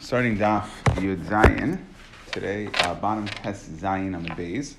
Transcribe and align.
starting 0.00 0.38
Daf 0.38 0.66
Yud 0.96 1.22
Zayin 1.26 1.78
today, 2.32 2.70
uh, 2.80 2.94
bottom 2.94 3.28
test 3.28 3.70
Zayin 3.76 4.16
on 4.16 4.22
the 4.22 4.34
base 4.34 4.76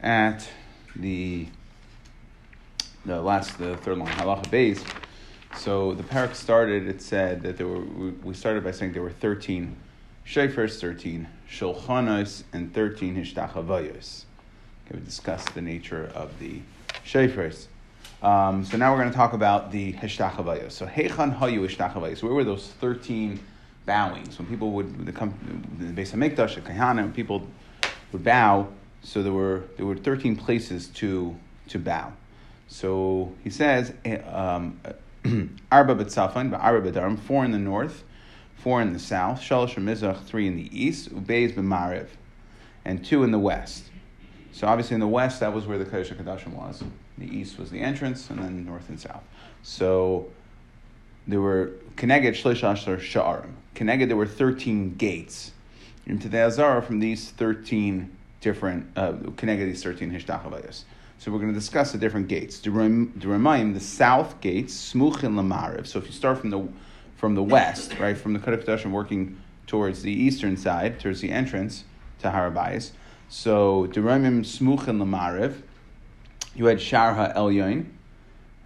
at 0.00 0.46
the 0.94 1.46
the 3.06 3.20
last 3.20 3.58
the 3.58 3.78
third 3.78 3.96
line 3.96 4.08
halacha 4.08 4.50
base. 4.50 4.84
So 5.56 5.94
the 5.94 6.02
parak 6.02 6.34
started. 6.34 6.86
It 6.86 7.00
said 7.00 7.42
that 7.42 7.56
there 7.56 7.66
were. 7.66 7.80
We 8.22 8.34
started 8.34 8.62
by 8.62 8.72
saying 8.72 8.92
there 8.92 9.02
were 9.02 9.10
thirteen 9.10 9.76
shayfers, 10.26 10.78
thirteen 10.78 11.26
shulchanos, 11.50 12.44
and 12.52 12.72
thirteen 12.74 13.16
hishtachavayos. 13.16 14.24
Okay, 14.86 14.98
we 14.98 15.00
discussed 15.00 15.54
the 15.54 15.62
nature 15.62 16.12
of 16.14 16.38
the 16.38 16.60
shayfers. 17.06 17.66
Um, 18.22 18.66
so 18.66 18.76
now 18.76 18.92
we're 18.92 18.98
going 18.98 19.10
to 19.10 19.16
talk 19.16 19.32
about 19.32 19.72
the 19.72 19.94
hishtachavayos. 19.94 20.72
So 20.72 20.86
heichan 20.86 21.38
hayu 21.38 21.66
hishtachavayos. 21.66 22.22
Where 22.22 22.34
were 22.34 22.44
those 22.44 22.66
thirteen 22.66 23.40
bowings? 23.86 24.38
When 24.38 24.48
people 24.48 24.70
would 24.72 25.06
the 25.06 25.12
come 25.12 25.34
the 25.78 25.86
base 25.86 26.12
of 26.12 26.18
Mikdash, 26.18 26.54
the 26.54 26.60
Kahana, 26.60 27.12
people 27.14 27.46
would 28.12 28.24
bow. 28.24 28.68
So 29.02 29.22
there 29.22 29.32
were 29.32 29.64
there 29.76 29.86
were 29.86 29.96
thirteen 29.96 30.36
places 30.36 30.88
to 30.88 31.36
to 31.68 31.78
bow. 31.78 32.12
So 32.68 33.32
he 33.42 33.50
says 33.50 33.92
eh, 34.04 34.18
um, 34.18 34.80
arba 35.72 35.96
b'tzafan, 35.96 36.56
arba 36.58 36.90
b'darim, 36.90 37.18
four 37.18 37.44
in 37.44 37.50
the 37.50 37.58
north, 37.58 38.04
four 38.56 38.80
in 38.80 38.92
the 38.92 38.98
south, 38.98 39.40
shalosh 39.40 39.74
mizrach, 39.74 40.22
three 40.24 40.46
in 40.46 40.56
the 40.56 40.68
east, 40.78 41.14
ubeis 41.14 41.52
b'mariv, 41.52 42.06
and 42.84 43.04
two 43.04 43.24
in 43.24 43.32
the 43.32 43.38
west. 43.38 43.90
So 44.52 44.66
obviously 44.66 44.94
in 44.94 45.00
the 45.00 45.08
west, 45.08 45.40
that 45.40 45.52
was 45.52 45.66
where 45.66 45.78
the 45.78 45.84
Kodesh 45.84 46.14
HaKadoshim 46.14 46.54
was. 46.54 46.82
The 47.18 47.26
east 47.26 47.58
was 47.58 47.70
the 47.70 47.80
entrance, 47.80 48.30
and 48.30 48.38
then 48.38 48.64
north 48.64 48.88
and 48.88 48.98
south. 48.98 49.22
So 49.62 50.28
there 51.26 51.40
were 51.40 51.72
Keneged 51.96 52.32
Shlish 52.32 52.62
Ashar 52.62 52.96
Sha'arim. 52.96 53.52
Keneged, 53.74 54.08
there 54.08 54.16
were 54.16 54.26
13 54.26 54.96
gates 54.96 55.52
into 56.06 56.28
the 56.28 56.38
Azara 56.38 56.82
from 56.82 56.98
these 57.00 57.30
13 57.30 58.10
different, 58.40 58.86
uh, 58.96 59.12
these 59.12 59.82
13 59.82 60.10
Hishtachavayas. 60.10 60.84
So 61.18 61.30
we're 61.30 61.38
going 61.38 61.52
to 61.52 61.58
discuss 61.58 61.92
the 61.92 61.98
different 61.98 62.28
gates. 62.28 62.58
Duramayim, 62.60 63.74
the 63.74 63.80
south 63.80 64.40
gates, 64.40 64.94
Smuchin 64.94 65.34
Lamariv. 65.34 65.86
So 65.86 65.98
if 65.98 66.06
you 66.06 66.12
start 66.12 66.38
from 66.38 66.48
the 66.48 66.66
from 67.18 67.34
the 67.34 67.42
west, 67.42 67.98
right, 67.98 68.16
from 68.16 68.32
the 68.32 68.38
Kodesh 68.38 68.64
HaKadoshim 68.64 68.90
working 68.90 69.38
towards 69.66 70.00
the 70.00 70.10
eastern 70.10 70.56
side, 70.56 70.98
towards 70.98 71.20
the 71.20 71.30
entrance 71.30 71.84
to 72.20 72.28
Harabayas. 72.28 72.92
So 73.28 73.86
Duramayim 73.88 74.40
Smuchin 74.40 74.96
Lamariv. 74.96 75.60
You 76.54 76.64
had 76.64 76.78
Sharha 76.78 77.36
Elyoin. 77.36 77.84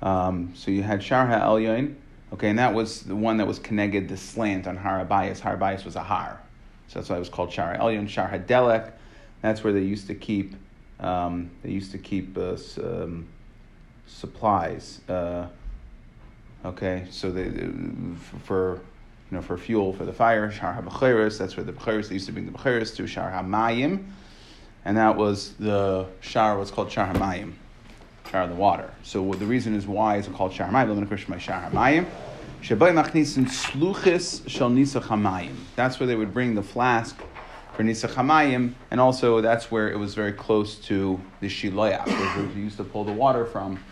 Um, 0.01 0.53
so 0.55 0.71
you 0.71 0.85
had 0.85 1.01
Sharha 1.01 1.43
Elyoin. 1.43 1.97
Okay, 2.35 2.49
and 2.49 2.59
that 2.59 2.75
was 2.75 3.03
the 3.03 3.15
one 3.15 3.37
that 3.37 3.47
was 3.47 3.61
connected 3.61 4.09
the 4.09 4.17
slant 4.17 4.67
on 4.67 4.77
Harabayas. 4.77 5.41
Harabayas 5.41 5.85
was 5.85 5.95
a 5.95 6.03
har. 6.03 6.41
So 6.89 6.99
that's 6.99 7.09
why 7.09 7.15
it 7.15 7.21
was 7.21 7.29
called 7.29 7.51
Shara 7.51 7.79
Elyon, 7.79 8.09
Shar 8.09 8.29
Hadelek. 8.29 8.91
That's 9.41 9.63
where 9.63 9.73
they 9.73 9.83
used 9.83 10.09
to 10.09 10.17
keep 10.17 10.57
um, 10.99 11.53
they 11.63 11.71
used 11.71 11.93
to 11.93 11.99
keep 11.99 12.37
uh, 12.37 12.57
um, 12.83 13.29
supplies. 14.09 15.01
Uh, 15.09 15.47
okay, 16.65 17.07
so 17.09 17.31
they 17.31 17.51
for 18.43 18.81
you 19.31 19.37
know 19.37 19.41
for 19.41 19.57
fuel 19.57 19.93
for 19.93 20.05
the 20.05 20.13
fire. 20.13 20.51
Shar 20.51 20.83
HaBecheres, 20.83 21.39
that's 21.39 21.57
where 21.57 21.63
the 21.63 21.73
Becheres 21.73 22.09
they 22.09 22.15
used 22.15 22.27
to 22.27 22.33
bring 22.33 22.47
the 22.47 22.59
Becheres 22.59 22.97
to 22.97 23.07
Shar 23.07 23.31
HaMayim, 23.31 24.07
and 24.85 24.97
that 24.97 25.17
was 25.17 25.53
the 25.61 26.09
Shar 26.21 26.59
was 26.59 26.73
called 26.73 26.91
Shar 26.91 27.15
HaMayim 27.15 27.53
shar 28.31 28.47
the 28.47 28.55
water. 28.55 28.91
So 29.03 29.33
the 29.33 29.47
reason 29.47 29.75
is 29.75 29.87
why 29.87 30.17
is 30.17 30.27
it 30.27 30.35
called 30.35 30.53
shar 30.53 30.69
mayim. 30.69 32.07
mayim. 35.23 35.55
That's 35.77 36.01
where 36.01 36.07
they 36.07 36.17
would 36.17 36.35
bring 36.35 36.55
the 36.55 36.63
flask 36.63 37.19
for 37.75 37.83
nisach 37.83 38.15
hamayim, 38.15 38.75
and 38.91 39.01
also 39.01 39.41
that's 39.41 39.71
where 39.71 39.91
it 39.91 39.99
was 39.99 40.15
very 40.15 40.33
close 40.33 40.77
to 40.77 41.21
the 41.41 41.49
shiloyah, 41.49 42.07
where 42.07 42.47
they 42.47 42.61
used 42.61 42.77
to 42.79 42.85
pull 42.85 43.05
the 43.05 43.13
water 43.13 43.45
from. 43.45 43.83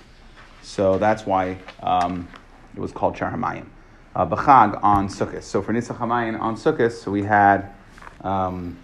So 0.62 0.98
that's 0.98 1.26
why 1.26 1.58
um, 1.82 2.28
it 2.74 2.80
was 2.80 2.92
called 2.92 3.16
shar 3.16 3.30
hamayim. 3.30 3.66
Uh, 4.14 4.24
on 4.24 5.08
Sukkot. 5.08 5.42
So 5.42 5.62
for 5.62 5.72
nisach 5.72 5.98
hamayim 5.98 6.40
on 6.40 6.56
Sukkot, 6.56 6.92
so 6.92 7.10
we 7.10 7.22
had. 7.22 7.74
Um, 8.20 8.78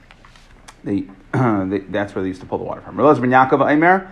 the, 0.85 1.07
the, 1.33 1.85
that's 1.89 2.15
where 2.15 2.23
they 2.23 2.29
used 2.29 2.41
to 2.41 2.47
pull 2.47 2.59
the 2.59 2.65
water 2.65 2.81
from. 2.81 2.97
Ben 2.97 3.05
Yaakov 3.05 3.71
Aimer, 3.71 4.11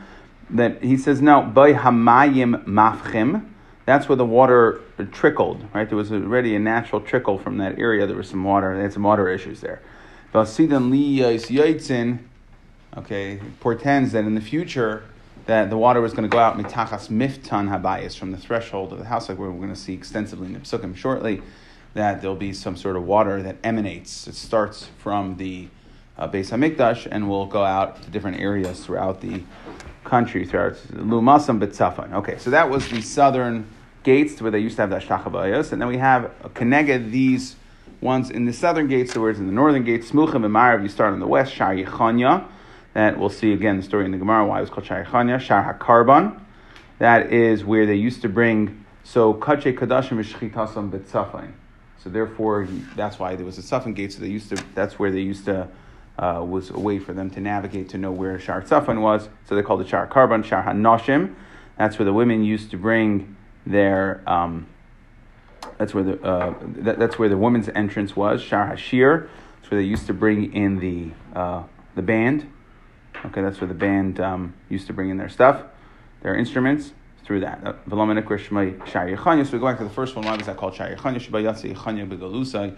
that 0.51 0.83
he 0.83 0.97
says 0.97 1.21
now 1.21 1.43
by 1.43 1.73
hamayim 1.73 2.65
mafchim. 2.65 3.49
That's 3.84 4.09
where 4.09 4.17
the 4.17 4.27
water 4.27 4.81
trickled. 5.12 5.65
Right, 5.73 5.89
there 5.89 5.97
was 5.97 6.11
already 6.11 6.57
a 6.57 6.59
natural 6.59 7.01
trickle 7.01 7.39
from 7.39 7.59
that 7.59 7.79
area. 7.79 8.07
There 8.07 8.17
was 8.17 8.29
some 8.29 8.45
water. 8.45 8.77
They 8.77 8.83
had 8.83 8.93
some 8.93 9.05
water 9.05 9.29
issues 9.29 9.61
there. 9.61 9.81
Vasidan 10.34 10.91
li 10.91 11.19
yaitzin. 11.19 12.19
Okay, 12.97 13.41
portends 13.61 14.12
that 14.12 14.25
in 14.25 14.34
the 14.34 14.41
future 14.41 15.05
that 15.45 15.71
the 15.71 15.77
water 15.77 16.01
was 16.01 16.12
going 16.12 16.29
to 16.29 16.29
go 16.29 16.39
out 16.39 16.59
mitachas 16.59 17.09
miftan 17.09 17.69
habayis 17.69 18.19
from 18.19 18.33
the 18.33 18.39
threshold 18.39 18.93
of 18.93 18.99
the 18.99 19.05
house, 19.05 19.28
like 19.28 19.39
we're 19.39 19.51
going 19.51 19.69
to 19.69 19.77
see 19.77 19.95
extensively 19.95 20.47
in 20.47 20.55
the 20.55 20.61
psukim 20.61 20.97
shortly. 20.97 21.43
That 21.95 22.21
there'll 22.21 22.37
be 22.37 22.53
some 22.53 22.77
sort 22.77 22.97
of 22.97 23.05
water 23.05 23.43
that 23.43 23.57
emanates. 23.65 24.27
It 24.27 24.34
starts 24.34 24.89
from 24.99 25.37
the 25.37 25.69
uh, 26.19 26.28
Beis 26.28 26.51
Hamikdash 26.51 27.07
and 27.11 27.28
will 27.28 27.47
go 27.47 27.65
out 27.65 28.03
to 28.03 28.11
different 28.11 28.41
areas 28.41 28.84
throughout 28.84 29.21
the 29.21 29.43
country 30.06 30.47
throughout. 30.47 30.75
Lumasam 30.93 31.61
B'tzafan. 31.61 32.15
Okay, 32.15 32.39
so 32.39 32.50
that 32.50 32.71
was 32.71 32.89
the 32.89 33.03
southern 33.03 33.67
gates 34.03 34.41
where 34.41 34.50
they 34.50 34.61
used 34.61 34.77
to 34.77 34.83
have 34.83 34.91
the 34.91 34.97
Ashtachabayos, 34.97 35.72
and 35.72 35.81
then 35.83 35.89
we 35.89 35.99
have 35.99 36.31
a 36.44 36.99
these 36.99 37.56
ones 38.00 38.31
in 38.31 38.45
the 38.45 38.53
southern 38.53 38.89
gates, 38.89 39.12
the 39.12 39.21
words 39.21 39.39
in 39.39 39.47
the 39.47 39.53
northern 39.53 39.84
gates, 39.84 40.11
Smuchim 40.11 40.45
and 40.45 40.55
Marav, 40.55 40.83
you 40.83 40.89
start 40.89 41.12
on 41.12 41.19
the 41.19 41.27
west, 41.27 41.53
Shar 41.53 41.75
Yechanya, 41.75 42.47
that 42.95 43.19
we'll 43.19 43.31
see 43.31 43.53
again 43.53 43.77
the 43.78 43.83
story 43.83 44.05
in 44.05 44.12
the 44.12 44.19
Gemara 44.19 44.47
why 44.47 44.59
it 44.59 44.61
was 44.61 44.71
called 44.71 44.87
Shar 44.87 45.05
Yechanya, 45.05 45.41
Shar 45.41 45.75
HaKarban, 45.75 46.41
that 46.99 47.33
is 47.33 47.65
where 47.65 47.84
they 47.84 47.97
used 47.97 48.22
to 48.22 48.28
bring, 48.28 48.84
so 49.03 49.34
Kache 49.34 49.75
Kadashim 49.75 50.22
Shchitasam 50.22 50.91
B'tzafan. 50.91 51.53
So 51.99 52.11
therefore, 52.11 52.69
that's 52.95 53.19
why 53.19 53.34
there 53.34 53.45
was 53.45 53.59
a 53.59 53.62
Safan 53.62 53.95
gate, 53.95 54.12
so 54.12 54.21
they 54.21 54.28
used 54.28 54.50
to, 54.50 54.65
that's 54.75 54.99
where 54.99 55.11
they 55.11 55.21
used 55.21 55.47
to 55.47 55.69
uh, 56.19 56.43
was 56.47 56.71
a 56.71 56.78
way 56.78 56.99
for 56.99 57.12
them 57.12 57.31
to 57.31 57.41
navigate 57.41 57.88
to 57.91 57.99
know 57.99 58.10
where 58.10 58.38
Shar 58.38 58.62
Tzafan 58.62 59.00
was. 59.00 59.28
So 59.44 59.54
they 59.54 59.62
called 59.62 59.81
it 59.81 59.88
Shar 59.88 60.06
Karban, 60.06 60.44
Shar 60.44 60.62
Hanoshim. 60.62 61.34
That's 61.77 61.99
where 61.99 62.06
the 62.06 62.12
women 62.12 62.44
used 62.44 62.71
to 62.71 62.78
bring 62.78 63.37
their. 63.66 64.22
Um, 64.27 64.66
that's 65.78 65.93
where 65.93 66.04
the 66.04 66.22
uh, 66.22 66.54
that, 66.60 66.99
that's 66.99 67.19
where 67.19 67.28
the 67.28 67.37
women's 67.37 67.69
entrance 67.69 68.16
was. 68.16 68.41
Shar 68.41 68.66
Hashir. 68.66 69.28
That's 69.56 69.71
where 69.71 69.81
they 69.81 69.87
used 69.87 70.06
to 70.06 70.15
bring 70.15 70.54
in 70.54 70.78
the 70.78 71.10
uh, 71.38 71.65
the 71.94 72.03
band. 72.03 72.50
Okay, 73.25 73.43
that's 73.43 73.60
where 73.60 73.69
the 73.69 73.75
band 73.75 74.21
um, 74.21 74.54
used 74.69 74.87
to 74.87 74.93
bring 74.93 75.10
in 75.10 75.16
their 75.16 75.28
stuff, 75.28 75.65
their 76.22 76.37
instruments 76.37 76.93
through 77.25 77.41
that. 77.41 77.60
So 77.62 77.97
we 77.97 77.98
go 79.59 79.66
back 79.66 79.78
to 79.78 79.84
the 79.84 79.91
first 79.91 80.15
one. 80.15 80.25
Why 80.25 80.37
was 80.37 80.47
that 80.47 80.56
called 80.56 80.75
Shar 80.75 80.94
Yechanya? 80.94 82.77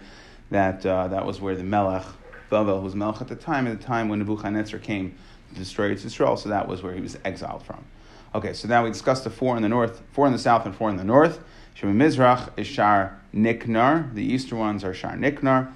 That 0.51 0.85
uh, 0.85 1.07
that 1.09 1.25
was 1.25 1.39
where 1.39 1.55
the 1.55 1.63
Melech 1.63 2.05
Who 2.49 2.55
was 2.81 2.95
Melech 2.95 3.21
at 3.21 3.27
the 3.27 3.35
time, 3.35 3.67
at 3.67 3.79
the 3.79 3.85
time 3.85 4.09
when 4.09 4.19
Nebuchadnezzar 4.19 4.79
came 4.79 5.15
to 5.49 5.55
destroy 5.55 5.91
Israel, 5.91 6.37
so 6.37 6.49
that 6.49 6.67
was 6.67 6.81
where 6.81 6.93
he 6.93 7.01
was 7.01 7.17
exiled 7.23 7.63
from. 7.63 7.85
Okay, 8.33 8.53
so 8.53 8.67
now 8.67 8.83
we 8.83 8.89
discussed 8.89 9.23
the 9.23 9.29
four 9.29 9.55
in 9.55 9.63
the 9.63 9.69
north, 9.69 10.01
four 10.11 10.27
in 10.27 10.33
the 10.33 10.39
south, 10.39 10.65
and 10.65 10.75
four 10.75 10.89
in 10.89 10.97
the 10.97 11.03
north. 11.03 11.39
Shema 11.73 11.93
Mizrach 11.93 12.49
is 12.57 12.67
Shar 12.67 13.19
Niknar. 13.33 14.09
The 14.13 14.23
eastern 14.23 14.59
ones 14.59 14.83
are 14.83 14.93
Shar 14.93 15.15
Niknar. 15.15 15.73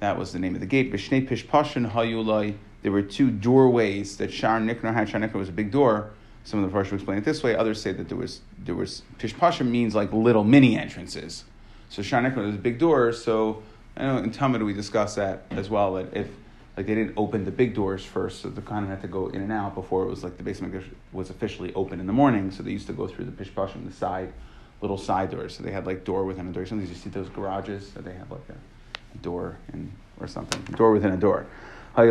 That 0.00 0.18
was 0.18 0.32
the 0.32 0.38
name 0.38 0.54
of 0.54 0.60
the 0.60 0.66
gate. 0.66 0.92
Bishnei 0.92 1.28
Pishpashin 1.28 1.92
Hayulai. 1.92 2.56
There 2.82 2.92
were 2.92 3.02
two 3.02 3.30
doorways 3.30 4.16
that 4.16 4.32
Shar 4.32 4.60
Niknar 4.60 4.92
had. 4.92 5.08
Shar 5.08 5.20
Niknar 5.20 5.38
was 5.38 5.48
a 5.48 5.52
big 5.52 5.70
door. 5.70 6.10
Some 6.44 6.62
of 6.62 6.70
the 6.70 6.72
first 6.72 6.92
explain 6.92 7.18
it 7.18 7.24
this 7.24 7.42
way. 7.42 7.54
Others 7.54 7.80
say 7.80 7.92
that 7.92 8.08
there 8.08 8.18
was 8.18 8.40
there 8.58 8.74
was 8.74 9.02
Pishpashim 9.18 9.68
means 9.68 9.94
like 9.94 10.12
little 10.12 10.44
mini 10.44 10.76
entrances. 10.76 11.44
So 11.88 12.02
Shar 12.02 12.22
Niknar 12.22 12.44
was 12.44 12.54
a 12.54 12.58
big 12.58 12.78
door. 12.78 13.12
So 13.12 13.62
I 13.96 14.04
know 14.04 14.18
in 14.18 14.30
Talmud 14.30 14.62
we 14.62 14.72
discussed 14.72 15.16
that 15.16 15.44
as 15.50 15.68
well. 15.68 15.94
That 15.94 16.16
if 16.16 16.28
like 16.76 16.86
they 16.86 16.94
didn't 16.94 17.14
open 17.16 17.44
the 17.44 17.50
big 17.50 17.74
doors 17.74 18.04
first, 18.04 18.40
so 18.42 18.48
the 18.48 18.62
Kohen 18.62 18.86
had 18.86 19.02
to 19.02 19.08
go 19.08 19.28
in 19.28 19.42
and 19.42 19.52
out 19.52 19.74
before 19.74 20.04
it 20.04 20.08
was 20.08 20.24
like 20.24 20.38
the 20.38 20.42
basement 20.42 20.84
was 21.12 21.30
officially 21.30 21.72
open 21.74 22.00
in 22.00 22.06
the 22.06 22.12
morning. 22.12 22.50
So 22.50 22.62
they 22.62 22.70
used 22.70 22.86
to 22.86 22.92
go 22.92 23.06
through 23.06 23.26
the 23.26 23.32
pishpashim, 23.32 23.86
the 23.86 23.92
side 23.92 24.32
little 24.80 24.98
side 24.98 25.30
doors. 25.30 25.56
So 25.56 25.62
they 25.62 25.70
had 25.70 25.86
like 25.86 26.04
door 26.04 26.24
within 26.24 26.48
a 26.48 26.52
door. 26.52 26.66
Sometimes 26.66 26.90
you 26.90 26.96
see 26.96 27.10
those 27.10 27.28
garages 27.28 27.92
that 27.92 28.04
they 28.04 28.14
have 28.14 28.30
like 28.30 28.48
a 28.50 29.18
door 29.18 29.56
in 29.72 29.92
or 30.20 30.26
something, 30.26 30.62
door 30.76 30.92
within 30.92 31.12
a 31.12 31.16
door. 31.16 31.46
And 31.94 32.08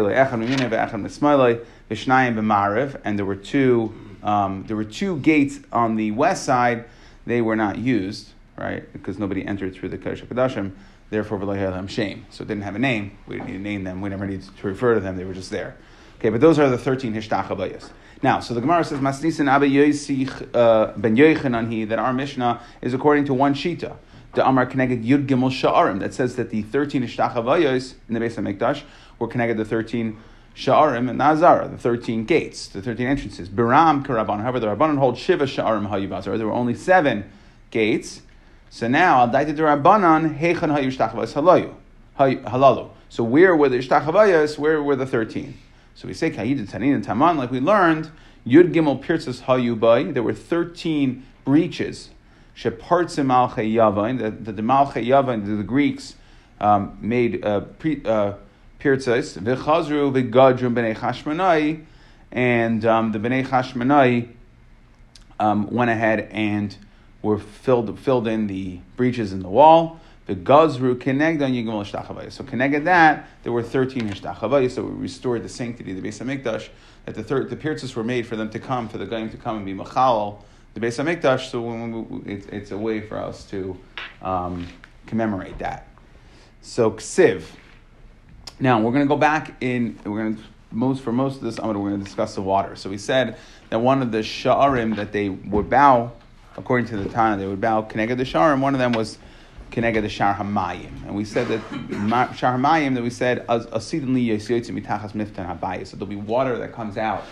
there 3.19 3.25
were 3.25 3.35
two, 3.35 3.93
um, 4.23 4.63
there 4.67 4.75
were 4.75 4.83
two 4.83 5.17
gates 5.19 5.59
on 5.71 5.95
the 5.95 6.11
west 6.11 6.45
side. 6.45 6.85
They 7.25 7.41
were 7.41 7.55
not 7.55 7.77
used, 7.77 8.29
right, 8.57 8.91
because 8.93 9.17
nobody 9.17 9.45
entered 9.45 9.73
through 9.73 9.89
the 9.89 9.97
Kodesh 9.97 10.25
Kodashim. 10.25 10.71
Therefore, 11.11 11.39
v'lo 11.39 11.89
shame. 11.89 12.25
So 12.29 12.43
it 12.43 12.47
didn't 12.47 12.63
have 12.63 12.75
a 12.75 12.79
name. 12.79 13.17
We 13.27 13.35
didn't 13.35 13.47
need 13.47 13.57
to 13.57 13.59
name 13.59 13.83
them. 13.83 13.99
We 13.99 14.09
never 14.09 14.25
needed 14.25 14.49
to 14.57 14.67
refer 14.67 14.95
to 14.95 15.01
them. 15.01 15.17
They 15.17 15.25
were 15.25 15.33
just 15.33 15.51
there. 15.51 15.75
Okay, 16.17 16.29
but 16.29 16.39
those 16.39 16.57
are 16.57 16.69
the 16.69 16.77
13 16.77 17.13
hishtachavayas. 17.13 17.89
Now, 18.23 18.39
so 18.39 18.53
the 18.53 18.61
Gemara 18.61 18.85
says, 18.85 18.99
Masnisin 18.99 19.49
Abba 19.49 19.65
Yosich 19.65 20.55
uh, 20.55 20.93
ben 20.95 21.17
Yoichananhi, 21.17 21.89
that 21.89 21.99
our 21.99 22.13
Mishnah 22.13 22.61
is 22.81 22.93
according 22.93 23.25
to 23.25 23.33
one 23.33 23.53
Shita. 23.53 23.97
the 24.35 24.47
Amar 24.47 24.65
connected 24.65 25.03
Yud 25.03 25.27
Gimel 25.27 25.51
Sha'arim 25.51 25.99
that 25.99 26.13
says 26.13 26.37
that 26.37 26.49
the 26.49 26.61
13 26.61 27.03
Ishtachavayos 27.03 27.95
in 28.07 28.13
the 28.13 28.19
base 28.21 28.37
of 28.37 28.45
Mikdash 28.45 28.83
were 29.19 29.27
connected 29.27 29.57
to 29.57 29.65
13 29.65 30.17
Sha'arim 30.55 31.09
and 31.09 31.19
Nazara, 31.19 31.69
the 31.69 31.77
13 31.77 32.23
gates, 32.23 32.67
the 32.67 32.81
13 32.81 33.05
entrances. 33.05 33.49
Biram 33.49 34.05
Karaban. 34.05 34.41
However, 34.41 34.61
the 34.61 34.67
Rabbanon 34.67 34.97
hold 34.97 35.17
Shiva 35.17 35.45
Sha'arim 35.45 35.89
Hayubazar. 35.89 36.37
There 36.37 36.47
were 36.47 36.53
only 36.53 36.75
seven 36.75 37.29
gates. 37.69 38.21
So 38.73 38.87
now, 38.87 39.19
Al 39.19 39.29
Daita 39.29 39.53
de 39.53 39.61
Rabbanon, 39.61 40.39
Hechan 40.39 40.73
Hayu 40.73 40.87
Shtachavayos 40.87 41.73
Halalu. 42.17 42.89
So 43.09 43.23
where 43.25 43.53
were 43.53 43.67
the 43.67 43.79
Ishtachavayos? 43.79 44.57
Where 44.57 44.81
were 44.81 44.95
the 44.95 45.05
13? 45.05 45.57
So 45.93 46.07
we 46.07 46.13
say 46.13 46.31
Kayid 46.31 46.65
Tanin 46.69 46.95
and 46.95 47.03
Taman, 47.03 47.35
like 47.35 47.51
we 47.51 47.59
learned, 47.59 48.09
Yud 48.47 48.73
Gimel 48.73 49.03
Pirtzas 49.03 49.43
Hayubai. 49.43 50.13
There 50.13 50.23
were 50.23 50.33
13 50.33 51.21
breaches 51.43 52.11
shepartzim 52.55 53.25
malchei 53.25 53.73
yavain, 53.73 54.19
that 54.19 54.45
the, 54.45 54.53
the 54.53 54.61
malchei 54.61 55.05
yavain, 55.05 55.45
the 55.57 55.63
Greeks 55.63 56.15
um, 56.61 56.97
made 57.01 57.43
uh, 57.43 57.47
uh, 57.57 58.33
pirtzais, 58.79 59.37
v'chazru 59.37 60.13
v'gadrum 60.13 60.73
b'nei 60.73 60.95
chashmanai, 60.95 61.83
and 62.31 62.85
um, 62.85 63.11
the 63.11 63.19
b'nei 63.19 63.45
chashmanai 63.45 64.29
um, 65.41 65.69
went 65.69 65.91
ahead 65.91 66.29
and 66.31 66.77
were 67.21 67.37
filled 67.37 67.99
filled 67.99 68.27
in 68.27 68.47
the 68.47 68.79
breaches 68.95 69.33
in 69.33 69.41
the 69.41 69.49
wall. 69.49 69.99
The 70.27 70.35
gazru 70.35 70.95
keneged 70.95 71.43
on 71.43 71.51
yigimel 71.51 71.85
shtachavayis. 71.85 72.33
So 72.33 72.43
connected 72.43 72.85
that 72.85 73.27
there 73.43 73.51
were 73.51 73.63
thirteen 73.63 74.09
shtachavayis. 74.09 74.71
So 74.71 74.83
we 74.83 74.91
restored 74.91 75.43
the 75.43 75.49
sanctity 75.49 75.91
of 75.91 76.01
the 76.01 76.07
Beis 76.07 76.23
Hamikdash. 76.23 76.69
That 77.05 77.15
the 77.15 77.23
third 77.23 77.49
the 77.49 77.55
pirtzas 77.55 77.95
were 77.95 78.03
made 78.03 78.27
for 78.27 78.35
them 78.35 78.49
to 78.51 78.59
come 78.59 78.87
for 78.87 78.97
the 78.97 79.05
goyim 79.05 79.29
to 79.31 79.37
come 79.37 79.57
and 79.57 79.65
be 79.65 79.73
machal 79.73 80.45
the 80.73 80.79
Beis 80.79 81.03
Hamikdash, 81.03 81.49
so 81.49 81.61
we, 81.61 82.31
it's, 82.31 82.47
it's 82.47 82.71
a 82.71 82.77
way 82.77 83.01
for 83.01 83.17
us 83.17 83.43
to 83.45 83.77
um, 84.21 84.67
commemorate 85.05 85.57
that. 85.59 85.87
So 86.61 86.91
ksiv. 86.91 87.43
Now 88.59 88.79
we're 88.79 88.91
going 88.91 89.03
to 89.03 89.09
go 89.09 89.17
back 89.17 89.55
in. 89.61 89.99
We're 90.05 90.21
going 90.23 90.37
to 90.37 90.43
most 90.71 91.03
for 91.03 91.11
most 91.11 91.37
of 91.37 91.41
this. 91.41 91.59
we're 91.59 91.73
going 91.73 91.97
to 91.97 92.03
discuss 92.03 92.35
the 92.35 92.41
water. 92.41 92.75
So 92.75 92.89
we 92.89 92.97
said 92.97 93.37
that 93.69 93.79
one 93.79 94.01
of 94.01 94.11
the 94.11 94.19
sha'arim 94.19 94.95
that 94.95 95.11
they 95.11 95.27
would 95.27 95.69
bow, 95.69 96.13
according 96.57 96.87
to 96.87 96.97
the 96.97 97.09
Tana, 97.09 97.37
they 97.37 97.47
would 97.47 97.61
bow 97.61 97.81
connected 97.81 98.17
the 98.17 98.23
sha'arim. 98.23 98.59
One 98.59 98.73
of 98.73 98.79
them 98.79 98.91
was 98.91 99.17
connected 99.71 100.03
the 100.03 100.09
shar 100.09 100.33
hamayim, 100.33 101.05
and 101.05 101.15
we 101.15 101.23
said 101.23 101.47
that 101.47 102.35
shar 102.35 102.57
hamayim 102.57 102.95
that 102.95 103.03
we 103.03 103.09
said 103.09 103.47
mitachas 103.47 105.13
miftan. 105.13 105.87
So 105.87 105.95
there'll 105.95 106.07
be 106.07 106.15
water 106.15 106.57
that 106.57 106.73
comes 106.73 106.97
out 106.97 107.23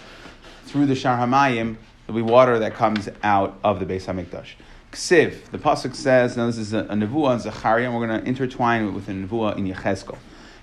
through 0.66 0.86
the 0.86 0.95
shar 0.95 1.18
hamayim 1.18 1.77
There'll 2.10 2.25
be 2.25 2.31
water 2.31 2.57
that 2.57 2.74
comes 2.74 3.07
out 3.21 3.60
of 3.63 3.80
the 3.80 3.86
Beis 3.86 4.06
Hamikdash. 4.06 4.54
Ksiv, 4.92 5.51
the 5.51 5.60
pasuk 5.60 5.94
says. 5.94 6.36
Now 6.36 6.48
this 6.48 6.57
is 6.57 6.74
a, 6.74 6.86
nevuah 6.86 7.36
in 7.36 7.39
Zechariah, 7.39 7.83
and 7.83 7.95
we're 7.95 8.07
going 8.07 8.19
to 8.19 8.27
intertwine 8.27 8.86
it 8.86 8.89
with 8.89 9.07
a 9.10 9.12
nevuah 9.12 9.57
in 9.57 9.68
Yechezkel. 9.68 10.18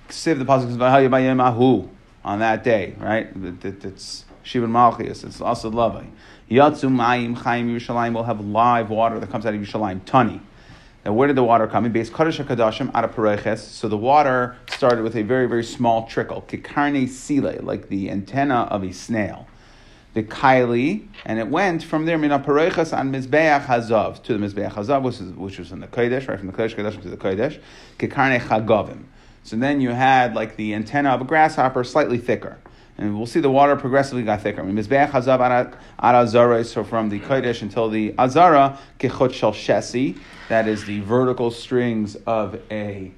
Ksiv, 0.08 0.40
the 0.40 0.44
pasuk 0.44 0.76
says, 0.76 1.40
Ahu 1.40 1.88
on 2.24 2.40
that 2.40 2.64
day, 2.64 2.96
right? 2.98 3.60
That, 3.62 3.84
it's 3.84 4.24
Shibin 4.44 4.70
Malchias. 4.70 5.24
It's 5.24 5.40
also 5.40 5.70
Lavai. 5.70 6.08
Yatsu 6.50 6.88
Mayim 6.88 7.36
Chaim 7.36 7.68
Yerushalayim 7.68 8.14
will 8.14 8.24
have 8.24 8.40
live 8.40 8.88
water 8.88 9.18
that 9.18 9.30
comes 9.30 9.46
out 9.46 9.54
of 9.54 9.60
Yerushalayim. 9.60 10.04
Tani. 10.04 10.40
Now, 11.04 11.12
where 11.12 11.26
did 11.26 11.36
the 11.36 11.44
water 11.44 11.66
come? 11.66 11.84
In 11.84 11.92
base 11.92 12.08
Kaddish 12.08 12.38
HaKadoshim 12.38 12.92
out 12.94 13.04
of 13.04 13.14
Pareches. 13.14 13.58
So 13.58 13.88
the 13.88 13.96
water 13.96 14.56
started 14.70 15.02
with 15.02 15.16
a 15.16 15.22
very, 15.22 15.46
very 15.46 15.64
small 15.64 16.06
trickle. 16.06 16.44
Kikarne 16.48 17.08
Sile, 17.08 17.60
like 17.62 17.88
the 17.88 18.10
antenna 18.10 18.68
of 18.70 18.84
a 18.84 18.92
snail 18.92 19.48
the 20.16 20.22
kaili, 20.22 21.06
and 21.26 21.38
it 21.38 21.46
went 21.46 21.82
from 21.82 22.06
there 22.06 22.16
mina 22.16 22.38
parechas 22.38 22.96
on 22.96 23.12
mizbeach 23.12 23.66
hazav 23.66 24.22
to 24.22 24.32
the 24.32 24.38
mizbeach 24.38 24.72
hazav, 24.72 25.02
which, 25.02 25.20
is, 25.20 25.30
which 25.32 25.58
was 25.58 25.72
in 25.72 25.80
the 25.80 25.86
kodesh, 25.86 26.26
right 26.26 26.38
from 26.38 26.46
the 26.46 26.54
kodesh 26.54 26.74
kodesh 26.74 27.00
to 27.02 27.10
the 27.10 27.18
kodesh, 27.18 27.60
kekarne 27.98 28.40
chagavim. 28.40 29.04
So 29.42 29.56
then 29.56 29.82
you 29.82 29.90
had 29.90 30.34
like 30.34 30.56
the 30.56 30.72
antenna 30.72 31.10
of 31.10 31.20
a 31.20 31.24
grasshopper, 31.24 31.84
slightly 31.84 32.16
thicker. 32.16 32.56
And 32.98 33.16
we'll 33.16 33.26
see 33.26 33.40
the 33.40 33.50
water 33.50 33.76
progressively 33.76 34.22
got 34.22 34.42
thicker. 34.42 34.62
Mizbeach 34.62 35.10
hazav 35.10 35.76
azara, 35.98 36.64
so 36.64 36.82
from 36.82 37.10
the 37.10 37.20
kodesh 37.20 37.60
until 37.60 37.90
the 37.90 38.14
azara, 38.18 38.78
kechot 38.98 39.34
shel 39.34 39.52
shesi, 39.52 40.18
that 40.48 40.66
is 40.66 40.84
the 40.86 41.00
vertical 41.00 41.50
strings 41.50 42.16
of 42.26 42.58
a 42.70 43.12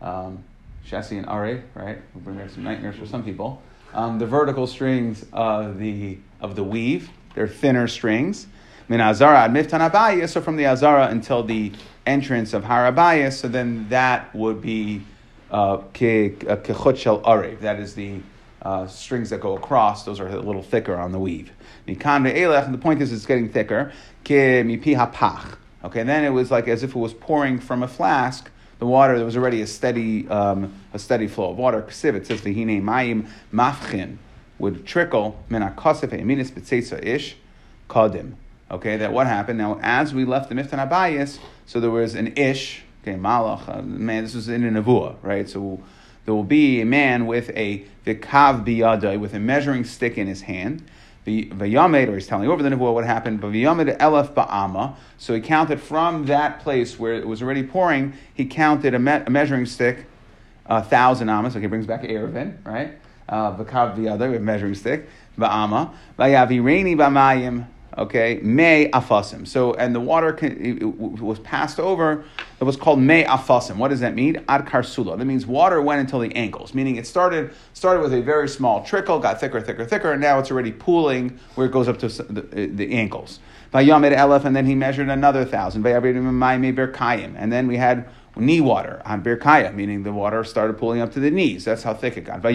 um, 0.00 0.42
shesi 0.86 1.18
and 1.18 1.26
are, 1.26 1.62
right? 1.74 1.98
Will 2.14 2.20
bring 2.22 2.38
back 2.38 2.50
some 2.50 2.64
nightmares 2.64 2.96
for 2.96 3.06
some 3.06 3.22
people. 3.22 3.62
Um, 3.94 4.18
the 4.18 4.26
vertical 4.26 4.66
strings 4.66 5.24
of 5.32 5.78
the 5.78 6.18
of 6.40 6.56
the 6.56 6.64
weave. 6.64 7.10
They're 7.34 7.48
thinner 7.48 7.86
strings. 7.86 8.46
Min 8.88 9.00
azara 9.00 9.42
ad 9.42 9.52
miftan 9.52 10.28
so 10.28 10.40
from 10.40 10.56
the 10.56 10.66
azara 10.66 11.06
until 11.08 11.44
the 11.44 11.72
entrance 12.06 12.52
of 12.52 12.64
harabayis, 12.64 13.34
so 13.34 13.46
then 13.46 13.88
that 13.90 14.34
would 14.34 14.60
be 14.60 15.02
uh, 15.50 15.78
kechut 15.94 16.96
shel 16.96 17.20
arev. 17.20 17.60
That 17.60 17.78
is 17.78 17.94
the 17.94 18.20
uh, 18.62 18.86
strings 18.86 19.30
that 19.30 19.40
go 19.40 19.56
across. 19.56 20.04
Those 20.04 20.20
are 20.20 20.28
a 20.28 20.40
little 20.40 20.62
thicker 20.62 20.96
on 20.96 21.12
the 21.12 21.18
weave. 21.18 21.50
And 21.86 21.98
the 21.98 22.78
point 22.80 23.02
is 23.02 23.12
it's 23.12 23.26
getting 23.26 23.48
thicker. 23.48 23.92
Okay, 24.28 26.02
then 26.02 26.24
it 26.24 26.30
was 26.30 26.50
like 26.50 26.68
as 26.68 26.82
if 26.82 26.90
it 26.90 26.98
was 26.98 27.14
pouring 27.14 27.58
from 27.58 27.82
a 27.82 27.88
flask. 27.88 28.50
The 28.78 28.86
water, 28.86 29.16
there 29.16 29.26
was 29.26 29.36
already 29.36 29.60
a 29.62 29.66
steady, 29.66 30.28
um, 30.28 30.74
a 30.94 30.98
steady 30.98 31.26
flow 31.26 31.50
of 31.50 31.58
water. 31.58 31.80
It 31.86 31.92
says, 31.92 32.40
"V'hine 32.40 32.82
mayim 32.82 33.28
mafchin." 33.52 34.18
would 34.60 34.86
trickle 34.86 35.42
ish 35.50 37.36
kadim. 37.88 38.34
Okay, 38.70 38.96
that 38.98 39.12
what 39.12 39.26
happened? 39.26 39.58
Now, 39.58 39.80
as 39.82 40.14
we 40.14 40.24
left 40.24 40.48
the 40.48 40.54
Miftan 40.54 40.86
Abayis, 40.88 41.38
so 41.66 41.80
there 41.80 41.90
was 41.90 42.14
an 42.14 42.36
ish, 42.36 42.82
okay, 43.02 43.18
malach, 43.18 43.68
uh, 43.68 43.82
man, 43.82 44.22
this 44.22 44.34
was 44.34 44.48
in 44.48 44.64
a 44.64 44.80
nevuah, 44.80 45.16
right? 45.22 45.48
So 45.48 45.82
there 46.30 46.36
will 46.36 46.44
be 46.44 46.80
a 46.80 46.86
man 46.86 47.26
with 47.26 47.50
a 47.56 47.84
vikav 48.06 48.64
biyadai, 48.64 49.18
with 49.18 49.34
a 49.34 49.40
measuring 49.40 49.82
stick 49.82 50.16
in 50.16 50.28
his 50.28 50.42
hand. 50.42 50.80
Vayamed, 51.26 52.06
or 52.06 52.14
he's 52.14 52.28
telling 52.28 52.48
over 52.48 52.62
the 52.62 52.68
nevuah 52.68 52.94
what 52.94 53.04
happened, 53.04 53.40
but 53.40 53.50
Vayamed 53.50 53.98
elef 53.98 54.32
ba'ama. 54.32 54.94
So 55.18 55.34
he 55.34 55.40
counted 55.40 55.80
from 55.80 56.26
that 56.26 56.60
place 56.60 57.00
where 57.00 57.14
it 57.14 57.26
was 57.26 57.42
already 57.42 57.64
pouring, 57.64 58.12
he 58.32 58.44
counted 58.44 58.94
a, 58.94 59.00
me- 59.00 59.24
a 59.26 59.28
measuring 59.28 59.66
stick, 59.66 60.06
a 60.66 60.80
thousand 60.84 61.30
amas. 61.30 61.56
Okay, 61.56 61.66
brings 61.66 61.86
back 61.86 62.02
Erevin, 62.02 62.64
right? 62.64 62.92
Uh, 63.28 63.56
v'kav 63.56 63.96
the 63.96 64.08
other, 64.08 64.38
measuring 64.38 64.76
stick, 64.76 65.08
v'ama, 65.36 65.92
v'yavireni 66.16 66.96
b'mayim, 66.96 67.66
okay, 67.98 68.40
may 68.42 68.90
afasim. 68.90 69.46
So, 69.46 69.74
and 69.74 69.94
the 69.94 70.00
water 70.00 70.36
was 70.80 71.38
passed 71.40 71.78
over, 71.80 72.24
it 72.60 72.64
was 72.64 72.76
called 72.76 73.00
may 73.00 73.24
afasim. 73.24 73.76
What 73.76 73.88
does 73.88 74.00
that 74.00 74.14
mean? 74.14 74.44
Ad 74.48 74.66
karsula. 74.66 75.16
That 75.16 75.24
means 75.24 75.46
water 75.46 75.80
went 75.82 76.00
until 76.00 76.18
the 76.18 76.34
ankles, 76.34 76.74
meaning 76.74 76.96
it 76.96 77.06
started, 77.06 77.52
started 77.74 78.00
with 78.00 78.14
a 78.14 78.22
very 78.22 78.48
small 78.48 78.84
trickle, 78.84 79.18
got 79.18 79.40
thicker, 79.40 79.60
thicker, 79.60 79.84
thicker, 79.84 80.12
and 80.12 80.20
now 80.20 80.38
it's 80.38 80.50
already 80.50 80.72
pooling 80.72 81.38
where 81.54 81.66
it 81.66 81.72
goes 81.72 81.88
up 81.88 81.98
to 81.98 82.08
the, 82.08 82.66
the 82.66 82.92
ankles. 82.92 83.40
Vayamed 83.72 84.12
elef, 84.16 84.44
and 84.44 84.56
then 84.56 84.66
he 84.66 84.74
measured 84.74 85.08
another 85.08 85.44
thousand. 85.44 85.86
And 85.86 87.52
then 87.52 87.66
we 87.68 87.76
had 87.76 88.08
knee 88.36 88.60
water 88.60 89.00
on 89.04 89.22
Birkaya, 89.22 89.72
meaning 89.74 90.02
the 90.02 90.12
water 90.12 90.42
started 90.44 90.76
pooling 90.76 91.00
up 91.00 91.12
to 91.12 91.20
the 91.20 91.30
knees. 91.30 91.64
That's 91.64 91.82
how 91.84 91.94
thick 91.94 92.16
it 92.16 92.22
got. 92.22 92.44
on 92.44 92.52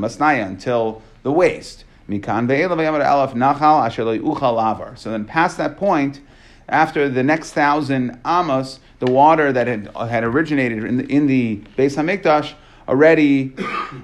Masnaya 0.00 0.46
until 0.46 1.02
the 1.22 1.32
waist. 1.32 1.84
So 2.08 2.14
then 5.10 5.24
past 5.24 5.58
that 5.58 5.76
point, 5.76 6.20
after 6.68 7.08
the 7.08 7.22
next 7.22 7.52
thousand 7.52 8.20
amos, 8.26 8.80
the 8.98 9.10
water 9.10 9.52
that 9.52 9.66
had, 9.66 9.88
had 9.96 10.24
originated 10.24 10.84
in 10.84 10.96
the, 10.98 11.12
in 11.12 11.26
the 11.26 11.62
Beis 11.76 11.96
Hamikdash 11.96 12.54
already 12.88 13.54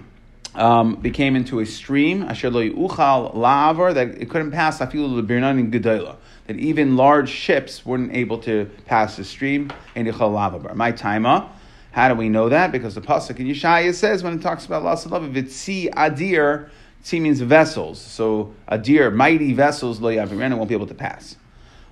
um, 0.54 0.96
became 0.96 1.36
into 1.36 1.60
a 1.60 1.66
stream, 1.66 2.22
asher 2.22 2.50
lo 2.50 2.62
lavar, 2.62 3.94
that 3.94 4.08
it 4.08 4.30
couldn't 4.30 4.50
pass 4.50 4.78
afilu 4.78 5.22
lebirnan 5.22 5.58
in 5.58 5.70
gedayla 5.70 6.16
that 6.50 6.58
even 6.58 6.96
large 6.96 7.30
ships 7.30 7.86
weren't 7.86 8.12
able 8.12 8.36
to 8.36 8.68
pass 8.84 9.16
the 9.16 9.22
stream 9.22 9.72
in 9.94 10.10
Bar. 10.10 10.74
My 10.74 10.90
timer. 10.90 11.48
How 11.92 12.08
do 12.08 12.16
we 12.16 12.28
know 12.28 12.48
that? 12.48 12.72
Because 12.72 12.96
the 12.96 13.00
pasuk 13.00 13.38
in 13.38 13.46
Yeshaya 13.46 13.94
says 13.94 14.24
when 14.24 14.34
it 14.34 14.42
talks 14.42 14.66
about 14.66 14.82
Lasalav, 14.82 15.32
Vitzi 15.32 15.88
Adir, 15.94 16.68
Tzi 17.02 17.20
means 17.20 17.40
vessels. 17.40 18.00
So 18.00 18.54
Adir, 18.70 19.14
mighty 19.14 19.52
vessels, 19.52 20.00
Lo 20.00 20.10
Yaviren, 20.10 20.56
won't 20.56 20.68
be 20.68 20.74
able 20.74 20.86
to 20.86 20.94
pass. 20.94 21.36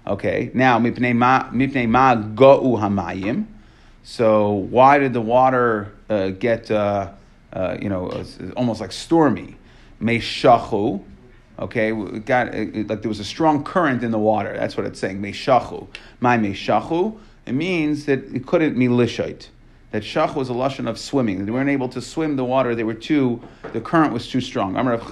Okay, 0.07 0.50
now 0.55 0.79
Mipnei 0.79 1.15
Ma, 1.15 2.15
Go'u 2.15 2.79
Hamayim. 2.79 3.47
So 4.03 4.53
why 4.53 4.99
did 4.99 5.12
the 5.12 5.21
water 5.21 5.93
uh, 6.09 6.31
get, 6.31 6.71
uh, 6.71 7.11
uh, 7.53 7.77
you 7.81 7.88
know, 7.88 8.25
almost 8.57 8.81
like 8.81 8.93
stormy? 8.93 9.57
Meshachu, 10.00 11.05
Okay, 11.59 11.93
it 11.93 12.25
got 12.25 12.55
it, 12.55 12.88
like 12.88 13.03
there 13.03 13.09
was 13.09 13.19
a 13.19 13.25
strong 13.25 13.65
current 13.65 14.05
in 14.05 14.12
the 14.12 14.19
water. 14.19 14.55
That's 14.57 14.77
what 14.77 14.87
it's 14.87 15.00
saying. 15.00 15.21
Meishachu, 15.21 15.88
my 16.21 16.38
meishachu. 16.38 17.19
It 17.47 17.53
means 17.53 18.05
that 18.05 18.21
it 18.33 18.47
couldn't 18.47 18.77
milishite. 18.77 19.49
That 19.90 20.02
shach 20.02 20.35
was 20.35 20.50
a 20.50 20.52
lashon 20.52 20.87
of 20.87 20.99
swimming. 20.99 21.47
They 21.47 21.50
weren't 21.50 21.71
able 21.71 21.88
to 21.90 22.02
swim 22.02 22.37
the 22.37 22.45
water. 22.45 22.75
They 22.75 22.85
were 22.85 22.92
too. 22.92 23.40
The 23.73 23.80
current 23.80 24.12
was 24.12 24.28
too 24.28 24.42
strong. 24.42 24.75
Because 24.75 25.09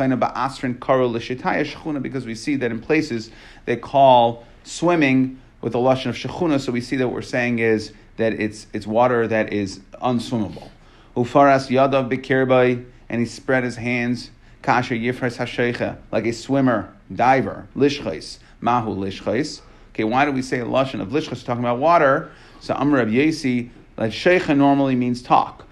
we 2.26 2.34
see 2.34 2.56
that 2.56 2.70
in 2.70 2.80
places 2.80 3.30
they 3.64 3.76
call 3.76 4.44
swimming 4.64 5.40
with 5.62 5.72
the 5.72 5.78
lashon 5.78 6.10
of 6.10 6.16
shechuna. 6.16 6.60
So 6.60 6.72
we 6.72 6.82
see 6.82 6.96
that 6.96 7.08
what 7.08 7.14
we're 7.14 7.22
saying 7.22 7.60
is 7.60 7.94
that 8.18 8.34
it's 8.34 8.66
it's 8.74 8.86
water 8.86 9.26
that 9.28 9.50
is 9.52 9.80
unswimmable. 10.02 10.68
Ufaras 11.16 11.70
yadav 11.70 12.10
bikirbai, 12.10 12.84
and 13.08 13.20
he 13.20 13.26
spread 13.26 13.64
his 13.64 13.76
hands 13.76 14.30
kasher 14.62 15.00
yifres 15.00 15.38
hashecha 15.38 15.96
like 16.12 16.26
a 16.26 16.32
swimmer 16.32 16.92
diver 17.14 17.66
lishchais 17.74 18.38
mahu 18.60 18.94
lishchais. 18.94 19.62
Okay, 19.94 20.04
why 20.04 20.26
do 20.26 20.32
we 20.32 20.42
say 20.42 20.60
a 20.60 20.66
lashon 20.66 21.00
of 21.00 21.08
lishchais? 21.08 21.42
Talking 21.44 21.64
about 21.64 21.78
water. 21.78 22.30
So 22.60 22.74
Amr 22.74 23.00
of 23.00 23.08
Yesi, 23.08 23.70
like 23.96 24.12
sheikha 24.12 24.56
normally 24.56 24.94
means 24.94 25.22
talk 25.22 25.66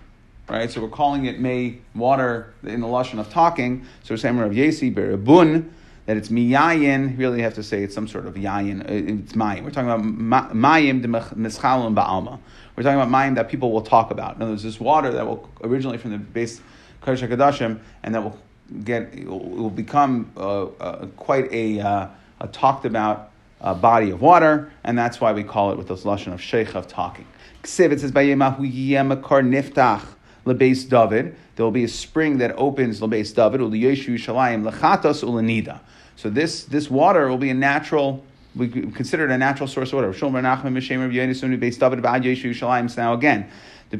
right? 0.48 0.70
So 0.70 0.80
we're 0.80 0.88
calling 0.88 1.24
it 1.26 1.40
may 1.40 1.78
water 1.94 2.52
in 2.62 2.80
the 2.80 2.86
lashon 2.86 3.18
of 3.18 3.30
talking. 3.30 3.86
So 4.02 4.14
we're 4.14 4.18
saying 4.18 4.38
Rav 4.38 4.52
Yesi 4.52 4.94
berabun 4.94 5.70
that 6.06 6.16
it's 6.16 6.28
miyayin. 6.28 7.18
Really 7.18 7.42
have 7.42 7.54
to 7.54 7.62
say 7.62 7.82
it's 7.82 7.94
some 7.94 8.08
sort 8.08 8.26
of 8.26 8.34
yayin. 8.34 8.80
Uh, 8.82 9.20
it's 9.22 9.32
mayim. 9.32 9.64
We're 9.64 9.70
talking 9.70 9.90
about 9.90 10.54
mayim 10.54 11.02
de 11.02 11.08
ba'alma. 11.08 12.38
We're 12.76 12.82
talking 12.82 13.00
about 13.00 13.08
mayim 13.08 13.36
that 13.36 13.48
people 13.48 13.72
will 13.72 13.82
talk 13.82 14.10
about. 14.10 14.38
Now 14.38 14.46
there's 14.46 14.62
this 14.62 14.80
water 14.80 15.10
that 15.12 15.26
will 15.26 15.48
originally 15.62 15.98
from 15.98 16.10
the 16.10 16.18
base 16.18 16.60
Kodesh 17.02 17.26
Kadashim, 17.28 17.80
and 18.02 18.14
that 18.14 18.22
will 18.22 18.38
get 18.82 19.26
will, 19.26 19.70
become 19.70 20.30
uh, 20.36 20.64
uh, 20.64 21.06
quite 21.16 21.52
a, 21.52 21.80
uh, 21.80 22.08
a 22.40 22.48
talked 22.48 22.84
about 22.86 23.30
uh, 23.60 23.74
body 23.74 24.10
of 24.10 24.20
water, 24.20 24.72
and 24.82 24.98
that's 24.98 25.20
why 25.20 25.32
we 25.32 25.44
call 25.44 25.70
it 25.72 25.78
with 25.78 25.88
this 25.88 26.04
lashon 26.04 26.32
of 26.32 26.40
sheikh 26.40 26.74
of 26.74 26.88
talking. 26.88 27.26
Ksiv, 27.64 27.92
it 27.92 28.00
says, 28.00 28.12
niftach 28.12 30.02
lebeis 30.46 30.88
David. 30.88 31.34
There 31.56 31.64
will 31.64 31.72
be 31.72 31.84
a 31.84 31.88
spring 31.88 32.38
that 32.38 32.54
opens 32.56 33.00
lebeis 33.00 33.34
David. 33.34 33.60
Uliyeshu 33.60 34.14
Shalayim 34.14 34.70
lechatos 34.70 35.24
ulanida. 35.24 35.80
So 36.16 36.30
this 36.30 36.64
this 36.64 36.90
water 36.90 37.28
will 37.28 37.38
be 37.38 37.50
a 37.50 37.54
natural. 37.54 38.24
We 38.54 38.68
consider 38.68 39.24
it 39.24 39.32
a 39.32 39.38
natural 39.38 39.66
source 39.66 39.92
of 39.92 39.96
water. 39.96 40.12
Shomer 40.12 40.40
Nachman 40.40 40.74
Mishem 40.74 41.00
Rav 41.00 41.10
Yenisuni 41.10 41.58
Beis 41.58 41.78
David 41.78 41.98
Ba'ad 42.00 42.22
Yeshu 42.22 42.50
Shalayim. 42.50 42.94
Now 42.96 43.14
again, 43.14 43.50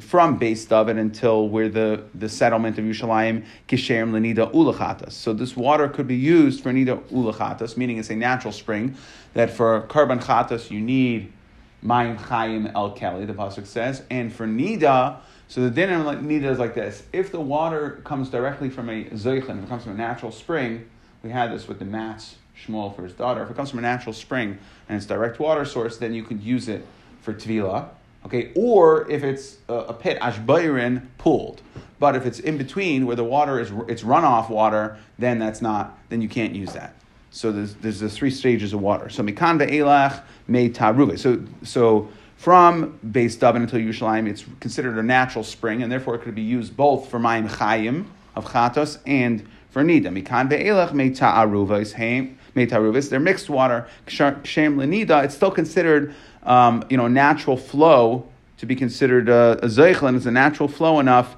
from 0.00 0.38
Beis 0.38 0.68
David 0.68 0.99
until 0.99 1.49
where 1.49 1.68
the, 1.68 2.04
the 2.14 2.28
settlement 2.28 2.78
of 2.78 2.85
Yerushalayim, 2.85 3.44
Kishem 3.68 4.11
Lenida 4.12 4.52
Ulachatas. 4.52 5.12
So 5.12 5.33
this 5.33 5.56
water 5.56 5.88
could 5.88 6.06
be 6.06 6.16
used 6.16 6.62
for 6.62 6.73
Nida 6.73 7.02
Ulachatas, 7.09 7.76
meaning 7.76 7.99
it's 7.99 8.11
a 8.11 8.16
natural 8.16 8.52
spring, 8.52 8.97
that 9.33 9.50
for 9.50 9.83
Karban 9.88 10.23
Chatas 10.23 10.71
you 10.71 10.80
need 10.80 11.33
Mayim 11.85 12.19
Chayim 12.19 12.73
El 12.75 12.93
Kelly, 12.93 13.26
the 13.26 13.35
Pasuk 13.35 13.67
says, 13.67 14.03
and 14.11 14.33
for 14.33 14.47
Nida, 14.47 15.19
so 15.49 15.61
the 15.61 15.71
din 15.71 15.93
of 15.93 16.07
nida 16.23 16.50
is 16.50 16.59
like 16.59 16.75
this: 16.75 17.03
if 17.12 17.31
the 17.31 17.41
water 17.41 18.00
comes 18.05 18.31
directly 18.31 18.71
from 18.71 18.88
a 18.88 19.05
zeichlin, 19.05 19.59
if 19.59 19.64
it 19.64 19.69
comes 19.69 19.85
from 19.85 19.93
a 19.93 19.97
natural 19.97 20.33
spring, 20.33 20.88
we 21.23 21.31
had 21.31 21.53
this 21.53 21.69
with 21.69 21.79
the 21.79 21.85
Matz 21.85 22.37
Shmuel 22.57 22.95
for 22.97 23.05
his 23.05 23.12
daughter. 23.12 23.43
If 23.43 23.50
it 23.50 23.57
comes 23.57 23.71
from 23.71 23.81
a 23.81 23.83
natural 23.83 24.12
spring 24.12 24.59
and 24.88 24.97
it's 24.97 25.07
direct 25.07 25.38
water 25.38 25.64
source, 25.64 25.99
then 25.99 26.14
you 26.14 26.23
could 26.23 26.43
use 26.43 26.69
it 26.69 26.87
for 27.21 27.35
tvila. 27.35 27.88
Okay, 28.25 28.53
or 28.55 29.09
if 29.11 29.23
it's 29.23 29.59
a, 29.69 29.75
a 29.75 29.93
pit 29.93 30.19
ashbayrin 30.21 31.07
pooled, 31.19 31.61
but 31.99 32.17
if 32.17 32.25
it's 32.25 32.38
in 32.38 32.57
between 32.57 33.05
where 33.07 33.17
the 33.17 33.25
water 33.25 33.61
is 33.61 33.71
it's 33.87 34.03
runoff 34.03 34.49
water, 34.49 34.99
then 35.19 35.38
that's 35.38 35.61
not. 35.61 35.99
Then 36.09 36.23
you 36.23 36.29
can't 36.29 36.55
use 36.55 36.73
that. 36.73 36.95
So 37.35 37.50
there's 37.50 37.75
there's 37.75 37.99
the 37.99 38.09
three 38.09 38.31
stages 38.31 38.73
of 38.73 38.81
water. 38.81 39.09
So 39.09 39.25
mikan 39.25 39.59
ve'elach 39.59 40.23
me 40.47 40.71
taruve. 40.71 41.19
So 41.19 41.43
so 41.64 42.09
from 42.37 42.97
Beis 43.05 43.37
David 43.37 43.62
until 43.62 43.81
Yerushalayim, 43.81 44.29
it's 44.29 44.45
considered 44.61 44.97
a 44.99 45.03
natural 45.03 45.43
spring, 45.43 45.83
and 45.83 45.91
therefore 45.91 46.14
it 46.14 46.23
could 46.23 46.37
be 46.37 46.43
used 46.43 46.76
both 46.76 47.11
for 47.11 47.19
Mayim 47.19 47.49
Chayim 47.49 48.07
of 48.37 48.45
Chatos 48.45 48.99
and 49.05 49.45
for 49.71 49.83
Nida. 49.83 50.17
Mikan 50.17 50.49
be'elach 50.49 50.93
meitaruvis, 52.55 53.11
they're 53.11 53.19
mixed 53.19 53.50
water. 53.50 53.88
Kshem 54.07 54.76
lenida, 54.76 55.25
it's 55.25 55.35
still 55.35 55.50
considered, 55.50 56.14
um, 56.45 56.85
you 56.88 56.97
know, 56.97 57.09
natural 57.09 57.57
flow 57.57 58.29
to 58.59 58.67
be 58.67 58.76
considered 58.76 59.29
a, 59.29 59.59
a 59.61 59.67
zeichlin. 59.67 60.14
It's 60.14 60.26
a 60.26 60.31
natural 60.31 60.69
flow 60.69 61.00
enough 61.00 61.35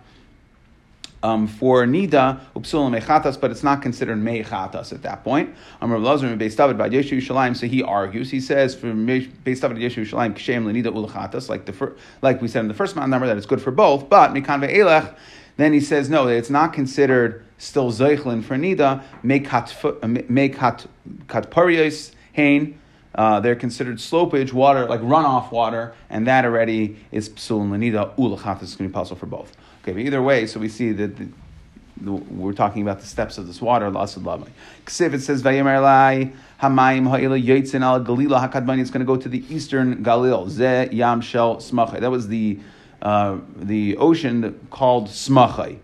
um, 1.27 1.49
for 1.49 1.85
nida 1.87 2.41
upsulam 2.55 2.97
mechatas, 2.99 3.41
but 3.41 3.51
it's 3.51 3.65
not 3.65 3.83
considered 3.83 4.17
mechatas 4.19 4.93
at 4.93 5.03
that 5.03 5.25
point. 5.25 5.55
Amr 5.81 5.99
Lazar 5.99 6.37
based 6.37 6.57
David 6.57 6.79
by 6.79 6.89
Yeshu 6.89 7.19
Shalim, 7.19 7.57
so 7.57 7.67
he 7.67 7.83
argues. 7.83 8.31
He 8.31 8.41
says 8.41 8.77
for 8.77 8.95
based 8.95 9.63
David 9.63 9.79
Yeshu 9.79 10.07
Shalim 10.07 10.35
kshem 10.35 10.65
lenida 10.65 10.87
ulachatas, 10.87 11.49
like 11.49 11.65
the 11.67 11.73
fir- 11.73 11.97
like 12.23 12.41
we 12.41 12.47
said 12.47 12.61
in 12.61 12.69
the 12.69 12.75
first 12.75 12.95
number 12.95 13.27
that 13.27 13.37
it's 13.37 13.47
good 13.47 13.61
for 13.61 13.73
both, 13.73 14.09
but 14.09 14.33
mikan 14.35 14.65
ve'elech. 14.65 15.17
Then 15.57 15.73
he 15.73 15.81
says 15.81 16.09
no, 16.09 16.29
it's 16.29 16.51
not 16.51 16.73
considered 16.73 17.45
still 17.59 17.91
zeichlin 17.91 18.45
for 18.45 18.57
nida 18.57 19.03
mekat 19.25 20.87
katparios 21.27 22.13
hain. 22.35 22.79
Uh, 23.17 23.41
they're 23.41 23.57
considered 23.57 23.97
slopage 23.97 24.53
water, 24.53 24.85
like 24.85 25.01
runoff 25.01 25.51
water, 25.51 25.95
and 26.11 26.27
that 26.27 26.45
already 26.45 26.99
is 27.11 27.31
psul 27.31 27.63
and 27.63 27.73
lanida 27.73 28.15
ulachat 28.17 28.63
is 28.63 28.77
going 28.77 28.89
to 28.89 28.93
be 28.93 28.93
possible 28.93 29.17
for 29.19 29.25
both. 29.25 29.57
Okay, 29.87 29.93
but 29.93 30.03
either 30.03 30.21
way, 30.21 30.49
so 30.49 30.59
we 30.59 30.69
see 30.69 30.91
that 30.91 31.17
the, 31.17 31.29
the, 31.99 32.11
we're 32.11 32.53
talking 32.53 32.83
about 32.83 32.99
the 32.99 33.07
steps 33.07 33.39
of 33.39 33.47
this 33.47 33.63
water. 33.63 33.89
Lasad 33.89 34.25
lamai. 34.25 34.49
It 34.85 35.21
says 35.21 35.45
vayemer 35.45 36.33
hamayim 36.61 37.09
ha'ila 37.09 37.39
yotzin 37.39 37.83
al 37.83 38.05
galila 38.05 38.51
hakadmani. 38.51 38.81
It's 38.81 38.91
going 38.91 38.99
to 38.99 39.07
go 39.07 39.17
to 39.17 39.29
the 39.29 39.45
eastern 39.49 40.03
Galil. 40.03 40.49
Ze 40.49 40.89
yam 40.91 41.21
shel 41.21 41.59
smachai. 41.59 42.01
That 42.01 42.11
was 42.11 42.27
the 42.27 42.59
uh, 43.01 43.37
the 43.55 43.97
ocean 43.99 44.59
called 44.71 45.07
smachai. 45.07 45.79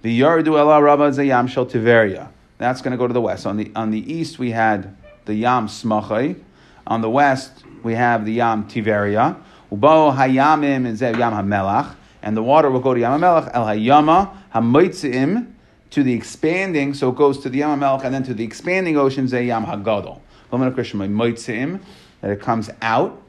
The 0.00 0.18
yardu 0.18 0.58
ela 0.58 0.82
rabba 0.82 1.12
ze 1.12 1.24
yam 1.24 1.46
shel 1.46 1.66
tiveria. 1.66 2.30
That's 2.56 2.80
going 2.80 2.92
to 2.92 2.96
go 2.96 3.06
to 3.06 3.12
the 3.12 3.20
west. 3.20 3.44
On 3.44 3.58
the 3.58 3.70
on 3.76 3.90
the 3.90 4.10
east 4.10 4.38
we 4.38 4.52
had 4.52 4.96
the 5.26 5.34
yam 5.34 5.68
smachai. 5.68 6.40
On 6.86 7.02
the 7.02 7.10
west 7.10 7.52
we 7.82 7.96
have 7.96 8.24
the 8.24 8.32
yam 8.32 8.66
tiveria. 8.66 9.36
Ubo 9.70 10.16
hayamim 10.16 10.86
and 10.86 10.96
ze 10.96 11.10
yam 11.10 11.34
hamelach 11.34 11.96
and 12.22 12.36
the 12.36 12.42
water 12.42 12.70
will 12.70 12.80
go 12.80 12.94
to 12.94 13.00
Yamamelech 13.00 13.50
El 13.52 13.66
Hayama 13.66 14.30
Hamoitziim 14.54 15.52
to 15.90 16.02
the 16.02 16.14
expanding, 16.14 16.94
so 16.94 17.10
it 17.10 17.16
goes 17.16 17.38
to 17.40 17.50
the 17.50 17.60
Yamamelech 17.60 18.04
and 18.04 18.14
then 18.14 18.22
to 18.22 18.32
the 18.32 18.44
expanding 18.44 18.96
ocean 18.96 19.28
Zay 19.28 19.46
Yam 19.46 19.66
Hagadol. 19.66 20.20
That 20.50 22.30
it 22.30 22.40
comes 22.40 22.70
out, 22.80 23.20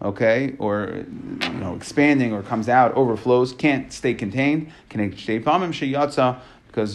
okay, 0.00 0.56
or 0.58 1.04
you 1.42 1.48
know, 1.50 1.74
expanding 1.74 2.32
or 2.32 2.42
comes 2.42 2.68
out, 2.68 2.94
overflows, 2.94 3.52
can't 3.52 3.92
stay 3.92 4.14
contained. 4.14 4.72
Because 4.88 5.28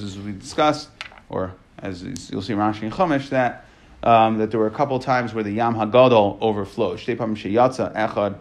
as 0.02 0.18
we 0.18 0.32
discussed, 0.32 0.90
or 1.30 1.54
as 1.80 2.04
you'll 2.32 2.42
see 2.42 2.54
Rashi 2.54 2.84
and 2.84 2.92
Chumash, 2.92 3.30
that 3.30 3.66
um, 4.04 4.38
that 4.38 4.52
there 4.52 4.60
were 4.60 4.68
a 4.68 4.72
couple 4.72 5.00
times 5.00 5.34
where 5.34 5.44
the 5.44 5.52
Yam 5.52 5.76
Hagadol 5.76 6.38
overflows. 6.42 7.00
Echad 7.02 8.18
uh, 8.18 8.34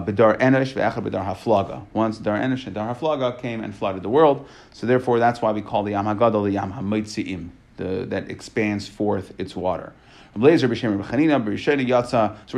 Bedar 0.00 0.38
Enish 0.38 0.72
ve'echad 0.74 1.02
Bedar 1.04 1.24
Haflaga. 1.24 1.84
Once 1.92 2.18
Dar 2.18 2.38
Enish 2.38 2.66
and 2.66 2.74
Dar 2.74 2.94
Haflaga 2.94 3.38
came 3.38 3.62
and 3.62 3.74
flooded 3.74 4.02
the 4.02 4.08
world, 4.08 4.46
so 4.72 4.86
therefore 4.86 5.18
that's 5.18 5.42
why 5.42 5.52
we 5.52 5.60
call 5.62 5.82
the 5.82 5.90
Yam 5.92 6.06
Hagadol 6.06 6.44
the 6.44 6.52
Yam 6.52 6.72
Hamitziim, 6.72 7.50
that 7.76 8.30
expands 8.30 8.88
forth 8.88 9.32
its 9.38 9.56
water. 9.56 9.92
So 10.34 10.40
we're 10.40 10.56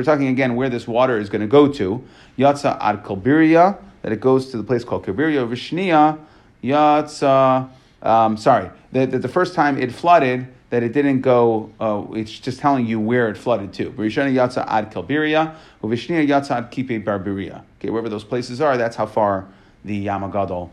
talking 0.04 0.28
again 0.28 0.54
where 0.54 0.68
this 0.68 0.86
water 0.86 1.18
is 1.18 1.28
going 1.28 1.40
to 1.40 1.48
go 1.48 1.66
to. 1.72 2.04
Yatsa 2.38 2.78
ad 2.80 3.02
Kalbiria, 3.02 3.78
that 4.02 4.12
it 4.12 4.20
goes 4.20 4.50
to 4.50 4.56
the 4.56 4.62
place 4.62 4.84
called 4.84 5.04
Kalbiria. 5.04 5.44
Vishnia, 5.48 6.18
Yatsa, 6.62 7.68
um, 8.02 8.36
sorry, 8.36 8.70
that, 8.92 9.10
that 9.10 9.22
the 9.22 9.28
first 9.28 9.54
time 9.54 9.76
it 9.76 9.90
flooded, 9.90 10.46
that 10.70 10.82
it 10.82 10.92
didn't 10.92 11.20
go, 11.20 11.70
uh, 11.78 12.04
it's 12.14 12.38
just 12.38 12.58
telling 12.58 12.86
you 12.86 12.98
where 12.98 13.28
it 13.28 13.36
flooded 13.36 13.72
to. 13.74 13.90
Rishona 13.92 14.32
Yatza 14.32 14.64
ad 14.66 14.92
Kelbiria, 14.92 15.54
Uvishnia 15.82 16.26
Yatza 16.26 16.52
ad 16.52 16.70
Kipe 16.70 17.04
Barbiria. 17.04 17.62
Okay, 17.78 17.90
wherever 17.90 18.08
those 18.08 18.24
places 18.24 18.60
are, 18.60 18.76
that's 18.76 18.96
how 18.96 19.06
far 19.06 19.46
the 19.84 20.06
Yamagadol 20.06 20.70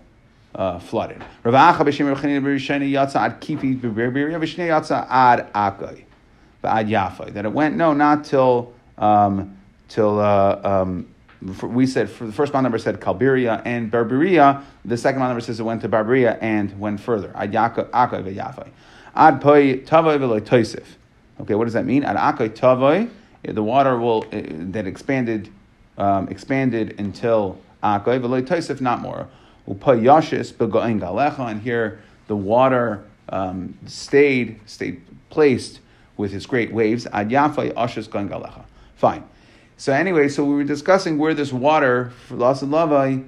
uh, 0.55 0.79
flooded. 0.79 1.23
Ravacha 1.43 1.79
b'shem 1.79 2.13
Rechanina 2.13 2.41
b'Rishona 2.41 2.89
Yatza 2.89 3.17
ad 3.17 3.41
Kipe 3.41 3.79
Barbiria, 3.79 4.39
Vishnia 4.39 4.69
Yatza 4.69 5.05
ad 5.09 5.51
Akai, 5.53 6.05
ad 6.63 6.87
Yafai. 6.87 7.33
That 7.33 7.45
it 7.45 7.51
went, 7.51 7.75
no, 7.75 7.93
not 7.93 8.25
till, 8.25 8.73
um, 8.97 9.57
till, 9.87 10.19
uh, 10.19 10.61
um, 10.63 11.07
we 11.63 11.87
said 11.87 12.09
for 12.09 12.25
the 12.25 12.31
first 12.31 12.53
bond 12.53 12.63
number 12.63 12.77
said 12.77 12.99
Kalbiria 12.99 13.63
and 13.65 13.91
Barbaria. 13.91 14.63
The 14.85 14.95
second 14.95 15.19
bond 15.19 15.31
number 15.31 15.41
says 15.41 15.59
it 15.59 15.63
went 15.63 15.81
to 15.81 15.89
Barbaria 15.89 16.37
and 16.39 16.79
went 16.79 16.99
further. 16.99 17.31
Ad 17.35 17.51
Yafai. 17.51 18.69
Ad 19.15 19.41
poi 19.41 19.77
tavoi 19.79 20.17
v'loy 20.17 20.41
toisif. 20.41 20.85
Okay, 21.39 21.55
what 21.55 21.65
does 21.65 21.73
that 21.73 21.85
mean? 21.85 22.03
Ad 22.03 22.15
akoy 22.15 22.49
tavoi, 22.49 23.09
the 23.43 23.63
water 23.63 23.97
will 23.97 24.25
uh, 24.31 24.41
that 24.71 24.87
expanded 24.87 25.49
um, 25.97 26.27
expanded 26.29 26.99
until 26.99 27.59
akoy 27.83 28.19
v'loy 28.19 28.41
toisif, 28.41 28.81
not 28.81 29.01
more. 29.01 29.27
Upoy 29.67 30.01
yashis 30.01 30.53
begoin 30.53 30.99
galecha, 30.99 31.49
and 31.49 31.61
here 31.61 32.01
the 32.27 32.35
water 32.35 33.03
um, 33.29 33.77
stayed 33.85 34.59
stayed 34.65 35.01
placed 35.29 35.79
with 36.17 36.33
its 36.33 36.45
great 36.45 36.71
waves. 36.71 37.07
Ad 37.11 37.29
yafay 37.29 37.73
ashis 37.73 38.09
goin 38.09 38.29
galecha. 38.29 38.63
Fine. 38.95 39.23
So 39.77 39.91
anyway, 39.91 40.27
so 40.27 40.45
we 40.45 40.53
were 40.53 40.63
discussing 40.63 41.17
where 41.17 41.33
this 41.33 41.51
water, 41.51 42.11
for 42.27 42.35
and 42.35 42.71
lavai, 42.71 43.27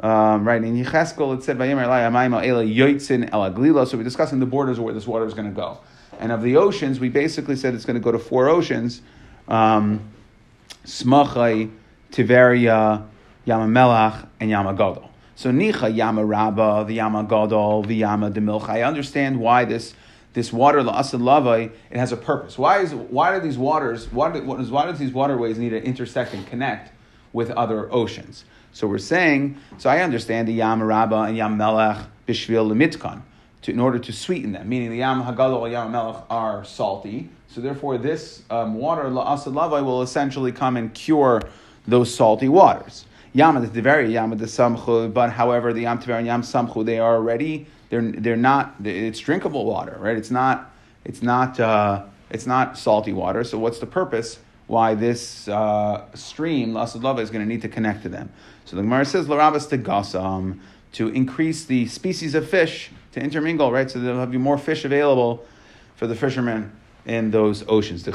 um, 0.00 0.46
right 0.46 0.62
in 0.62 0.82
Yecheskel, 0.82 1.36
it 1.36 1.42
said 1.42 1.58
Vayemer 1.58 1.84
Ela 1.84 2.64
Yoitzin 2.64 3.28
El 3.32 3.50
Aglila. 3.50 3.86
So 3.86 3.98
we're 3.98 4.04
discussing 4.04 4.40
the 4.40 4.46
borders 4.46 4.78
of 4.78 4.84
where 4.84 4.94
this 4.94 5.06
water 5.06 5.26
is 5.26 5.34
going 5.34 5.48
to 5.48 5.54
go. 5.54 5.78
And 6.18 6.32
of 6.32 6.42
the 6.42 6.56
oceans, 6.56 7.00
we 7.00 7.08
basically 7.08 7.56
said 7.56 7.74
it's 7.74 7.84
going 7.84 7.94
to 7.94 8.02
go 8.02 8.12
to 8.12 8.18
four 8.18 8.48
oceans. 8.48 9.02
Um, 9.48 10.00
Smachai, 10.84 11.70
Tiveria, 12.12 13.06
Yamamelach, 13.46 14.26
and 14.40 14.50
Yamagadol. 14.50 15.08
So 15.34 15.50
Nicha, 15.50 15.94
Yama 15.94 16.24
Rabba, 16.24 16.84
the 16.86 16.94
Yama 16.94 17.24
Gadol, 17.24 17.84
the 17.84 17.96
Yama 17.96 18.30
Demilcha. 18.30 18.68
I 18.68 18.82
understand 18.82 19.38
why 19.40 19.64
this 19.64 19.94
this 20.32 20.52
water 20.52 20.80
la'asad 20.80 21.20
lavai 21.20 21.72
it 21.90 21.96
has 21.96 22.12
a 22.12 22.16
purpose. 22.16 22.58
Why 22.58 22.80
is 22.80 22.94
why 22.94 23.34
do 23.34 23.40
these 23.40 23.58
waters 23.58 24.12
why 24.12 24.30
do, 24.30 24.42
why 24.42 24.86
do 24.86 24.92
these 24.92 25.12
waterways 25.12 25.58
need 25.58 25.70
to 25.70 25.82
intersect 25.82 26.34
and 26.34 26.46
connect 26.46 26.92
with 27.32 27.50
other 27.52 27.92
oceans? 27.92 28.44
So 28.72 28.86
we're 28.86 28.98
saying 28.98 29.56
so 29.78 29.90
I 29.90 30.00
understand 30.00 30.48
the 30.48 30.52
Yam 30.52 30.82
Rabba 30.82 31.22
and 31.22 31.36
Yam 31.36 31.56
Melech 31.56 31.98
bishvil 32.26 32.70
lemitkan 32.70 33.22
to, 33.62 33.72
in 33.72 33.80
order 33.80 33.98
to 33.98 34.12
sweeten 34.12 34.52
them, 34.52 34.68
meaning 34.68 34.90
the 34.90 34.98
Yam 34.98 35.22
Hagadol 35.22 35.64
and 35.64 35.72
Yam 35.72 35.92
Melech 35.92 36.22
are 36.30 36.64
salty. 36.64 37.28
So 37.48 37.60
therefore, 37.60 37.98
this 37.98 38.42
um, 38.48 38.74
water 38.74 39.04
la'asad 39.04 39.52
lavai 39.52 39.84
will 39.84 40.02
essentially 40.02 40.52
come 40.52 40.76
and 40.76 40.94
cure 40.94 41.42
those 41.86 42.14
salty 42.14 42.48
waters. 42.48 43.06
Yam 43.32 43.60
the 43.60 43.82
very 43.82 44.12
Yam 44.12 44.30
the 44.36 44.46
Samchu, 44.46 45.12
but 45.12 45.30
however, 45.30 45.72
the 45.72 45.82
Yam 45.82 45.98
Tiver 45.98 46.14
and 46.14 46.26
Yam 46.26 46.42
Samchu, 46.42 46.84
they 46.84 46.98
are 46.98 47.14
already 47.14 47.66
they're 47.90 48.02
they're 48.02 48.36
not 48.36 48.74
it's 48.84 49.18
drinkable 49.20 49.64
water, 49.66 49.96
right? 50.00 50.16
It's 50.16 50.30
not 50.30 50.72
it's 51.04 51.22
not 51.22 51.60
uh, 51.60 52.04
it's 52.30 52.46
not 52.46 52.78
salty 52.78 53.12
water. 53.12 53.44
So 53.44 53.58
what's 53.58 53.78
the 53.78 53.86
purpose? 53.86 54.38
Why 54.70 54.94
this 54.94 55.48
uh, 55.48 56.06
stream 56.14 56.74
Lasad 56.74 57.02
Lava 57.02 57.22
is 57.22 57.30
going 57.30 57.44
to 57.44 57.48
need 57.48 57.62
to 57.62 57.68
connect 57.68 58.04
to 58.04 58.08
them? 58.08 58.30
So 58.66 58.76
the 58.76 58.82
Gemara 58.82 59.04
says 59.04 59.26
Larabas 59.26 59.68
to 59.70 59.78
Gasam 59.78 60.60
to 60.92 61.08
increase 61.08 61.64
the 61.64 61.88
species 61.88 62.36
of 62.36 62.48
fish 62.48 62.92
to 63.10 63.20
intermingle, 63.20 63.72
right? 63.72 63.90
So 63.90 63.98
there'll 63.98 64.20
have 64.20 64.32
more 64.32 64.58
fish 64.58 64.84
available 64.84 65.44
for 65.96 66.06
the 66.06 66.14
fishermen 66.14 66.70
in 67.04 67.32
those 67.32 67.64
oceans. 67.66 68.04
De 68.04 68.12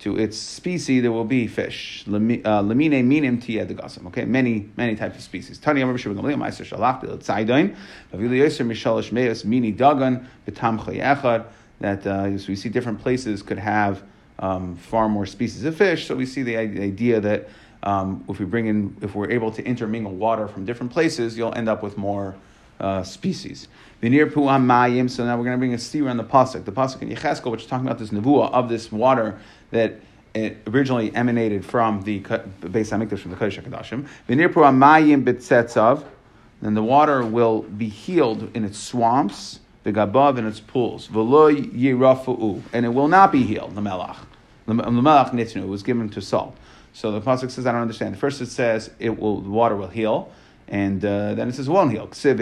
to 0.00 0.16
its 0.18 0.36
species, 0.36 1.00
there 1.00 1.12
will 1.12 1.24
be 1.24 1.46
fish. 1.46 2.04
Uh, 2.06 2.10
lamine 2.10 3.02
minim 3.02 3.40
tiyed 3.40 4.06
Okay, 4.08 4.26
many 4.26 4.68
many 4.76 4.96
types 4.96 5.16
of 5.16 5.22
species. 5.22 5.56
Tani 5.56 5.80
Amar 5.80 5.94
B'Shem 5.94 6.14
Gamliel 6.14 6.36
Ma'aser 6.36 6.66
Shalach 6.66 7.00
Bil 7.00 7.16
Tzaidain 7.16 7.74
Vavili 8.12 8.40
Yoser 8.40 8.66
Mishalish 8.66 9.12
Meis 9.12 9.46
Mini 9.46 9.72
Dagan 9.72 10.26
B'Tam 10.46 10.78
Chayechad. 10.78 11.46
That 11.80 12.06
uh, 12.06 12.36
so 12.36 12.48
we 12.48 12.56
see 12.56 12.68
different 12.68 13.00
places 13.00 13.42
could 13.42 13.58
have 13.58 14.02
um, 14.40 14.76
far 14.76 15.08
more 15.08 15.26
species 15.26 15.64
of 15.64 15.76
fish. 15.76 16.06
So 16.06 16.16
we 16.16 16.26
see 16.26 16.42
the 16.42 16.56
idea 16.56 17.20
that 17.20 17.48
um, 17.82 18.24
if 18.28 18.38
we 18.38 18.44
bring 18.44 18.66
in, 18.66 18.96
if 19.00 19.14
we're 19.14 19.30
able 19.30 19.50
to 19.52 19.64
intermingle 19.64 20.12
water 20.12 20.48
from 20.48 20.64
different 20.64 20.92
places, 20.92 21.38
you'll 21.38 21.54
end 21.54 21.68
up 21.68 21.82
with 21.82 21.96
more 21.96 22.34
uh, 22.80 23.02
species. 23.02 23.68
So 24.02 24.08
now 24.08 24.26
we're 24.26 25.08
going 25.08 25.52
to 25.52 25.58
bring 25.58 25.74
a 25.74 25.78
steer 25.78 26.08
on 26.08 26.16
the 26.16 26.24
pasuk. 26.24 26.64
The 26.64 26.72
pasuk 26.72 27.02
in 27.02 27.10
Yecheskel, 27.10 27.50
which 27.50 27.62
is 27.62 27.66
talking 27.66 27.86
about 27.86 27.98
this 27.98 28.10
nevuah 28.10 28.50
of 28.52 28.68
this 28.68 28.90
water 28.90 29.38
that 29.70 30.00
it 30.34 30.58
originally 30.66 31.14
emanated 31.14 31.64
from 31.64 32.02
the 32.02 32.20
Beis 32.20 32.90
Hamikdash 32.90 33.18
from 33.18 33.32
the 33.32 33.36
Kodesh 33.36 33.62
Hakadoshim. 33.62 34.08
Vinir 34.28 34.48
pu'am 34.48 34.78
mayim. 34.78 36.04
Then 36.62 36.74
the 36.74 36.82
water 36.82 37.24
will 37.24 37.62
be 37.62 37.88
healed 37.88 38.50
in 38.54 38.64
its 38.64 38.78
swamps, 38.78 39.60
the 39.82 39.92
gabav 39.92 40.38
in 40.38 40.46
its 40.46 40.60
pools. 40.60 41.08
V'lo 41.08 41.52
yirafu'u. 41.54 42.62
And 42.72 42.86
it 42.86 42.90
will 42.90 43.08
not 43.08 43.32
be 43.32 43.42
healed, 43.42 43.74
the 43.74 43.80
melach. 43.80 44.16
The 44.76 44.84
nitnu 44.84 45.68
was 45.68 45.82
given 45.82 46.08
to 46.10 46.20
Saul. 46.20 46.54
So 46.92 47.12
the 47.12 47.20
pasuk 47.20 47.50
says, 47.50 47.66
I 47.66 47.72
don't 47.72 47.82
understand. 47.82 48.18
First 48.18 48.40
it 48.40 48.46
says 48.46 48.90
it 48.98 49.18
will, 49.18 49.40
the 49.40 49.50
water 49.50 49.76
will 49.76 49.88
heal. 49.88 50.30
And 50.68 51.04
uh, 51.04 51.34
then 51.34 51.48
it 51.48 51.54
says 51.54 51.68
won't 51.68 51.90
heal. 51.90 52.08
So 52.12 52.32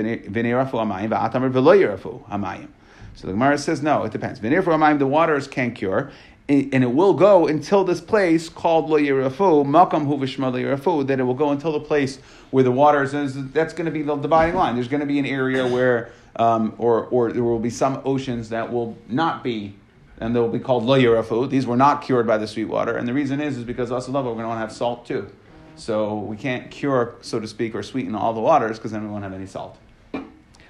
the 3.27 3.33
Gemara 3.33 3.59
says 3.59 3.83
no, 3.83 4.05
it 4.05 4.13
depends. 4.13 4.41
The 4.41 5.07
waters 5.07 5.49
can 5.49 5.75
cure, 5.75 6.11
and 6.47 6.85
it 6.85 6.93
will 6.93 7.15
go 7.15 7.47
until 7.47 7.85
this 7.85 8.03
place 8.03 8.51
called 8.51 8.91
lo 8.91 8.99
yirafu, 8.99 9.65
makam 9.65 10.07
hu 10.07 10.19
v'shma 10.19 11.07
that 11.07 11.19
it 11.19 11.23
will 11.23 11.33
go 11.35 11.51
until 11.53 11.73
the 11.73 11.81
place 11.81 12.19
where 12.51 12.63
the 12.63 12.71
waters 12.71 13.15
is. 13.15 13.51
That's 13.53 13.73
going 13.73 13.87
to 13.87 13.91
be 13.91 14.03
the 14.03 14.15
dividing 14.17 14.57
line. 14.57 14.75
There's 14.75 14.89
going 14.89 15.01
to 15.01 15.07
be 15.07 15.19
an 15.19 15.27
area 15.27 15.67
where, 15.67 16.11
um, 16.37 16.75
or 16.77 17.07
or 17.07 17.33
there 17.33 17.43
will 17.43 17.59
be 17.59 17.71
some 17.71 18.03
oceans 18.05 18.51
that 18.51 18.71
will 18.71 18.97
not 19.09 19.43
be. 19.43 19.75
And 20.21 20.35
they 20.35 20.41
will 20.41 20.49
be 20.49 20.59
called 20.59 20.85
lo 20.85 20.99
yirafu. 20.99 21.49
These 21.49 21.67
were 21.67 21.77
not 21.77 22.03
cured 22.03 22.27
by 22.27 22.39
the 22.39 22.47
sweet 22.47 22.65
water, 22.65 22.97
and 22.97 23.07
the 23.07 23.15
reason 23.15 23.41
is 23.41 23.57
is 23.57 23.65
because 23.65 23.93
us 23.93 24.09
love 24.09 24.25
we're 24.25 24.33
going 24.33 24.45
to 24.45 24.49
want 24.49 24.59
to 24.59 24.63
have 24.63 24.73
salt 24.73 25.07
too. 25.07 25.31
So 25.77 26.19
we 26.19 26.37
can't 26.37 26.71
cure, 26.71 27.15
so 27.21 27.39
to 27.39 27.47
speak, 27.47 27.75
or 27.75 27.85
sweeten 27.85 28.15
all 28.15 28.35
the 28.35 28.41
waters 28.41 28.79
because 28.79 28.91
then 28.91 29.05
we 29.05 29.11
won't 29.11 29.23
have 29.23 29.33
any 29.33 29.47
salt. 29.47 29.79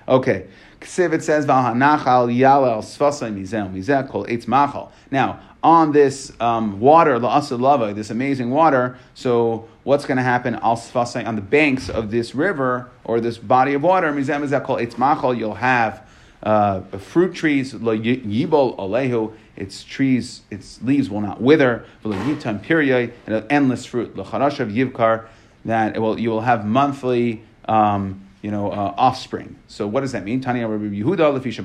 Okay. 0.07 0.47
Ksiv 0.81 1.13
it 1.13 1.23
says 1.23 1.45
Vahanachal 1.45 2.35
Yalel 2.35 2.79
Sfasai 2.83 3.35
Mizem 3.35 4.09
Kol 4.09 4.25
Eitz 4.27 4.47
Machal. 4.47 4.93
Now, 5.11 5.41
on 5.63 5.93
this 5.93 6.33
um, 6.41 6.79
water, 6.79 7.19
La 7.19 7.93
this 7.93 8.11
amazing 8.11 8.51
water, 8.51 8.97
so 9.15 9.69
what's 9.83 10.07
going 10.07 10.17
to 10.17 10.23
happen 10.23 10.55
al 10.57 10.77
Sfasai 10.77 11.27
on 11.27 11.35
the 11.35 11.43
banks 11.43 11.91
of 11.91 12.11
this 12.11 12.35
river 12.35 12.91
or 13.05 13.21
this 13.21 13.39
body 13.39 13.75
of 13.75 13.83
water, 13.83 14.13
Mizem 14.13 14.43
Mizeh 14.43 14.65
Kol 14.65 14.77
Eitz 14.77 14.97
Machal, 14.97 15.35
you'll 15.35 15.55
have 15.55 16.08
uh, 16.42 16.81
fruit 16.98 17.35
trees, 17.35 17.74
Yibol 17.74 18.77
Alehu, 18.79 19.33
its 19.57 19.83
trees, 19.83 20.42
its 20.51 20.81
leaves 20.83 21.11
will 21.11 21.20
not 21.20 21.40
wither. 21.40 21.85
and 22.05 23.44
endless 23.51 23.85
fruit. 23.85 24.16
L'charashav 24.16 24.72
yivkar, 24.72 25.27
that 25.64 26.01
will, 26.01 26.18
you 26.18 26.31
will 26.31 26.42
have 26.42 26.64
monthly, 26.64 27.42
um, 27.66 28.24
you 28.40 28.53
know, 28.53 28.70
uh, 28.70 28.94
offspring. 28.96 29.57
So 29.66 29.88
what 29.88 30.03
does 30.03 30.12
that 30.12 30.24
mean? 30.24 30.40
Tani 30.40 30.64
Rabbi 30.64 30.85
Yehuda 30.85 31.40
lefisha. 31.40 31.64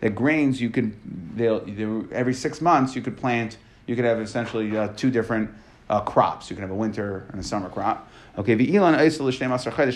That 0.00 0.14
grains 0.14 0.60
you 0.60 0.70
could, 0.70 1.36
they'll, 1.36 2.06
every 2.10 2.34
six 2.34 2.62
months 2.62 2.96
you 2.96 3.02
could 3.02 3.18
plant. 3.18 3.58
You 3.86 3.96
could 3.96 4.06
have 4.06 4.20
essentially 4.20 4.76
uh, 4.76 4.88
two 4.96 5.10
different 5.10 5.50
uh, 5.88 6.00
crops. 6.00 6.50
You 6.50 6.56
can 6.56 6.62
have 6.62 6.70
a 6.70 6.74
winter 6.74 7.26
and 7.30 7.40
a 7.40 7.44
summer 7.44 7.68
crop. 7.68 8.10
Okay, 8.36 8.54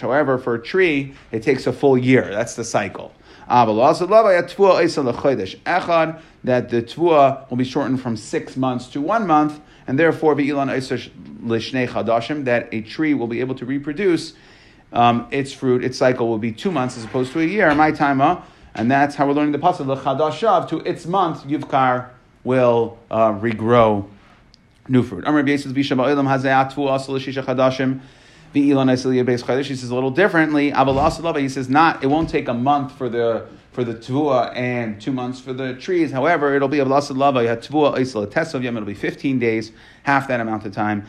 However, 0.00 0.38
for 0.38 0.54
a 0.54 0.62
tree, 0.62 1.14
it 1.30 1.42
takes 1.42 1.66
a 1.66 1.72
full 1.72 1.96
year. 1.96 2.28
That's 2.28 2.56
the 2.56 2.64
cycle. 2.64 3.14
That 3.48 3.66
the 6.68 6.82
tvua 6.82 7.50
will 7.50 7.56
be 7.56 7.64
shortened 7.64 8.00
from 8.00 8.16
six 8.16 8.56
months 8.56 8.88
to 8.88 9.00
one 9.00 9.28
month, 9.28 9.60
and 9.86 9.96
therefore 9.98 10.34
that 10.34 12.68
a 12.72 12.80
tree 12.80 13.14
will 13.14 13.28
be 13.28 13.40
able 13.40 13.54
to 13.54 13.66
reproduce 13.66 14.34
um, 14.92 15.26
its 15.30 15.52
fruit, 15.52 15.84
its 15.84 15.98
cycle 15.98 16.28
will 16.28 16.38
be 16.38 16.52
two 16.52 16.70
months 16.70 16.96
as 16.96 17.04
opposed 17.04 17.32
to 17.32 17.40
a 17.40 17.44
year. 17.44 17.74
My 17.74 17.92
time, 17.92 18.20
and 18.74 18.90
that's 18.90 19.14
how 19.14 19.26
we're 19.26 19.34
learning 19.34 19.52
the 19.52 19.58
pasuk 19.58 20.68
to 20.68 20.78
its 20.80 21.06
month 21.06 21.44
yivkar 21.44 22.10
will 22.44 22.98
uh, 23.10 23.32
regrow 23.32 24.08
new 24.88 25.02
fruit. 25.02 25.24
He 25.26 25.56
says 25.56 25.66
a 29.90 29.94
little 29.94 30.10
differently. 30.10 30.70
He 30.70 31.48
says 31.48 31.68
not. 31.68 32.04
It 32.04 32.06
won't 32.08 32.28
take 32.28 32.48
a 32.48 32.54
month 32.54 32.92
for 32.92 33.08
the 33.08 33.46
for 33.72 33.84
the 33.84 33.94
tvua 33.94 34.54
and 34.54 35.00
two 35.00 35.12
months 35.12 35.40
for 35.40 35.54
the 35.54 35.74
trees. 35.74 36.12
However, 36.12 36.54
it'll 36.54 36.68
be 36.68 36.80
a 36.80 36.84
lava. 36.84 37.42
You 37.42 37.48
have 37.48 37.60
tvua 37.60 37.98
isla 37.98 38.26
tesov 38.26 38.62
yom. 38.62 38.76
It'll 38.76 38.86
be 38.86 38.92
fifteen 38.92 39.38
days, 39.38 39.72
half 40.02 40.28
that 40.28 40.40
amount 40.40 40.66
of 40.66 40.72
time. 40.74 41.06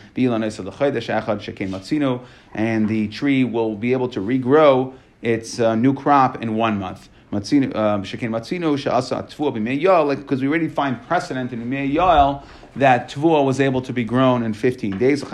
And 2.56 2.88
the 2.88 3.08
tree 3.10 3.44
will 3.44 3.76
be 3.76 3.92
able 3.92 4.08
to 4.08 4.22
regrow 4.22 4.94
its 5.22 5.60
uh, 5.60 5.76
new 5.76 5.94
crop 5.94 6.42
in 6.42 6.56
one 6.56 6.80
month. 6.80 7.10
Matzino, 7.34 7.76
um, 7.76 8.02
like 10.08 10.20
because 10.20 10.42
we 10.42 10.48
already 10.48 10.70
find 10.70 11.02
precedent 11.08 11.52
in 11.52 11.70
Yael 11.70 12.44
that 12.76 13.10
Tvua 13.10 13.46
was 13.46 13.60
able 13.60 13.82
to 13.82 13.94
be 13.94 14.04
grown 14.04 14.44
in 14.44 14.54
15 14.54 14.98
days. 14.98 15.22
That 15.22 15.30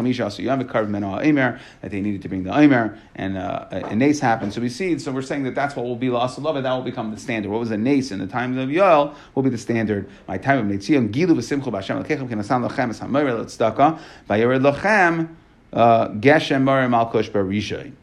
they 1.84 2.02
needed 2.02 2.22
to 2.22 2.30
bring 2.30 2.44
the 2.44 2.58
Aimer, 2.58 2.98
and 3.16 3.38
uh, 3.38 3.68
a 3.72 3.96
nace 3.96 4.20
happened. 4.20 4.54
So 4.54 4.62
we 4.62 4.70
see, 4.70 5.00
so 5.00 5.12
we're 5.12 5.22
saying 5.22 5.44
that 5.44 5.56
that's 5.56 5.76
what 5.76 5.86
will 5.86 5.96
be 5.96 6.10
lost 6.10 6.38
of 6.38 6.44
that 6.44 6.74
will 6.74 6.82
become 6.82 7.12
the 7.12 7.18
standard. 7.20 7.50
What 7.52 7.60
was 7.60 7.72
a 7.72 7.78
nace 7.78 8.12
in 8.12 8.20
the 8.20 8.28
times 8.28 8.58
of 8.58 8.70
Yoel 8.70 9.16
will 9.36 9.44
be 9.44 9.50
the 9.50 9.58
standard. 9.58 10.10
My 10.28 10.38
time 10.38 10.60
of 10.60 10.66
Netzion, 10.66 11.12
Gilu 11.12 11.36
v'simchu 11.36 11.72
b'Hashem 11.72 12.00
l'kechem 12.00 12.28
kenasan 12.30 12.68
lachem 12.68 12.90
es 12.90 13.00
hamayre 13.00 13.38
l'tzdaka, 13.40 14.00
v'yered 14.30 14.62
lachem 14.72 15.30
uh, 15.74 16.10
geshem 16.10 16.64
marim 16.64 16.94
al 16.94 17.10
kush 17.10 17.30
barishay. 17.30 17.94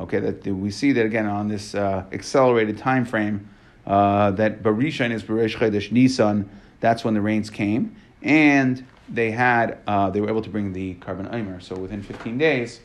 Okay, 0.00 0.18
that 0.18 0.46
we 0.46 0.70
see 0.70 0.92
that 0.92 1.04
again 1.04 1.26
on 1.26 1.48
this 1.48 1.74
uh, 1.74 2.04
accelerated 2.10 2.78
time 2.78 3.04
frame 3.04 3.50
uh, 3.86 4.30
that 4.30 4.62
Barishan 4.62 5.10
is 5.10 5.22
Barish 5.22 5.56
Chedesh 5.56 5.92
Nisan. 5.92 6.48
That's 6.80 7.04
when 7.04 7.12
the 7.12 7.20
rains 7.20 7.50
came, 7.50 7.94
and 8.22 8.82
they 9.10 9.30
had 9.30 9.78
uh, 9.86 10.08
they 10.08 10.22
were 10.22 10.30
able 10.30 10.40
to 10.40 10.48
bring 10.48 10.72
the 10.72 10.94
karban 10.94 11.30
aimer. 11.34 11.60
So 11.60 11.76
within 11.76 12.02
15 12.02 12.38
days, 12.38 12.80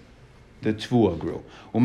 the 0.62 0.74
tvua 0.74 1.18
grew. 1.18 1.42
So 1.72 1.80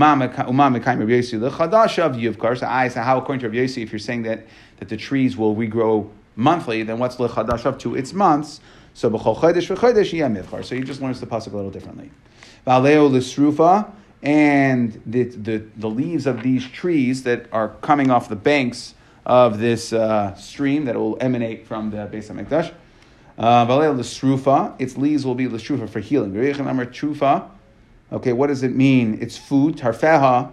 how 3.01 3.19
according 3.19 3.41
to 3.41 3.49
Rav 3.49 3.55
Yossi, 3.55 3.83
if 3.85 3.93
you're 3.93 3.99
saying 4.01 4.23
that 4.25 4.47
that 4.81 4.89
the 4.89 4.97
trees 4.97 5.37
will 5.37 5.55
regrow 5.55 6.11
monthly, 6.35 6.83
then 6.83 6.99
what's 6.99 7.17
lechadashav 7.17 7.79
to 7.81 7.95
its 7.95 8.13
months? 8.13 8.61
So 8.95 9.09
b'chol 9.09 9.37
chodesh 9.37 9.77
v'chodesh 9.77 10.65
So 10.65 10.75
he 10.75 10.83
just 10.83 11.01
learns 11.01 11.21
the 11.21 11.27
pasuk 11.27 11.53
a 11.53 11.57
little 11.57 11.71
differently. 11.71 12.11
Valeo 12.67 13.09
l'srufa 13.09 13.93
and 14.23 15.01
the, 15.07 15.25
the, 15.25 15.65
the 15.77 15.89
leaves 15.89 16.27
of 16.27 16.43
these 16.43 16.67
trees 16.69 17.23
that 17.23 17.47
are 17.53 17.71
coming 17.81 18.11
off 18.11 18.29
the 18.29 18.37
banks 18.37 18.95
of 19.25 19.59
this 19.59 19.93
uh, 19.93 20.35
stream 20.35 20.85
that 20.87 20.97
will 20.97 21.17
emanate 21.21 21.67
from 21.67 21.91
the 21.91 21.97
Beis 21.97 22.31
Hamikdash. 22.31 22.73
Uh, 23.39 23.65
Valel 23.65 23.97
l'srufa, 23.97 24.75
its 24.79 24.97
leaves 24.99 25.25
will 25.25 25.35
be 25.35 25.49
l'srufa 25.49 25.89
for 25.89 26.01
healing. 26.01 26.37
Okay, 28.13 28.33
what 28.33 28.49
does 28.49 28.63
it 28.63 28.75
mean? 28.75 29.19
It's 29.21 29.39
food. 29.39 29.77
Tarfeha, 29.77 30.53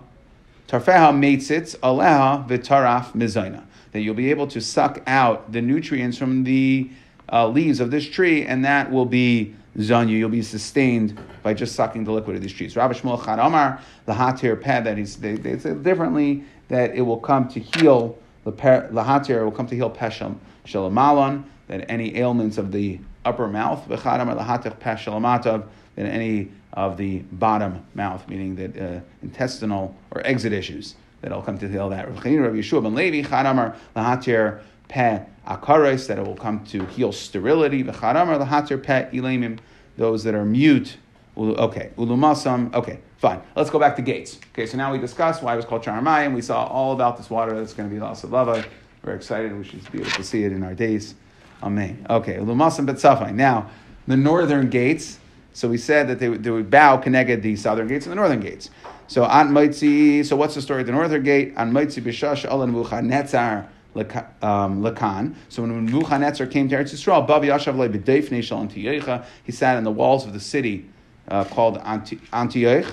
tarfeha 0.67 1.12
meitzitz 1.12 1.75
aleha 1.80 2.47
v'taraf 2.47 3.13
mizayna. 3.13 3.65
That 3.91 4.01
you'll 4.01 4.13
be 4.13 4.30
able 4.30 4.47
to 4.47 4.62
suck 4.62 5.01
out 5.08 5.51
the 5.51 5.62
nutrients 5.62 6.17
from 6.17 6.43
the 6.43 6.89
uh, 7.31 7.47
leaves 7.47 7.79
of 7.79 7.91
this 7.91 8.07
tree, 8.07 8.45
and 8.45 8.63
that 8.65 8.91
will 8.91 9.05
be 9.05 9.55
zanyu. 9.77 10.11
You'll 10.11 10.29
be 10.29 10.41
sustained 10.41 11.19
by 11.43 11.53
just 11.53 11.75
sucking 11.75 12.03
the 12.03 12.11
liquid 12.11 12.35
of 12.35 12.41
these 12.41 12.53
trees. 12.53 12.75
Rabbi 12.75 12.93
Shmuel 12.93 13.21
Amar, 13.45 13.81
the 14.05 14.13
hatir 14.13 14.59
peh, 14.59 14.81
that 14.81 14.97
he's, 14.97 15.17
they, 15.17 15.35
they 15.35 15.57
say 15.57 15.73
differently, 15.73 16.43
that 16.69 16.95
it 16.95 17.01
will 17.01 17.19
come 17.19 17.47
to 17.49 17.59
heal, 17.59 18.17
the 18.43 18.51
hatir 18.51 19.43
will 19.43 19.51
come 19.51 19.67
to 19.67 19.75
heal 19.75 19.91
peshem 19.91 20.37
shalamalan, 20.65 21.43
that 21.67 21.89
any 21.89 22.15
ailments 22.17 22.57
of 22.57 22.71
the 22.71 22.99
upper 23.25 23.47
mouth, 23.47 23.87
v'chad 23.87 24.21
Amar 24.21 24.35
lahatich 24.35 24.79
peh 24.79 25.63
that 25.95 26.05
any 26.05 26.49
of 26.73 26.95
the 26.97 27.19
bottom 27.31 27.83
mouth, 27.95 28.27
meaning 28.27 28.55
that 28.55 28.77
uh, 28.77 28.99
intestinal 29.23 29.95
or 30.11 30.25
exit 30.25 30.53
issues, 30.53 30.95
that 31.21 31.31
will 31.31 31.41
come 31.41 31.57
to 31.57 31.67
heal 31.67 31.89
that. 31.89 32.07
Rabbi 32.07 32.29
Yeshua 32.29 32.83
ben 32.83 32.93
Levi, 32.93 33.27
chad 33.27 33.45
Amar 33.45 33.75
lahatir 33.95 34.61
peh 34.87 35.19
akares, 35.47 36.07
that 36.07 36.19
it 36.19 36.25
will 36.25 36.36
come 36.36 36.63
to 36.65 36.86
heal 36.86 37.12
sterility, 37.12 37.83
v'chad 37.83 38.21
Amar 38.21 38.38
lahatir 38.38 38.81
peh 38.83 39.10
ilamim, 39.12 39.60
those 39.97 40.23
that 40.23 40.36
are 40.36 40.45
mute. 40.45 40.97
Okay, 41.38 41.91
ulumasam. 41.97 42.73
Okay, 42.73 42.99
fine. 43.17 43.41
Let's 43.55 43.69
go 43.69 43.79
back 43.79 43.95
to 43.97 44.01
gates. 44.01 44.39
Okay, 44.53 44.65
so 44.65 44.77
now 44.77 44.91
we 44.91 44.97
discussed 44.97 45.43
why 45.43 45.53
it 45.53 45.55
was 45.55 45.65
called 45.65 45.83
Charamayim. 45.83 46.33
We 46.33 46.41
saw 46.41 46.65
all 46.65 46.93
about 46.93 47.17
this 47.17 47.29
water 47.29 47.55
that's 47.55 47.73
going 47.73 47.88
to 47.88 47.93
be 47.93 48.01
lost 48.01 48.23
of 48.23 48.31
lava. 48.31 48.65
We're 49.03 49.13
excited. 49.13 49.55
We 49.55 49.63
should 49.63 49.91
be 49.91 49.99
able 49.99 50.10
to 50.12 50.23
see 50.23 50.43
it 50.43 50.51
in 50.51 50.63
our 50.63 50.73
days. 50.73 51.15
Amen. 51.62 52.05
Okay, 52.10 52.36
ulumasam 52.36 52.88
betzafai. 52.88 53.33
Now, 53.33 53.69
the 54.07 54.17
northern 54.17 54.69
gates. 54.69 55.19
So 55.53 55.67
we 55.67 55.77
said 55.77 56.07
that 56.10 56.19
they, 56.19 56.27
they 56.27 56.51
would 56.51 56.69
bow 56.69 56.97
connected 56.97 57.41
the 57.41 57.55
southern 57.55 57.88
gates 57.88 58.05
and 58.05 58.12
the 58.12 58.15
northern 58.15 58.39
gates. 58.39 58.69
So 59.07 59.23
an 59.23 59.49
Maitzi, 59.49 60.23
so 60.23 60.36
what's 60.36 60.53
the 60.53 60.62
story 60.62 60.81
of 60.81 60.88
the 60.88 60.93
northern 60.93 61.23
gate? 61.23 61.53
An 61.57 61.71
Maitzi 61.71 62.03
b'shash 62.03 62.45
alan 62.45 62.73
netzar 62.73 63.67
um, 63.99 64.81
Lakan. 64.81 65.36
So 65.49 65.62
when 65.62 65.86
Nebuchadnezzar 65.86 66.47
came 66.47 66.69
to 66.69 66.75
Eretz 66.75 66.93
Yisrael, 66.93 67.27
Bav 67.27 67.43
Yashav 67.43 69.25
he 69.43 69.51
sat 69.51 69.77
in 69.77 69.83
the 69.83 69.91
walls 69.91 70.25
of 70.25 70.33
the 70.33 70.39
city 70.39 70.89
uh, 71.27 71.43
called 71.43 71.77
Antioch. 71.77 72.86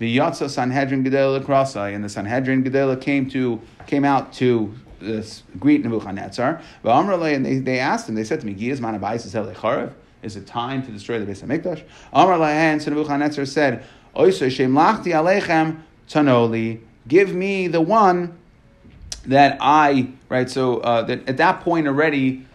V'yatza 0.00 0.50
Sanhedrin 0.50 1.02
Gedela 1.04 1.40
Krasai, 1.40 1.94
and 1.94 2.04
the 2.04 2.08
Sanhedrin 2.08 2.62
Gedela 2.62 3.00
came 3.00 3.30
to 3.30 3.60
came 3.86 4.04
out 4.04 4.32
to 4.34 4.74
greet 5.58 5.84
Nebuchadnezzar. 5.84 6.60
And 6.84 7.46
they, 7.46 7.58
they 7.58 7.78
asked 7.78 8.08
him, 8.08 8.14
they 8.14 8.24
said 8.24 8.40
to 8.40 8.46
me, 8.46 8.54
Giyaz 8.54 8.78
Manabais 8.78 9.24
is 10.22 10.36
it 10.36 10.46
time 10.46 10.82
to 10.82 10.90
destroy 10.90 11.18
the 11.18 11.30
Beis 11.30 11.44
Hamikdash? 11.44 11.82
Amr 12.12 12.42
and 12.42 12.82
so 12.82 12.90
Nebuchadnezzar 12.90 13.44
said, 13.44 13.84
Oisei 14.14 14.50
Shem 14.50 14.72
Lachti 14.72 15.12
Alechem 15.12 15.82
Tanoli, 16.08 16.80
give 17.06 17.34
me 17.34 17.68
the 17.68 17.80
one 17.80 18.36
that 19.26 19.58
I 19.60 20.08
right. 20.28 20.48
So 20.48 20.78
uh, 20.78 21.02
that 21.02 21.28
at 21.28 21.36
that 21.38 21.60
point 21.60 21.86
already, 21.86 22.46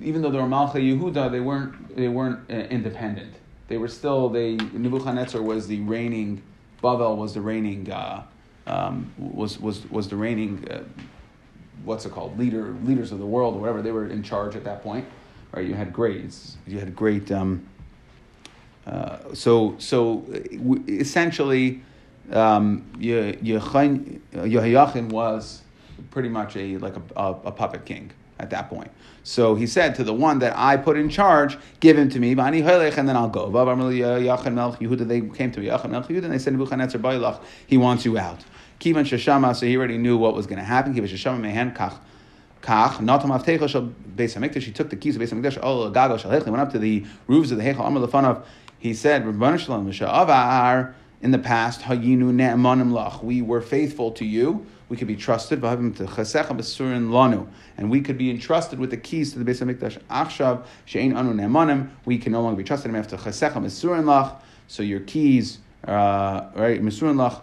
even 0.00 0.22
though 0.22 0.30
they 0.30 0.38
were 0.38 0.44
Malcha 0.44 0.74
Yehuda, 0.74 1.30
they 1.30 1.40
weren't 1.40 1.96
they 1.96 2.08
weren't 2.08 2.50
uh, 2.50 2.54
independent. 2.54 3.34
They 3.68 3.78
were 3.78 3.88
still 3.88 4.28
they 4.28 4.56
Nebuchadnezzar 4.56 5.42
was 5.42 5.66
the 5.66 5.80
reigning. 5.80 6.42
Bavel 6.82 7.16
was 7.16 7.34
the 7.34 7.40
reigning. 7.40 7.90
Uh, 7.90 8.24
um, 8.66 9.12
was 9.18 9.58
was 9.58 9.88
was 9.90 10.08
the 10.08 10.16
reigning. 10.16 10.66
Uh, 10.70 10.82
what's 11.84 12.06
it 12.06 12.12
called? 12.12 12.38
Leader 12.38 12.74
leaders 12.84 13.12
of 13.12 13.18
the 13.18 13.26
world 13.26 13.56
or 13.56 13.60
whatever. 13.60 13.82
They 13.82 13.92
were 13.92 14.06
in 14.06 14.22
charge 14.22 14.56
at 14.56 14.64
that 14.64 14.82
point. 14.82 15.06
Right. 15.52 15.66
You 15.66 15.74
had 15.74 15.92
great. 15.92 16.34
You 16.66 16.78
had 16.78 16.96
great. 16.96 17.30
Um, 17.30 17.66
uh, 18.86 19.34
so 19.34 19.76
so 19.78 20.24
essentially, 20.88 21.82
um, 22.32 22.90
was 25.08 25.62
pretty 26.10 26.28
much 26.28 26.56
a 26.56 26.78
like 26.78 26.96
a, 26.96 27.02
a, 27.16 27.30
a, 27.44 27.52
puppet 27.52 27.84
king 27.84 28.10
at 28.38 28.50
that 28.50 28.68
point. 28.68 28.90
So 29.22 29.54
he 29.54 29.66
said 29.66 29.94
to 29.96 30.04
the 30.04 30.12
one 30.12 30.40
that 30.40 30.56
I 30.56 30.76
put 30.76 30.96
in 30.96 31.08
charge, 31.08 31.56
give 31.80 31.96
him 31.96 32.08
to 32.10 32.18
me, 32.18 32.32
and 32.32 32.38
then 32.38 33.16
I'll 33.16 33.28
go. 33.28 33.50
They 33.50 33.60
came 33.60 35.52
to 35.52 35.60
Yehuda 35.60 36.24
and 36.24 36.32
they 36.32 36.38
said, 36.38 37.40
he 37.66 37.78
wants 37.78 38.04
you 38.04 38.18
out. 38.18 38.44
So 38.82 39.66
he 39.66 39.76
already 39.76 39.98
knew 39.98 40.16
what 40.18 40.34
was 40.34 40.46
going 40.46 40.58
to 40.58 40.64
happen. 40.64 40.92
He 40.92 41.00
took 41.00 41.20
the 44.90 44.96
keys 44.96 45.16
of 45.16 45.22
Beis 45.22 45.30
Hamikdash. 45.30 45.58
Oh, 45.62 45.90
Gago 45.90 46.18
shel 46.18 46.30
He 46.30 46.50
went 46.50 46.60
up 46.62 46.72
to 46.72 46.78
the 46.80 47.04
roofs 47.28 47.52
of 47.52 47.58
the 47.58 47.64
Heichal 47.64 47.86
Amar 47.86 48.06
Lefanav. 48.06 48.44
He 48.78 48.94
said, 48.94 49.24
Rabban 49.24 49.58
Shalom 49.60 49.88
Avar. 49.88 50.94
In 51.20 51.30
the 51.30 51.38
past, 51.38 51.82
Hayinu 51.82 52.32
Ne'emanim 52.32 52.90
Lach. 52.90 53.22
We 53.22 53.42
were 53.42 53.60
faithful 53.60 54.10
to 54.12 54.24
you 54.24 54.66
we 54.92 54.98
could 54.98 55.08
be 55.08 55.16
trusted, 55.16 55.64
and 55.64 55.90
we 57.90 58.00
could 58.02 58.18
be 58.18 58.30
entrusted 58.30 58.78
with 58.78 58.90
the 58.90 58.96
keys 58.98 59.32
to 59.32 59.38
the 59.38 59.50
Beis 59.50 59.62
Hamikdash. 59.62 59.98
Achshav 60.10 60.66
she'ein 60.84 61.16
anu 61.16 61.32
ne'emanim, 61.32 61.88
we 62.04 62.18
can 62.18 62.32
no 62.32 62.42
longer 62.42 62.58
be 62.58 62.62
trusted. 62.62 62.94
After 62.94 63.16
chesechem 63.16 63.64
esurin 63.64 64.04
lach, 64.04 64.36
so 64.68 64.82
your 64.82 65.00
keys, 65.00 65.60
uh, 65.88 66.50
right, 66.54 66.82
mesurin 66.82 67.16
lach. 67.16 67.40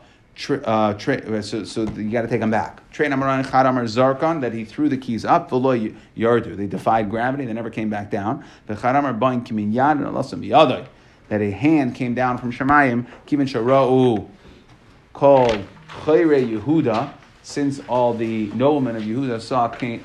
Uh, 0.63 1.41
so, 1.41 1.63
so 1.63 1.81
you 1.95 2.11
got 2.11 2.21
to 2.21 2.27
take 2.27 2.39
them 2.39 2.51
back. 2.51 2.87
Train 2.91 3.09
Amaran 3.09 3.43
Chadamar 3.43 3.83
Zarkon 3.85 4.41
that 4.41 4.53
he 4.53 4.63
threw 4.63 4.87
the 4.87 4.95
keys 4.95 5.25
up. 5.25 5.49
V'lo 5.49 5.95
yardu. 6.15 6.55
They 6.55 6.67
defied 6.67 7.09
gravity. 7.09 7.45
They 7.45 7.53
never 7.53 7.71
came 7.71 7.89
back 7.89 8.11
down. 8.11 8.45
The 8.67 8.75
Chadamar 8.75 9.19
Bain 9.19 9.41
Kimin 9.41 9.73
Yad 9.73 9.93
and 9.93 10.05
Alasam 10.05 10.47
Yadai. 10.47 10.85
That 11.29 11.41
a 11.41 11.49
hand 11.49 11.95
came 11.95 12.13
down 12.13 12.37
from 12.37 12.51
Shemayim. 12.51 13.07
Kimin 13.25 13.49
Shara'u 13.49 14.29
called 15.13 15.65
Chayre 15.89 16.47
Yehuda 16.47 17.15
since 17.49 17.81
all 17.89 18.13
the 18.13 18.45
noblemen 18.51 18.95
of 18.95 19.01
Yehuda 19.01 19.41
saw 19.41 19.67
Cain, 19.69 20.03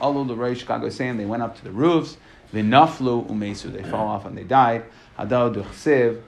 the 0.00 0.34
Rosh 0.34 0.60
Chicago 0.60 0.88
saying 0.88 1.18
they 1.18 1.26
went 1.26 1.42
up 1.42 1.54
to 1.58 1.64
the 1.64 1.70
roofs, 1.70 2.16
they 2.54 2.62
naflu 2.62 3.28
umesu, 3.28 3.70
they 3.70 3.82
fell 3.82 4.08
off 4.08 4.24
and 4.24 4.36
they 4.36 4.44
died. 4.44 4.84
Hadao 5.18 5.54
duchsiv, 5.54 6.22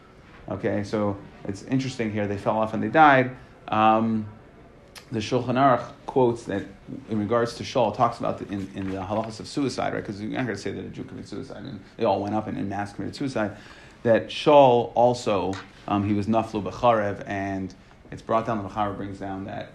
okay, 0.50 0.84
so 0.84 1.16
it's 1.44 1.62
interesting 1.62 2.12
here, 2.12 2.28
they 2.28 2.36
fell 2.36 2.58
off 2.58 2.74
and 2.74 2.82
they 2.82 2.88
died. 2.88 3.34
Um, 3.68 4.26
the 5.10 5.20
Shulchan 5.20 5.54
Aruch 5.54 5.90
quotes 6.04 6.44
that 6.44 6.66
in 7.08 7.18
regards 7.18 7.54
to 7.54 7.64
Shaul, 7.64 7.96
talks 7.96 8.18
about 8.18 8.36
the, 8.36 8.46
in, 8.52 8.70
in 8.74 8.90
the 8.90 8.98
halachas 8.98 9.40
of 9.40 9.48
suicide, 9.48 9.94
right? 9.94 10.02
Because 10.02 10.20
you're 10.20 10.32
not 10.32 10.44
going 10.44 10.56
to 10.56 10.62
say 10.62 10.72
that 10.72 10.84
a 10.84 10.88
Jew 10.88 11.04
committed 11.04 11.30
suicide 11.30 11.64
and 11.64 11.80
they 11.96 12.04
all 12.04 12.22
went 12.22 12.34
up 12.34 12.46
and 12.46 12.58
in 12.58 12.68
mass 12.68 12.92
committed 12.92 13.16
suicide. 13.16 13.56
That 14.02 14.28
Shaul 14.28 14.92
also, 14.94 15.54
um, 15.88 16.06
he 16.06 16.12
was 16.12 16.26
naflu 16.26 16.62
b'charev, 16.62 17.24
and 17.26 17.74
it's 18.10 18.20
brought 18.20 18.44
down, 18.44 18.62
the 18.62 18.68
B'charev 18.68 18.98
brings 18.98 19.18
down 19.18 19.46
that 19.46 19.72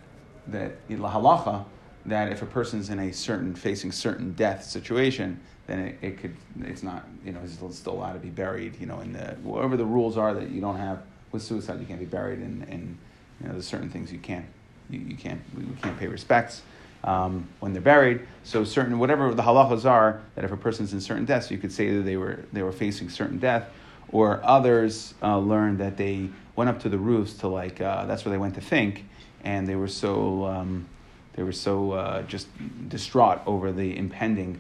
that 0.50 0.88
halacha 0.90 1.66
that 2.06 2.32
if 2.32 2.42
a 2.42 2.46
person's 2.46 2.90
in 2.90 3.00
a 3.00 3.12
certain 3.12 3.54
facing 3.54 3.92
certain 3.92 4.32
death 4.34 4.64
situation, 4.64 5.40
then 5.68 5.80
it, 5.80 5.98
it 6.02 6.18
could 6.20 6.36
it's 6.62 6.84
not 6.84 7.06
you 7.26 7.32
know 7.32 7.40
it's 7.44 7.78
still 7.78 7.94
allowed 7.94 8.14
to 8.14 8.20
be 8.20 8.30
buried 8.30 8.80
you 8.80 8.88
know 8.88 9.00
in 9.02 9.14
the 9.14 9.36
whatever 9.44 9.78
the 9.78 9.86
rules 9.86 10.18
are 10.18 10.34
that 10.34 10.50
you 10.50 10.62
don't 10.62 10.78
have 10.78 11.02
with 11.32 11.44
suicide 11.44 11.80
you 11.80 11.86
can't 11.86 12.00
be 12.00 12.06
buried 12.06 12.40
in 12.40 12.64
in 12.70 12.98
you 13.42 13.48
know 13.48 13.54
there's 13.54 13.68
certain 13.68 13.90
things 13.90 14.12
you 14.12 14.20
can't 14.20 14.46
you, 14.90 15.00
you 15.00 15.16
can't 15.16 15.42
we 15.56 15.66
can't 15.82 16.00
pay 16.00 16.08
respects 16.08 16.62
um, 17.04 17.48
when 17.60 17.74
they're 17.74 17.82
buried. 17.82 18.26
So 18.44 18.64
certain 18.64 19.00
whatever 19.00 19.34
the 19.34 19.44
halachas 19.44 19.86
are 19.86 20.22
that 20.36 20.44
if 20.44 20.52
a 20.52 20.58
person's 20.58 20.94
in 20.94 21.02
certain 21.02 21.26
deaths, 21.26 21.52
you 21.52 21.58
could 21.58 21.72
say 21.72 21.96
that 21.96 22.04
they 22.04 22.18
were 22.18 22.40
they 22.54 22.64
were 22.64 22.72
facing 22.72 23.10
certain 23.10 23.40
death, 23.40 23.70
or 24.12 24.42
others 24.44 25.14
uh, 25.22 25.38
learned 25.38 25.80
that 25.80 25.98
they 25.98 26.30
went 26.56 26.70
up 26.70 26.80
to 26.82 26.90
the 26.90 26.98
roofs 26.98 27.34
to 27.36 27.48
like 27.48 27.82
uh, 27.82 28.06
that's 28.06 28.26
where 28.26 28.32
they 28.32 28.38
went 28.38 28.56
to 28.56 28.62
think 28.62 29.06
and 29.44 29.68
they 29.68 29.76
were 29.76 29.88
so 29.88 30.46
um, 30.46 30.88
they 31.34 31.44
were 31.44 31.52
so 31.52 31.92
uh, 31.92 32.22
just 32.24 32.48
distraught 32.90 33.42
over 33.46 33.72
the 33.72 33.98
impending 33.98 34.60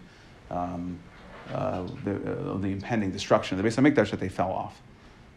um, 0.49 0.99
uh, 1.53 1.87
the, 2.03 2.51
uh, 2.51 2.57
the 2.57 2.67
impending 2.67 3.11
destruction 3.11 3.57
of 3.57 3.63
the 3.63 3.69
Beis 3.69 3.77
Hamikdash 3.77 4.11
that 4.11 4.19
they 4.19 4.29
fell 4.29 4.51
off. 4.51 4.81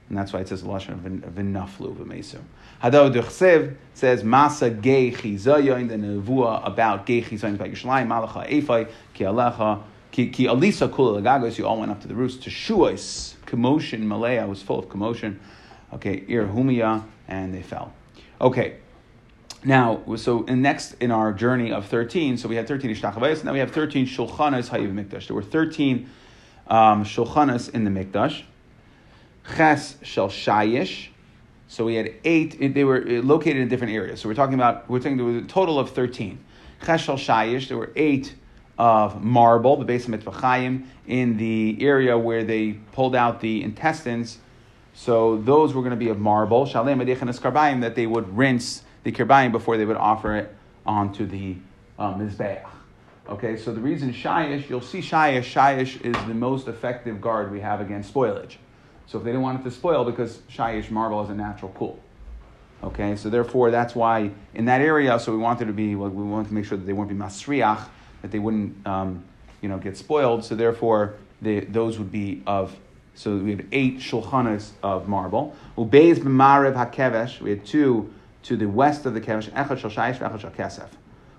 And 0.09 0.19
that's 0.19 0.33
why 0.33 0.41
it 0.41 0.49
says 0.49 0.65
lashon 0.65 1.21
v'naflu 1.21 1.95
v'mesu. 1.95 2.41
Hado 2.83 3.15
duchsev 3.15 3.77
says 3.95 4.25
masa 4.25 4.81
gei 4.81 5.13
chizayin 5.13 5.89
the 5.89 5.95
nevuah 5.95 6.67
about 6.67 7.07
gei 7.07 7.23
chizayin 7.23 7.55
about 7.55 7.69
Yerushalayim 7.69 8.09
malacha 8.09 8.51
efai 8.51 8.89
ki 9.15 9.25
alecha 9.25 9.83
ki 10.11 10.27
alisa 10.47 10.89
kula 10.89 11.23
lagagos. 11.23 11.59
You 11.59 11.67
all 11.67 11.79
went 11.79 11.93
up 11.93 12.01
to 12.01 12.09
the 12.09 12.15
roofs 12.17 12.37
to 12.39 12.51
shuos 12.51 13.35
commotion. 13.47 14.09
Malaya 14.09 14.49
was 14.49 14.63
full 14.63 14.81
of 14.81 14.89
commotion. 14.89 15.39
Okay, 15.93 16.25
ir 16.27 16.47
humia 16.47 17.05
and 17.29 17.55
they 17.55 17.63
fell. 17.63 17.93
Okay, 18.41 18.79
now, 19.65 20.03
so 20.17 20.45
in 20.45 20.63
next 20.63 20.95
in 21.01 21.11
our 21.11 21.33
journey 21.33 21.73
of 21.73 21.87
13, 21.87 22.39
so 22.39 22.49
we 22.49 22.57
had 22.57 22.67
13 22.67 22.95
Ishtachavayas, 22.95 23.45
now 23.45 23.53
we 23.53 23.59
have 23.59 23.73
13 23.73 24.07
Shulchanas 24.07 24.71
Hayiv 24.71 24.93
Mikdash. 24.93 25.27
There 25.27 25.37
were 25.37 25.43
13 25.43 26.09
um, 26.69 27.05
Shulchanas 27.05 27.69
in 27.75 27.85
the 27.85 27.91
Mikdash. 27.91 28.43
Ches 29.57 29.97
Shel 30.03 30.29
Shayish. 30.29 31.09
So 31.69 31.85
we 31.85 31.95
had 31.95 32.15
eight, 32.25 32.75
they 32.75 32.85
were 32.85 33.01
located 33.23 33.59
in 33.59 33.69
different 33.69 33.93
areas. 33.93 34.21
So 34.21 34.29
we're 34.29 34.35
talking 34.35 34.55
about, 34.55 34.89
we're 34.89 34.99
talking, 34.99 35.17
there 35.17 35.27
was 35.27 35.37
a 35.37 35.47
total 35.47 35.79
of 35.79 35.91
13. 35.91 36.39
Ches 36.85 37.03
Shel 37.03 37.17
Shayish, 37.17 37.69
there 37.69 37.77
were 37.77 37.93
eight 37.97 38.35
of 38.79 39.23
marble, 39.23 39.77
the 39.77 39.85
base 39.85 40.05
of 40.05 40.11
Mitzvah 40.11 40.81
in 41.07 41.37
the 41.37 41.77
area 41.81 42.17
where 42.17 42.45
they 42.45 42.73
pulled 42.93 43.15
out 43.15 43.41
the 43.41 43.63
intestines. 43.63 44.39
So 44.95 45.37
those 45.37 45.75
were 45.75 45.83
going 45.83 45.91
to 45.91 45.97
be 45.97 46.09
of 46.09 46.19
marble. 46.19 46.65
Shalem 46.65 46.99
Karbayim, 47.01 47.83
that 47.83 47.95
they 47.95 48.07
would 48.07 48.37
rinse 48.37 48.83
the 49.03 49.13
kirbayim 49.13 49.53
before 49.53 49.77
they 49.77 49.85
would 49.85 49.97
offer 49.97 50.37
it 50.37 50.55
onto 50.87 51.27
the 51.27 51.57
um, 51.99 52.21
Mizbeach. 52.21 52.67
Okay, 53.29 53.57
so 53.57 53.73
the 53.73 53.81
reason 53.81 54.13
Shayish, 54.13 54.69
you'll 54.69 54.81
see 54.81 54.99
Shayish, 54.99 55.53
Shayish 55.53 56.01
is 56.05 56.17
the 56.27 56.35
most 56.35 56.67
effective 56.67 57.21
guard 57.21 57.53
we 57.53 57.61
have 57.61 57.81
against 57.81 58.13
spoilage. 58.13 58.57
So 59.07 59.19
if 59.19 59.25
they 59.25 59.31
didn't 59.31 59.43
want 59.43 59.61
it 59.61 59.65
to 59.65 59.71
spoil, 59.71 60.05
because 60.05 60.39
Shayish 60.51 60.91
marble 60.91 61.23
is 61.23 61.31
a 61.31 61.35
natural 61.35 61.73
cool. 61.77 61.99
Okay, 62.83 63.15
so 63.15 63.29
therefore 63.29 63.71
that's 63.71 63.95
why 63.95 64.31
in 64.55 64.65
that 64.65 64.81
area, 64.81 65.19
so 65.21 65.33
we 65.33 65.39
wanted 65.39 65.67
to 65.67 65.73
be, 65.73 65.95
well, 65.95 66.09
we 66.09 66.25
wanted 66.25 66.49
to 66.49 66.55
make 66.55 66.65
sure 66.65 66.79
that 66.79 66.85
they 66.85 66.93
wouldn't 66.93 67.17
be 67.17 67.25
masriach, 67.25 67.87
that 68.23 68.31
they 68.31 68.39
wouldn't, 68.39 68.87
um, 68.87 69.23
you 69.61 69.69
know, 69.69 69.79
get 69.79 69.97
spoiled. 69.97 70.45
So 70.45 70.55
therefore, 70.55 71.15
they, 71.43 71.61
those 71.61 71.99
would 71.99 72.11
be 72.11 72.43
of. 72.47 72.75
So 73.15 73.37
we 73.37 73.51
have 73.51 73.67
eight 73.73 73.99
shulchanas 73.99 74.71
of 74.83 75.09
marble. 75.09 75.55
Ubeiz 75.77 76.19
b'marev 76.19 76.75
hakevesh. 76.75 77.41
We 77.41 77.51
had 77.51 77.67
two 77.67 78.13
to 78.45 78.57
the 78.57 78.69
west 78.69 79.07
of 79.07 79.15
the 79.15 79.21
kevesh. 79.21 79.51
Echad 79.51 79.79
shal 79.79 79.91
shayish, 79.91 80.19
echad 80.19 80.41
shal 80.41 80.51
kesef. 80.51 80.89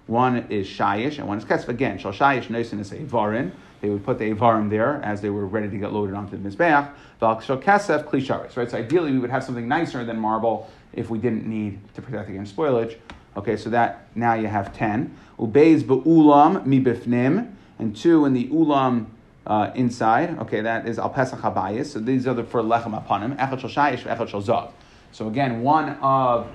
One 0.08 0.46
is 0.50 0.68
shayish 0.68 1.20
and 1.20 1.28
one 1.28 1.38
is 1.38 1.46
kesef. 1.46 1.68
Again, 1.68 1.98
shal 1.98 2.12
shayish 2.12 2.48
noisin 2.48 2.80
is 2.80 2.92
a 2.92 2.98
varin. 2.98 3.52
They 3.82 3.90
would 3.90 4.06
put 4.06 4.20
the 4.20 4.32
avarim 4.32 4.70
there 4.70 5.02
as 5.04 5.22
they 5.22 5.30
were 5.30 5.46
ready 5.46 5.70
to 5.70 5.78
get 5.78 5.92
loaded 5.92 6.16
onto 6.16 6.38
the 6.38 6.50
mizbeach. 6.50 6.92
Val 7.20 7.40
shal 7.40 7.58
kesef 7.58 8.06
klisharis. 8.06 8.56
Right. 8.56 8.70
So 8.70 8.78
ideally, 8.78 9.12
we 9.12 9.20
would 9.20 9.32
have 9.32 9.44
something 9.44 9.68
nicer 9.68 10.06
than 10.06 10.20
marble 10.20 10.70
if 10.94 11.10
we 11.10 11.18
didn't 11.18 11.48
need 11.48 11.80
to 11.96 12.02
protect 12.02 12.30
against 12.30 12.56
spoilage. 12.56 12.98
Okay, 13.36 13.56
so 13.56 13.70
that 13.70 14.08
now 14.14 14.34
you 14.34 14.48
have 14.48 14.76
ten. 14.76 15.18
Ubeiz 15.40 15.88
be'ulam 15.88 16.66
mi 16.66 16.80
bifnim, 16.80 17.54
and 17.80 17.96
two 17.96 18.26
in 18.26 18.34
the 18.34 18.48
ulam 18.50 19.08
uh, 19.48 19.72
inside. 19.74 20.38
Okay, 20.40 20.62
that 20.62 20.88
is 20.88 21.00
al 21.00 21.10
pesach 21.10 21.40
habayis. 21.40 21.88
So 21.88 22.00
these 22.00 22.28
are 22.28 22.34
the 22.34 22.44
for 22.44 22.62
lechem 22.62 23.02
apanim. 23.02 23.38
Echad 23.38 23.62
shal 23.62 23.70
shayish, 23.70 24.04
echad 24.04 24.28
shal 24.28 24.44
zav. 24.44 24.72
So 25.12 25.28
again, 25.28 25.62
one 25.62 25.98
of 26.02 26.52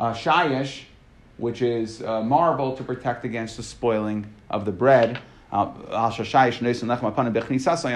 uh, 0.00 0.12
shayish, 0.14 0.82
which 1.36 1.62
is 1.62 2.02
uh, 2.02 2.22
marble 2.22 2.76
to 2.76 2.82
protect 2.82 3.24
against 3.24 3.56
the 3.56 3.62
spoiling 3.62 4.26
of 4.48 4.64
the 4.64 4.72
bread. 4.72 5.20
Uh, 5.52 5.66
on 5.92 6.62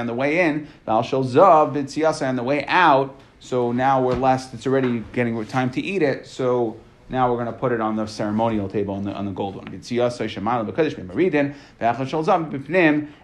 the 0.07 0.14
way 0.14 0.40
in, 0.40 0.67
on 0.87 2.37
the 2.37 2.43
way 2.43 2.64
out, 2.67 3.21
so 3.38 3.73
now 3.73 4.03
we're 4.03 4.14
less, 4.14 4.53
it's 4.53 4.67
already 4.67 5.05
getting 5.12 5.45
time 5.47 5.71
to 5.71 5.81
eat 5.81 6.03
it, 6.03 6.27
so 6.27 6.77
now 7.09 7.31
we're 7.31 7.37
going 7.37 7.53
to 7.53 7.59
put 7.59 7.71
it 7.71 7.81
on 7.81 7.95
the 7.95 8.07
ceremonial 8.07 8.69
table 8.69 8.95
on 8.95 9.05
the, 9.05 9.12
on 9.12 9.27
the 9.27 9.31
gold 9.31 9.55
one. 9.55 9.69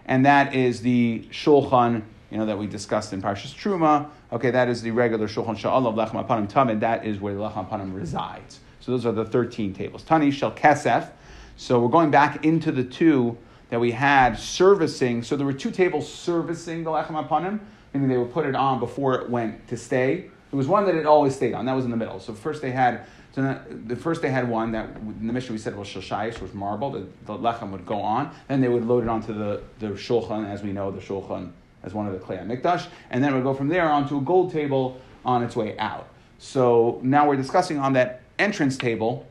And 0.05 0.25
that 0.25 0.55
is 0.55 0.81
the 0.81 1.27
shulchan 1.31 2.03
you 2.31 2.37
know, 2.37 2.45
that 2.45 2.57
we 2.57 2.67
discussed 2.67 3.11
in 3.11 3.21
Parshas 3.21 3.53
Truma. 3.53 4.09
Okay, 4.31 4.51
that 4.51 4.69
is 4.69 4.81
the 4.81 4.91
regular 4.91 5.27
shulchan 5.27 5.57
sha'alav 5.57 5.95
lechem 5.95 6.25
apanim 6.25 6.49
tamid. 6.49 6.79
That 6.79 7.05
is 7.05 7.19
where 7.19 7.33
the 7.33 7.41
lechem 7.41 7.69
apanim 7.69 7.93
resides. 7.93 8.60
So 8.81 8.91
those 8.91 9.05
are 9.05 9.11
the 9.11 9.25
13 9.25 9.73
tables. 9.73 10.03
Tani 10.03 10.31
shel 10.31 10.51
kesef. 10.51 11.09
So 11.55 11.79
we're 11.79 11.89
going 11.89 12.11
back 12.11 12.43
into 12.43 12.71
the 12.71 12.83
two 12.83 13.37
that 13.69 13.79
we 13.79 13.91
had 13.91 14.37
servicing. 14.37 15.23
So 15.23 15.35
there 15.35 15.45
were 15.45 15.53
two 15.53 15.71
tables 15.71 16.11
servicing 16.11 16.83
the 16.83 16.89
lechem 16.89 17.27
apanim 17.27 17.59
meaning 17.93 18.09
they 18.09 18.17
would 18.17 18.31
put 18.31 18.45
it 18.45 18.55
on 18.55 18.79
before 18.79 19.15
it 19.15 19.29
went 19.29 19.67
to 19.67 19.77
stay. 19.77 20.29
There 20.49 20.57
was 20.57 20.67
one 20.67 20.85
that 20.85 20.95
it 20.95 21.05
always 21.05 21.35
stayed 21.35 21.53
on. 21.53 21.65
That 21.65 21.75
was 21.75 21.85
in 21.85 21.91
the 21.91 21.97
middle. 21.97 22.19
So 22.19 22.33
first 22.33 22.61
they 22.61 22.71
had, 22.71 23.05
so 23.33 23.59
the 23.85 23.95
first 23.95 24.21
they 24.21 24.29
had 24.29 24.49
one 24.49 24.71
that 24.73 24.95
in 24.97 25.27
the 25.27 25.33
Mishnah 25.33 25.53
we 25.53 25.57
said 25.57 25.75
was 25.75 25.87
shashayis, 25.87 26.41
was 26.41 26.53
marble. 26.53 26.91
The, 26.91 27.07
the 27.25 27.33
lechem 27.33 27.71
would 27.71 27.85
go 27.85 27.99
on. 28.01 28.33
Then 28.47 28.61
they 28.61 28.67
would 28.67 28.85
load 28.85 29.03
it 29.03 29.09
onto 29.09 29.33
the, 29.33 29.61
the 29.79 29.87
shulchan, 29.87 30.49
as 30.49 30.63
we 30.63 30.71
know, 30.71 30.91
the 30.91 31.01
shulchan 31.01 31.51
as 31.83 31.93
one 31.93 32.05
of 32.05 32.13
the 32.13 32.19
klei 32.19 32.45
mikdash, 32.45 32.87
and 33.09 33.23
then 33.23 33.33
it 33.33 33.35
would 33.35 33.43
go 33.43 33.55
from 33.55 33.67
there 33.67 33.89
onto 33.89 34.17
a 34.17 34.21
gold 34.21 34.51
table 34.51 35.01
on 35.25 35.43
its 35.43 35.55
way 35.55 35.75
out. 35.79 36.07
So 36.37 36.99
now 37.01 37.27
we're 37.27 37.37
discussing 37.37 37.79
on 37.79 37.93
that 37.93 38.20
entrance 38.41 38.77
table, 38.77 39.27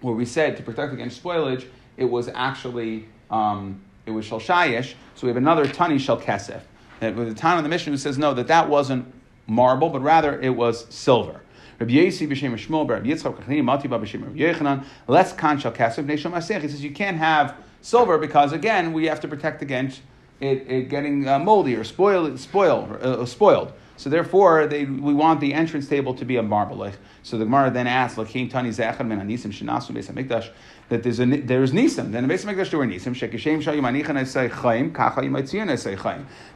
where 0.00 0.14
we 0.14 0.24
said 0.24 0.56
to 0.56 0.62
protect 0.62 0.92
against 0.92 1.22
spoilage, 1.22 1.66
it 1.96 2.04
was 2.04 2.28
actually 2.28 3.06
um, 3.30 3.80
it 4.06 4.12
was 4.12 4.26
shalshayish. 4.26 4.94
So 5.14 5.26
we 5.26 5.28
have 5.28 5.36
another 5.36 5.66
tani 5.66 5.98
shel 5.98 6.20
kesef. 6.20 6.60
That 7.00 7.14
with 7.14 7.28
the 7.28 7.34
time 7.34 7.58
of 7.58 7.64
the 7.64 7.68
Mishnah 7.68 7.92
who 7.92 7.98
says 7.98 8.18
no, 8.18 8.34
that 8.34 8.48
that 8.48 8.68
wasn't 8.68 9.12
marble, 9.46 9.90
but 9.90 10.00
rather 10.00 10.40
it 10.40 10.50
was 10.50 10.86
silver. 10.94 11.40
Less 11.80 12.18
kan 12.18 12.28
neshom 15.58 16.32
asech. 16.32 16.62
He 16.62 16.68
says 16.68 16.82
you 16.82 16.90
can't 16.90 17.16
have 17.16 17.54
silver 17.80 18.18
because 18.18 18.52
again 18.52 18.92
we 18.92 19.06
have 19.06 19.20
to 19.20 19.28
protect 19.28 19.62
against 19.62 20.00
it, 20.40 20.68
it 20.68 20.88
getting 20.88 21.28
uh, 21.28 21.38
moldy 21.38 21.76
or 21.76 21.84
spoiled, 21.84 22.38
spoil, 22.38 22.98
uh, 23.00 23.24
spoiled. 23.26 23.72
So 23.98 24.08
therefore, 24.08 24.66
they, 24.68 24.84
we 24.84 25.12
want 25.12 25.40
the 25.40 25.52
entrance 25.52 25.88
table 25.88 26.14
to 26.14 26.24
be 26.24 26.36
a 26.36 26.42
marble. 26.42 26.90
So 27.24 27.36
the 27.36 27.44
Gemara 27.44 27.70
then 27.70 27.86
asks, 27.86 28.16
"Lakim 28.16 28.48
tani 28.48 28.70
zechad 28.70 29.06
men 29.06 29.20
anisim 29.20 29.52
shenasu 29.52 29.90
beis 29.90 30.10
hamikdash." 30.10 30.50
That 30.88 31.02
there's 31.02 31.20
a 31.20 31.26
there's 31.26 31.72
nisim. 31.72 32.12
Then 32.12 32.26
the 32.26 32.32
beis 32.32 32.46
hamikdash 32.46 32.70
there 32.70 32.78
were 32.78 32.86
nisim. 32.86 33.12
Shekishem 33.14 33.60
shayu. 33.60 33.82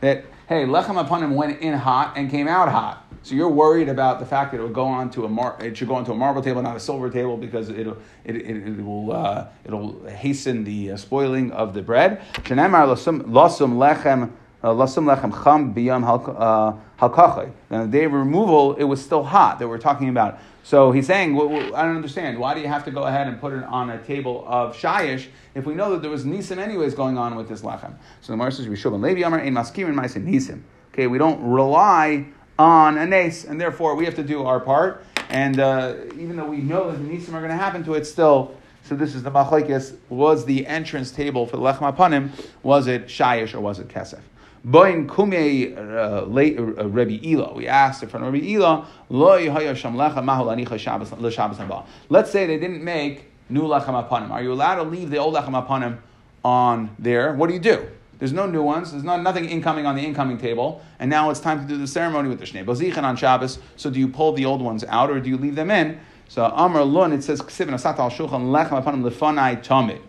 That 0.01 0.25
hey, 0.49 0.65
lechem 0.65 1.01
upon 1.01 1.23
him 1.23 1.35
went 1.35 1.61
in 1.61 1.75
hot 1.75 2.17
and 2.17 2.31
came 2.31 2.47
out 2.47 2.69
hot. 2.69 3.05
So 3.25 3.35
you're 3.35 3.49
worried 3.49 3.89
about 3.89 4.21
the 4.21 4.27
fact 4.27 4.53
that 4.53 4.59
it 4.59 4.63
will 4.63 4.71
go 4.71 4.85
onto 4.85 5.25
a 5.25 5.29
mar- 5.29 5.57
it 5.61 5.77
should 5.77 5.89
go 5.89 5.95
onto 5.97 6.13
a 6.13 6.15
marble 6.15 6.43
table, 6.43 6.63
not 6.63 6.77
a 6.77 6.81
silver 6.81 7.11
table, 7.11 7.37
because 7.37 7.69
it'll 7.71 7.97
it, 8.25 8.37
it, 8.37 8.69
it 8.69 8.85
will 8.85 9.13
uh, 9.13 9.49
it'll 9.65 10.05
hasten 10.07 10.63
the 10.65 10.93
uh, 10.93 10.97
spoiling 10.97 11.51
of 11.51 11.75
the 11.75 11.83
bread. 11.83 12.21
Shenemar 12.35 12.87
lasum 12.87 13.23
lechem 13.25 14.31
uh, 14.63 14.69
lasum 14.69 15.13
lechem 15.13 15.45
cham 15.45 15.75
biyam 15.75 16.05
uh, 16.05 16.77
halkachay. 17.03 17.53
And 17.71 17.93
the 17.93 17.99
day 17.99 18.05
of 18.05 18.13
removal, 18.13 18.75
it 18.75 18.85
was 18.85 19.03
still 19.03 19.25
hot 19.25 19.59
that 19.59 19.69
we're 19.69 19.79
talking 19.79 20.09
about. 20.09 20.39
So 20.63 20.93
he's 20.93 21.07
saying, 21.07 21.35
well, 21.35 21.75
I 21.75 21.83
don't 21.83 21.97
understand. 21.97 22.39
Why 22.39 22.55
do 22.55 22.61
you 22.61 22.69
have 22.69 22.85
to 22.85 22.93
go 22.93 23.03
ahead 23.03 23.27
and 23.27 23.41
put 23.41 23.53
it 23.53 23.65
on 23.65 23.91
a 23.91 24.03
table 24.03 24.45
of 24.47 24.77
shayish 24.77 25.27
if 25.55 25.67
we 25.67 25.75
know 25.75 25.91
that 25.91 26.03
there 26.03 26.11
was 26.11 26.25
nisim 26.25 26.59
anyways 26.59 26.95
going 26.95 27.19
on 27.19 27.35
with 27.35 27.49
this 27.49 27.63
lechem? 27.63 27.95
So 28.21 28.33
the 28.33 28.35
Gemara 28.35 28.53
says, 28.53 28.67
"Rishov 28.67 28.95
and 28.95 29.03
Levi 29.03 29.27
Amar 29.27 29.41
ein 29.41 29.55
maskirin 29.55 29.95
ma'asim 29.95 30.25
nisim." 30.25 30.63
Okay, 30.93 31.09
we 31.09 31.19
don't 31.19 31.43
rely 31.43 32.27
on 32.59 32.97
a 32.97 33.07
nace, 33.07 33.45
and 33.45 33.61
therefore 33.61 33.97
we 33.97 34.05
have 34.05 34.15
to 34.15 34.23
do 34.23 34.45
our 34.45 34.61
part. 34.61 35.05
And 35.31 35.59
uh, 35.59 35.97
even 36.15 36.37
though 36.37 36.47
we 36.47 36.59
know 36.59 36.93
that 36.93 36.99
the 36.99 37.09
nisim 37.09 37.31
are 37.31 37.41
going 37.41 37.49
to 37.49 37.57
happen 37.57 37.83
to 37.85 37.95
it, 37.95 38.07
still. 38.07 38.55
So 38.85 38.97
this 38.97 39.15
is 39.15 39.23
the 39.23 39.31
machlekes. 39.31 39.97
Was 40.09 40.45
the 40.45 40.67
entrance 40.67 41.11
table 41.11 41.47
for 41.47 41.57
the 41.57 41.63
lechem 41.63 41.93
apanim? 41.93 42.31
Was 42.63 42.87
it 42.87 43.07
shayish 43.07 43.55
or 43.55 43.61
was 43.61 43.79
it 43.79 43.89
kesef? 43.89 44.21
Boin 44.65 45.09
kume 45.09 45.77
uh, 45.77 46.25
uh, 46.25 46.89
Rabbi 46.89 47.19
Ila. 47.25 47.55
We 47.55 47.67
asked 47.67 48.03
in 48.05 48.09
front 48.09 48.27
of 48.27 48.33
Rabbi 48.33 48.47
Ila, 48.47 48.87
lo 49.09 49.39
lecha 49.39 50.79
Shabbos 50.79 51.85
Let's 52.09 52.31
say 52.31 52.47
they 52.47 52.59
didn't 52.59 52.85
make 52.85 53.25
new 53.49 53.63
lechem 53.63 54.09
apanim. 54.09 54.31
Are 54.31 54.43
you 54.43 54.53
allowed 54.53 54.77
to 54.77 54.85
leave 54.85 55.11
the 55.11 55.19
old 55.19 55.35
lechem 55.35 55.67
apanim 55.67 55.99
on 56.45 56.95
there? 56.99 57.35
What 57.35 57.49
do 57.49 57.55
you 57.55 57.61
do? 57.61 57.89
There's 58.21 58.33
no 58.33 58.47
new 58.47 58.63
ones. 58.63 58.93
There's 58.93 59.03
not, 59.03 59.21
nothing 59.21 59.47
incoming 59.47 59.85
on 59.85 59.97
the 59.97 60.03
incoming 60.03 60.39
table. 60.39 60.81
And 61.01 61.11
now 61.11 61.31
it's 61.31 61.41
time 61.41 61.61
to 61.61 61.67
do 61.67 61.77
the 61.77 61.89
ceremony 61.89 62.29
with 62.29 62.39
the 62.39 62.45
Shnei 62.45 62.65
Bozichan 62.65 63.03
on 63.03 63.17
Shabbos. 63.17 63.59
So 63.75 63.91
do 63.91 63.99
you 63.99 64.07
pull 64.07 64.33
the 64.33 64.45
old 64.45 64.63
ones 64.63 64.85
out 64.85 65.11
or 65.11 65.19
do 65.19 65.29
you 65.29 65.37
leave 65.37 65.57
them 65.57 65.73
in? 65.73 65.99
So 66.29 66.45
Amr 66.45 66.85
Lun, 66.85 67.13
it 67.13 67.25
says, 67.25 67.43
Ksivin 67.43 67.71
Asat 67.71 67.99
al 67.99 68.11
Shulchan 68.11 68.53
Lechem 68.53 68.81
Apanim 68.81 69.03
Lefanai 69.03 69.65
Tomid. 69.65 70.01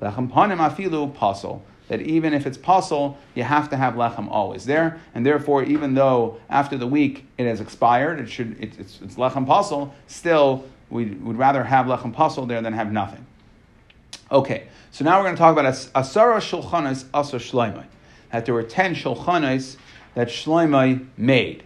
Lechem 0.00 0.30
Panim 0.30 0.58
Afilu 0.58 1.12
Pasul 1.12 1.60
that 1.88 2.00
even 2.02 2.34
if 2.34 2.46
it's 2.46 2.58
possible, 2.58 3.16
you 3.34 3.42
have 3.42 3.70
to 3.70 3.76
have 3.76 3.94
lechem 3.94 4.28
always 4.30 4.64
there, 4.64 5.00
and 5.14 5.24
therefore, 5.24 5.62
even 5.62 5.94
though 5.94 6.38
after 6.50 6.76
the 6.76 6.86
week 6.86 7.26
it 7.38 7.46
has 7.46 7.60
expired, 7.60 8.20
it 8.20 8.28
should 8.28 8.62
it, 8.62 8.78
it's, 8.78 9.00
it's 9.02 9.14
lechem 9.14 9.46
pasul. 9.46 9.92
Still, 10.06 10.64
we 10.90 11.06
would 11.06 11.38
rather 11.38 11.64
have 11.64 11.86
lechem 11.86 12.12
pasul 12.12 12.46
there 12.46 12.62
than 12.62 12.72
have 12.72 12.92
nothing. 12.92 13.24
Okay, 14.30 14.66
so 14.90 15.04
now 15.04 15.18
we're 15.18 15.24
going 15.24 15.36
to 15.36 15.40
talk 15.40 15.52
about 15.52 15.72
asara 15.72 16.38
shulchanas 16.38 17.04
asa 17.14 17.36
shloimei. 17.36 17.84
That 18.32 18.44
there 18.44 18.54
were 18.54 18.64
ten 18.64 18.94
shulchanas 18.94 19.76
that 20.16 20.28
Shloimei 20.28 21.06
made. 21.16 21.62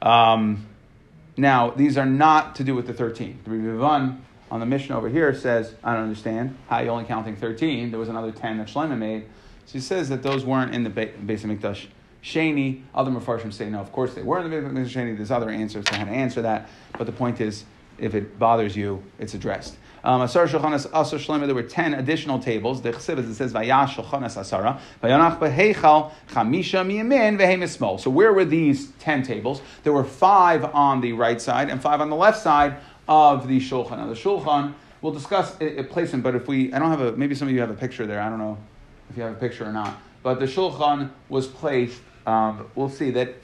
Um, 0.00 0.66
now, 1.36 1.70
these 1.70 1.96
are 1.96 2.06
not 2.06 2.56
to 2.56 2.64
do 2.64 2.74
with 2.74 2.86
the 2.86 2.94
13. 2.94 3.40
The 3.44 3.50
Rivivan 3.50 4.18
on 4.50 4.60
the 4.60 4.66
Mishnah 4.66 4.96
over 4.96 5.08
here 5.08 5.32
says, 5.34 5.74
I 5.84 5.94
don't 5.94 6.04
understand 6.04 6.56
how 6.68 6.80
you're 6.80 6.90
only 6.90 7.04
counting 7.04 7.36
13. 7.36 7.90
There 7.90 8.00
was 8.00 8.08
another 8.08 8.32
10 8.32 8.58
that 8.58 8.66
Shloimeh 8.66 8.98
made. 8.98 9.26
So 9.66 9.72
he 9.74 9.80
says 9.80 10.08
that 10.08 10.22
those 10.22 10.44
weren't 10.44 10.74
in 10.74 10.84
the 10.84 10.90
base 10.90 11.44
of 11.44 11.50
Mikdash 11.50 11.86
Sheni. 12.22 12.82
Other 12.94 13.10
Mepharshim 13.10 13.52
say 13.52 13.68
no, 13.70 13.80
of 13.80 13.92
course 13.92 14.14
they 14.14 14.22
were 14.22 14.38
in 14.38 14.50
the 14.50 14.50
base 14.50 14.64
of 14.64 14.72
Mikdash 14.72 15.04
Sheni. 15.04 15.16
There's 15.16 15.30
other 15.30 15.50
answers 15.50 15.84
to 15.86 15.96
how 15.96 16.04
to 16.04 16.10
answer 16.10 16.42
that. 16.42 16.68
But 16.98 17.06
the 17.06 17.12
point 17.12 17.40
is, 17.40 17.64
if 17.98 18.14
it 18.14 18.38
bothers 18.38 18.76
you, 18.76 19.02
it's 19.18 19.34
addressed. 19.34 19.76
Um, 20.04 20.22
Asar 20.22 20.48
Shulchanas 20.48 20.86
Asar 20.86 21.18
Shlomo, 21.18 21.46
there 21.46 21.54
were 21.54 21.62
10 21.62 21.94
additional 21.94 22.40
tables. 22.40 22.82
The 22.82 22.92
Chesiv, 22.92 23.18
it 23.18 23.34
says, 23.34 23.52
Vayash 23.52 23.90
Shulchanas 23.90 24.36
Asara, 24.36 24.80
Vayanach 25.00 25.38
Behechal, 25.38 26.10
Chamisha 26.30 26.84
Miyamin, 26.84 27.38
Vehemismol. 27.38 28.00
So 28.00 28.10
where 28.10 28.32
were 28.32 28.44
these 28.44 28.90
10 28.98 29.22
tables? 29.22 29.62
There 29.84 29.92
were 29.92 30.04
five 30.04 30.64
on 30.74 31.00
the 31.00 31.12
right 31.12 31.40
side 31.40 31.70
and 31.70 31.80
five 31.80 32.00
on 32.00 32.10
the 32.10 32.16
left 32.16 32.42
side 32.42 32.76
of 33.08 33.46
the 33.46 33.60
Shulchan. 33.60 33.98
Now 33.98 34.06
the 34.08 34.14
Shulchan, 34.14 34.74
we'll 35.02 35.12
discuss 35.12 35.56
a 35.60 35.84
placement, 35.84 36.24
but 36.24 36.34
if 36.34 36.48
we, 36.48 36.72
I 36.72 36.80
don't 36.80 36.90
have 36.90 37.00
a, 37.00 37.12
maybe 37.12 37.36
some 37.36 37.46
of 37.46 37.54
you 37.54 37.60
have 37.60 37.70
a 37.70 37.74
picture 37.74 38.04
there, 38.04 38.20
I 38.20 38.28
don't 38.28 38.38
know 38.38 38.58
if 39.12 39.18
you 39.18 39.22
have 39.22 39.32
a 39.32 39.36
picture 39.36 39.64
or 39.64 39.72
not. 39.72 39.96
But 40.22 40.40
the 40.40 40.46
shulchan 40.46 41.10
was 41.28 41.46
placed. 41.46 42.00
Um, 42.26 42.70
we'll 42.74 42.88
see 42.88 43.10
that 43.12 43.34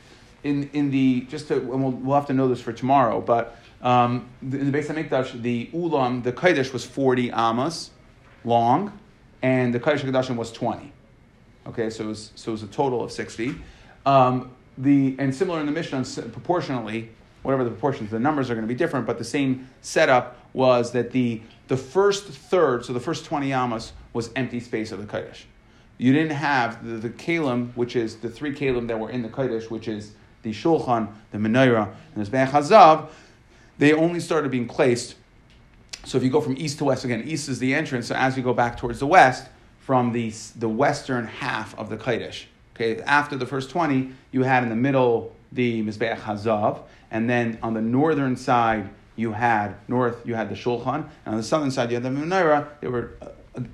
in 0.44 0.70
in 0.72 0.90
the 0.90 1.22
just 1.22 1.48
to 1.48 1.58
we'll, 1.58 1.90
we'll 1.90 2.14
have 2.14 2.26
to 2.26 2.32
know 2.32 2.48
this 2.48 2.60
for 2.60 2.72
tomorrow. 2.72 3.20
But 3.20 3.58
um, 3.82 4.28
in 4.42 4.70
the 4.70 4.76
Beis 4.78 4.86
Hamikdash, 4.86 5.42
the 5.42 5.68
ulam, 5.72 6.22
the 6.22 6.32
kodesh 6.32 6.72
was 6.72 6.84
forty 6.84 7.30
amas 7.30 7.90
long, 8.44 8.98
and 9.42 9.74
the 9.74 9.80
kodesh 9.80 10.00
Hakadoshim 10.00 10.36
was 10.36 10.52
twenty. 10.52 10.92
Okay, 11.66 11.90
so 11.90 12.04
it 12.04 12.08
was 12.08 12.32
so 12.34 12.50
it 12.50 12.52
was 12.52 12.62
a 12.62 12.68
total 12.68 13.02
of 13.02 13.12
sixty. 13.12 13.54
Um, 14.06 14.52
the 14.78 15.16
and 15.18 15.34
similar 15.34 15.60
in 15.60 15.66
the 15.66 15.72
Mishnah 15.72 16.04
proportionally, 16.30 17.10
whatever 17.42 17.64
the 17.64 17.70
proportions, 17.70 18.10
the 18.10 18.20
numbers 18.20 18.48
are 18.48 18.54
going 18.54 18.66
to 18.66 18.72
be 18.72 18.78
different, 18.78 19.06
but 19.06 19.18
the 19.18 19.24
same 19.24 19.68
setup 19.82 20.38
was 20.52 20.92
that 20.92 21.10
the 21.10 21.42
the 21.66 21.76
first 21.76 22.26
third, 22.28 22.84
so 22.84 22.92
the 22.92 23.00
first 23.00 23.24
twenty 23.24 23.52
amas, 23.52 23.92
was 24.12 24.30
empty 24.36 24.60
space 24.60 24.92
of 24.92 25.00
the 25.00 25.06
kodesh. 25.06 25.42
You 25.98 26.12
didn't 26.12 26.36
have 26.36 26.86
the, 26.86 26.96
the 26.96 27.10
kalim, 27.10 27.72
which 27.74 27.96
is 27.96 28.16
the 28.16 28.30
three 28.30 28.54
kalim 28.54 28.86
that 28.88 28.98
were 28.98 29.10
in 29.10 29.22
the 29.22 29.28
kodesh, 29.28 29.68
which 29.70 29.88
is 29.88 30.12
the 30.42 30.52
shulchan, 30.52 31.08
the 31.32 31.38
menorah, 31.38 31.92
and 32.14 32.24
the 32.24 32.30
zbeach 32.30 32.50
hazav. 32.50 33.08
They 33.78 33.92
only 33.92 34.20
started 34.20 34.50
being 34.50 34.68
placed. 34.68 35.16
So 36.04 36.16
if 36.16 36.24
you 36.24 36.30
go 36.30 36.40
from 36.40 36.56
east 36.56 36.78
to 36.78 36.84
west 36.84 37.04
again, 37.04 37.24
east 37.26 37.48
is 37.48 37.58
the 37.58 37.74
entrance. 37.74 38.06
So 38.06 38.14
as 38.14 38.36
you 38.36 38.42
go 38.42 38.54
back 38.54 38.76
towards 38.76 39.00
the 39.00 39.06
west, 39.06 39.48
from 39.80 40.12
the 40.12 40.30
the 40.56 40.68
western 40.68 41.26
half 41.26 41.76
of 41.78 41.88
the 41.88 41.96
kodesh. 41.96 42.44
Okay, 42.76 43.00
after 43.02 43.36
the 43.36 43.46
first 43.46 43.70
twenty, 43.70 44.12
you 44.30 44.42
had 44.42 44.62
in 44.62 44.68
the 44.68 44.76
middle 44.76 45.34
the 45.50 45.82
mizbeach 45.82 46.18
hazav, 46.20 46.82
and 47.10 47.28
then 47.28 47.58
on 47.62 47.72
the 47.74 47.80
northern 47.80 48.36
side 48.36 48.88
you 49.16 49.32
had 49.32 49.74
north 49.88 50.24
you 50.26 50.34
had 50.34 50.50
the 50.50 50.54
shulchan, 50.54 51.08
and 51.24 51.34
on 51.34 51.36
the 51.36 51.42
southern 51.42 51.70
side 51.70 51.90
you 51.90 51.94
had 51.94 52.02
the 52.02 52.10
menorah. 52.10 52.68
They 52.80 52.88
were 52.88 53.14
uh, 53.22 53.28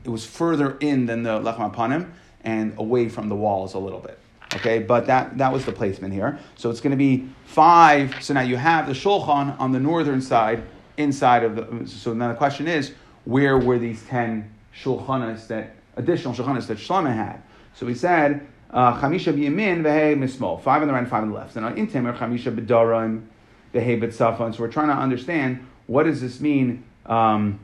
it 0.05 0.09
was 0.09 0.25
further 0.27 0.77
in 0.79 1.07
than 1.07 1.23
the 1.23 1.41
lechem 1.41 1.75
apanim 1.75 2.11
and 2.43 2.75
away 2.79 3.09
from 3.09 3.29
the 3.29 3.35
walls 3.35 3.75
a 3.75 3.79
little 3.79 4.01
bit. 4.01 4.19
Okay, 4.55 4.79
but 4.79 5.07
that, 5.07 5.37
that 5.39 5.53
was 5.53 5.65
the 5.65 5.73
placement 5.73 6.15
here. 6.15 6.39
So 6.57 6.71
it's 6.71 6.81
going 6.81 6.93
to 6.93 6.97
be 6.97 7.29
five. 7.47 8.23
So 8.23 8.35
now 8.35 8.43
you 8.43 8.57
have 8.57 8.87
the 8.87 8.93
shulchan 8.93 9.59
on 9.59 9.73
the 9.73 9.81
northern 9.81 10.21
side, 10.21 10.63
inside 10.97 11.43
of 11.43 11.57
the. 11.57 11.89
So 11.89 12.13
now 12.15 12.29
the 12.29 12.35
question 12.35 12.69
is, 12.69 12.93
where 13.25 13.59
were 13.59 13.79
these 13.79 14.05
ten 14.05 14.53
shulchanas 14.77 15.49
that 15.49 15.75
additional 15.97 16.35
shulchanas 16.35 16.67
that 16.69 16.79
Shlomo 16.79 17.13
had? 17.13 17.43
So 17.75 17.87
we 17.87 17.95
said 17.95 18.47
uh, 18.71 19.01
chamisha 19.01 19.35
b'yamin 19.35 19.83
v'hei 19.83 20.17
mismol, 20.17 20.63
five 20.63 20.83
on 20.83 20.89
the 20.89 20.95
right 20.95 21.01
and 21.01 21.09
five 21.09 21.23
on 21.23 21.31
the 21.31 21.35
left. 21.35 21.57
And 21.57 21.65
on 21.65 21.75
intim 21.75 22.17
chamisha 22.17 22.55
b'darim 22.55 23.27
v'hei 23.73 24.01
b'tzafon. 24.01 24.55
So 24.55 24.63
we're 24.63 24.71
trying 24.71 24.89
to 24.89 24.95
understand 24.95 25.67
what 25.89 26.05
does 26.05 26.21
this 26.21 26.41
mean. 26.41 26.85
Um, 27.07 27.64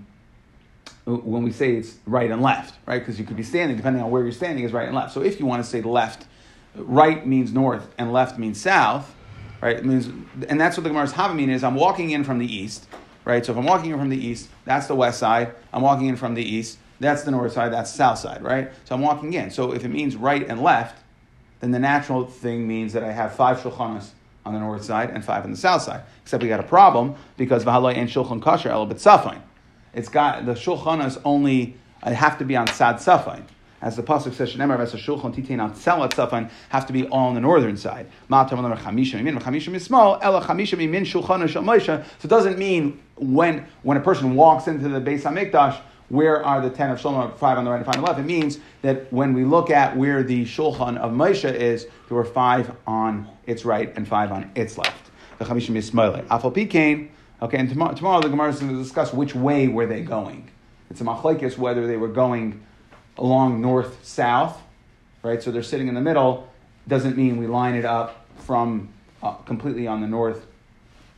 when 1.04 1.42
we 1.42 1.52
say 1.52 1.74
it's 1.74 1.96
right 2.06 2.30
and 2.30 2.42
left, 2.42 2.74
right? 2.86 2.98
Because 2.98 3.18
you 3.18 3.24
could 3.24 3.36
be 3.36 3.42
standing, 3.42 3.76
depending 3.76 4.02
on 4.02 4.10
where 4.10 4.22
you're 4.22 4.32
standing, 4.32 4.64
is 4.64 4.72
right 4.72 4.86
and 4.86 4.94
left. 4.94 5.12
So 5.12 5.22
if 5.22 5.40
you 5.40 5.46
want 5.46 5.64
to 5.64 5.68
say 5.68 5.80
left, 5.82 6.26
right 6.74 7.26
means 7.26 7.52
north 7.52 7.92
and 7.98 8.12
left 8.12 8.38
means 8.38 8.60
south, 8.60 9.14
right? 9.60 9.76
It 9.76 9.84
means, 9.84 10.06
and 10.48 10.60
that's 10.60 10.76
what 10.76 10.84
the 10.84 10.90
Gemara's 10.90 11.12
Havamim 11.12 11.48
is. 11.48 11.64
I'm 11.64 11.74
walking 11.74 12.10
in 12.10 12.24
from 12.24 12.38
the 12.38 12.52
east, 12.52 12.86
right? 13.24 13.44
So 13.44 13.52
if 13.52 13.58
I'm 13.58 13.64
walking 13.64 13.90
in 13.90 13.98
from 13.98 14.08
the 14.10 14.24
east, 14.24 14.48
that's 14.64 14.86
the 14.86 14.94
west 14.94 15.18
side. 15.18 15.54
I'm 15.72 15.82
walking 15.82 16.06
in 16.06 16.16
from 16.16 16.34
the 16.34 16.44
east, 16.44 16.78
that's 17.00 17.22
the 17.22 17.30
north 17.30 17.52
side, 17.52 17.72
that's 17.72 17.92
south 17.92 18.18
side, 18.18 18.42
right? 18.42 18.70
So 18.84 18.94
I'm 18.94 19.00
walking 19.00 19.32
in. 19.32 19.50
So 19.50 19.72
if 19.72 19.84
it 19.84 19.88
means 19.88 20.16
right 20.16 20.46
and 20.46 20.62
left, 20.62 21.02
then 21.60 21.70
the 21.72 21.78
natural 21.78 22.26
thing 22.26 22.68
means 22.68 22.92
that 22.92 23.02
I 23.02 23.12
have 23.12 23.34
five 23.34 23.58
shulchanas 23.58 24.10
on 24.44 24.54
the 24.54 24.60
north 24.60 24.84
side 24.84 25.10
and 25.10 25.24
five 25.24 25.44
on 25.44 25.50
the 25.50 25.56
south 25.56 25.82
side. 25.82 26.02
Except 26.22 26.42
we 26.42 26.48
got 26.48 26.60
a 26.60 26.64
problem 26.64 27.14
because 27.36 27.64
v'haloi 27.64 27.96
and 27.96 28.08
shulchan 28.08 28.40
kasher 28.40 28.70
el 28.70 28.86
b'tzafain. 28.86 29.40
It's 29.94 30.08
got 30.08 30.46
the 30.46 30.52
shulchan 30.52 31.00
shulchanas 31.00 31.20
only 31.24 31.76
I 32.02 32.12
have 32.12 32.38
to 32.38 32.44
be 32.44 32.56
on 32.56 32.66
sad 32.68 32.96
safain 32.96 33.42
as 33.82 33.96
the 33.96 34.02
pasuk 34.02 34.34
says, 34.34 34.54
"Shneimar 34.54 34.78
v'es 34.78 34.96
shulchan 34.96 35.34
titain 35.34 35.58
al 35.58 35.70
tzelat 35.70 36.12
safan," 36.12 36.50
have 36.68 36.86
to 36.86 36.92
be 36.92 37.06
all 37.06 37.28
on 37.28 37.34
the 37.34 37.40
northern 37.40 37.76
side. 37.76 38.06
Ma'atam 38.30 38.58
al 38.58 38.76
chamishim 38.76 39.20
imin 39.20 39.40
chamishim 39.40 39.74
is 39.74 39.84
small. 39.84 40.18
Ela 40.20 40.42
chamishim 40.42 40.78
imin 40.78 41.02
shulchan 41.02 41.48
shel. 41.48 41.64
So 41.84 42.02
it 42.22 42.28
doesn't 42.28 42.58
mean 42.58 43.00
when 43.16 43.64
when 43.82 43.96
a 43.96 44.00
person 44.00 44.34
walks 44.34 44.66
into 44.68 44.88
the 44.88 45.00
Beis 45.00 45.22
Hamikdash. 45.22 45.78
Where 46.08 46.44
are 46.44 46.60
the 46.60 46.70
ten 46.70 46.90
of 46.90 47.00
Shlomo, 47.00 47.36
five 47.36 47.56
on 47.56 47.64
the 47.64 47.70
right 47.70 47.76
and 47.76 47.86
five 47.86 47.94
on 47.94 48.00
the 48.00 48.06
left? 48.08 48.18
It 48.18 48.24
means 48.24 48.58
that 48.82 49.12
when 49.12 49.32
we 49.32 49.44
look 49.44 49.70
at 49.70 49.96
where 49.96 50.24
the 50.24 50.44
shulchan 50.44 50.96
of 50.98 51.12
Moshe 51.12 51.54
is, 51.54 51.86
there 52.08 52.16
were 52.16 52.24
five 52.24 52.72
on 52.84 53.28
its 53.46 53.64
right 53.64 53.92
and 53.94 54.08
five 54.08 54.32
on 54.32 54.50
its 54.56 54.76
left. 54.76 55.08
The 55.38 55.44
chamishim 55.44 55.76
is 55.76 55.88
smoile. 55.88 56.24
Afal 56.26 56.52
pikain. 56.52 57.10
Okay, 57.42 57.56
and 57.56 57.68
tomorrow, 57.68 57.94
tomorrow 57.94 58.20
the 58.20 58.28
Gemara 58.28 58.50
is 58.50 58.60
going 58.60 58.72
to 58.72 58.82
discuss 58.82 59.14
which 59.14 59.34
way 59.34 59.66
were 59.66 59.86
they 59.86 60.02
going. 60.02 60.50
It's 60.90 61.00
a 61.00 61.04
machlekes 61.04 61.56
whether 61.56 61.86
they 61.86 61.96
were 61.96 62.08
going 62.08 62.62
along 63.16 63.62
north 63.62 64.04
south, 64.04 64.60
right? 65.22 65.42
So 65.42 65.50
they're 65.50 65.62
sitting 65.62 65.88
in 65.88 65.94
the 65.94 66.00
middle. 66.00 66.50
Doesn't 66.86 67.16
mean 67.16 67.38
we 67.38 67.46
line 67.46 67.76
it 67.76 67.84
up 67.84 68.26
from 68.38 68.90
uh, 69.22 69.32
completely 69.32 69.86
on 69.86 70.00
the 70.00 70.06
north 70.06 70.46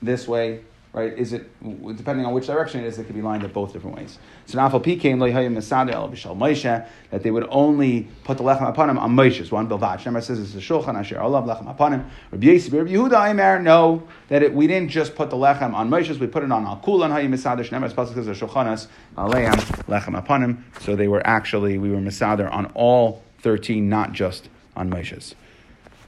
this 0.01 0.29
way, 0.29 0.61
right? 0.93 1.17
Is 1.17 1.33
it 1.33 1.49
depending 1.97 2.27
on 2.27 2.33
which 2.35 2.47
direction 2.47 2.81
it 2.81 2.87
is? 2.87 2.99
It 2.99 3.05
could 3.05 3.15
be 3.15 3.23
lined 3.23 3.45
up 3.45 3.53
both 3.53 3.73
different 3.73 3.97
ways. 3.97 4.19
So 4.47 4.59
Nafal 4.59 4.83
P 4.83 4.97
came 4.97 5.19
Moshe 5.19 6.87
that 7.11 7.23
they 7.23 7.31
would 7.31 7.47
only 7.49 8.09
put 8.25 8.37
the 8.37 8.45
lechem 8.45 8.75
apanim 8.75 8.99
on 8.99 9.13
Moshe's 9.13 9.51
one 9.51 9.69
bilvad. 9.69 10.01
Shemar 10.01 10.23
says 10.23 10.39
it's 10.39 10.55
a 10.55 10.59
shulchan 10.59 10.95
asher 10.95 11.21
olav 11.21 11.45
lechem 11.45 11.75
apanim. 11.75 12.05
Rabbi 12.31 12.47
Yisrael, 12.47 12.79
Rabbi 12.79 12.91
Yehuda 12.93 13.31
Aimer 13.31 13.63
no 13.63 14.03
that 14.29 14.43
it, 14.43 14.53
we 14.53 14.67
didn't 14.67 14.91
just 14.91 15.15
put 15.15 15.31
the 15.31 15.37
lechem 15.37 15.73
on 15.75 15.89
Moshe's, 15.89 16.19
we 16.19 16.27
put 16.27 16.43
it 16.43 16.53
on 16.53 16.67
Al 16.67 16.77
Kulan 16.85 17.11
Hayim 17.11 17.31
Misader. 17.31 17.67
Shemar 17.67 17.91
pasuk 17.93 18.15
says 18.15 18.27
the 18.27 18.33
shulchanas 18.33 18.89
aleim 19.17 19.55
lechem 19.87 20.23
apanim. 20.23 20.63
So 20.81 20.95
they 20.95 21.09
were 21.09 21.27
actually 21.27 21.79
we 21.79 21.91
were 21.91 21.99
misader 21.99 22.53
on 22.53 22.67
all 22.75 23.23
thirteen, 23.39 23.89
not 23.89 24.13
just 24.13 24.49
on 24.77 24.91
Moshe's. 24.91 25.35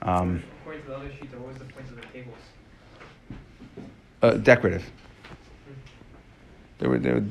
Um, 0.03 0.43
According 0.61 0.83
to 0.83 0.89
the 0.89 0.97
other 0.97 1.11
sheet, 1.11 1.33
what 1.39 1.49
was 1.49 1.59
the 1.59 1.65
point 1.65 1.89
the? 1.89 1.94
Uh, 4.25 4.39
decorative. 4.39 4.91
They 6.79 6.87
were, 6.89 6.99
they 6.99 7.13
were 7.13 7.25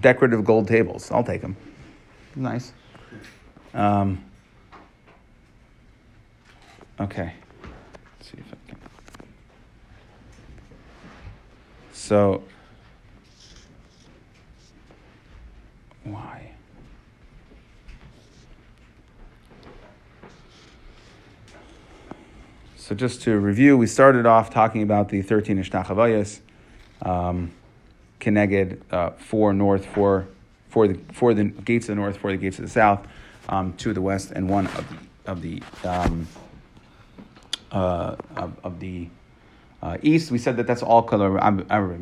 decorative 0.00 0.44
gold 0.44 0.68
tables. 0.68 1.10
I'll 1.10 1.24
take 1.24 1.40
them. 1.40 1.56
Nice. 2.36 2.74
Um, 3.72 4.22
okay. 7.00 7.32
Let's 8.18 8.30
see 8.30 8.36
if 8.36 8.52
I 8.52 8.56
can. 8.68 8.78
So, 11.94 12.42
why? 16.02 16.53
So, 22.84 22.94
just 22.94 23.22
to 23.22 23.40
review, 23.40 23.78
we 23.78 23.86
started 23.86 24.26
off 24.26 24.50
talking 24.50 24.82
about 24.82 25.08
the 25.08 25.22
13 25.22 25.56
Ishtachavayas. 25.56 26.40
Um, 27.00 27.50
Keneged, 28.20 28.78
uh, 28.92 29.12
four 29.12 29.54
north, 29.54 29.86
four, 29.86 30.28
four, 30.68 30.88
the, 30.88 31.00
four 31.10 31.32
the 31.32 31.44
gates 31.44 31.88
of 31.88 31.96
the 31.96 32.02
north, 32.02 32.18
four 32.18 32.32
the 32.32 32.36
gates 32.36 32.58
of 32.58 32.66
the 32.66 32.70
south, 32.70 33.06
um, 33.48 33.72
two 33.78 33.88
of 33.88 33.94
the 33.94 34.02
west, 34.02 34.32
and 34.32 34.50
one 34.50 34.66
of 34.66 34.86
the, 34.90 35.30
of 35.30 35.40
the, 35.40 35.62
um, 35.82 36.28
uh, 37.72 38.16
of, 38.36 38.54
of, 38.62 38.78
the 38.80 39.08
uh, 39.82 39.96
east. 40.02 40.30
We 40.30 40.36
said 40.36 40.58
that 40.58 40.66
that's 40.66 40.82
all 40.82 41.02
color. 41.02 41.38
However, 41.38 41.94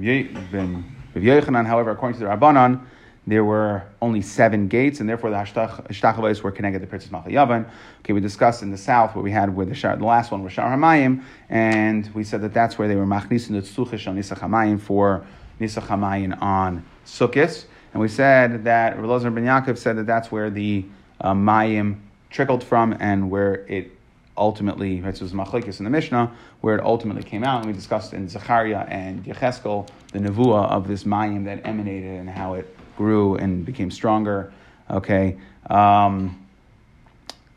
according 1.93 2.19
to 2.19 2.25
the 2.25 2.29
Rabbanan, 2.29 2.81
there 3.27 3.45
were 3.45 3.85
only 4.01 4.21
seven 4.21 4.67
gates, 4.67 4.99
and 4.99 5.09
therefore 5.09 5.31
the 5.31 5.37
Hashtachavais 5.37 6.43
were 6.43 6.51
connected 6.51 6.81
to 6.81 6.87
the 6.87 6.89
Princess 6.89 7.11
Machayavan. 7.13 7.69
Okay, 8.01 8.13
we 8.13 8.21
discussed 8.21 8.63
in 8.63 8.71
the 8.73 8.79
south 8.79 9.15
what 9.15 9.23
we 9.23 9.31
had 9.31 9.55
with 9.55 9.69
the, 9.69 9.75
Shar, 9.77 9.97
the 9.97 10.05
last 10.05 10.33
one 10.33 10.43
was 10.43 10.53
Shar 10.53 10.77
Hamayim, 10.77 11.23
and 11.49 12.13
we 12.15 12.25
said 12.25 12.43
that 12.43 12.53
that's 12.53 12.79
where 12.79 12.89
they 12.89 12.97
were 12.97 13.07
Machnis 13.07 13.49
and 13.49 13.63
Tzuchish 13.63 14.09
on 14.09 14.17
Nisach 14.17 14.41
Hamayim 14.41 14.81
for 14.81 15.25
Nisach 15.61 15.87
Hamayin 15.87 16.41
on 16.43 16.85
Sukkot. 17.07 17.65
And 17.93 18.01
we 18.01 18.09
said 18.09 18.65
that 18.65 18.97
Relazar 18.97 19.33
ben 19.33 19.45
Yaakov 19.45 19.79
said 19.79 19.99
that 19.99 20.07
that's 20.07 20.33
where 20.33 20.51
the 20.51 20.85
uh, 21.21 21.33
Mayim 21.33 22.01
trickled 22.31 22.65
from 22.65 22.97
and 22.99 23.31
where 23.31 23.67
it 23.69 23.93
ultimately, 24.37 25.01
right, 25.01 25.17
so 25.17 25.25
it 25.25 25.33
was 25.33 25.33
Machlekes 25.33 25.79
in 25.79 25.85
the 25.85 25.91
Mishnah, 25.91 26.33
where 26.63 26.77
it 26.77 26.83
ultimately 26.83 27.23
came 27.23 27.45
out. 27.45 27.59
And 27.59 27.67
we 27.67 27.73
discussed 27.73 28.15
in 28.15 28.29
Zechariah 28.29 28.87
and 28.89 29.23
Yecheskel 29.25 29.89
the 30.13 30.19
Nevuah 30.19 30.71
of 30.71 30.89
this 30.89 31.05
Mayim 31.05 31.45
that 31.45 31.65
emanated 31.67 32.19
and 32.19 32.31
how 32.31 32.55
it 32.55 32.75
grew 32.97 33.37
and 33.37 33.65
became 33.65 33.91
stronger. 33.91 34.53
Okay. 34.91 35.39
Um, 35.69 36.39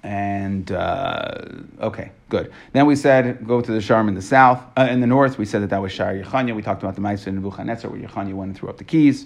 and 0.04 0.72
uh, 0.72 1.42
okay, 1.82 2.12
good. 2.30 2.54
Then 2.74 2.86
we 2.86 2.96
said 2.96 3.46
go 3.48 3.60
to 3.60 3.72
the 3.72 3.80
Sharm 3.80 4.08
in 4.08 4.14
the 4.14 4.22
south, 4.22 4.62
uh, 4.78 4.88
in 4.90 5.02
the 5.02 5.08
north. 5.08 5.40
We 5.40 5.46
said 5.46 5.64
that 5.64 5.72
that 5.72 5.82
was 5.82 5.92
Shar 5.92 6.14
Yechanya. 6.14 6.56
We 6.56 6.62
talked 6.62 6.84
about 6.84 6.94
the 6.94 7.02
Ma'aser 7.02 7.28
in 7.28 7.36
Nebuchadnezzar, 7.36 7.90
where 7.90 8.00
Yechanya 8.00 8.34
went 8.34 8.50
and 8.50 8.58
threw 8.58 8.70
up 8.70 8.78
the 8.78 8.84
keys. 8.84 9.26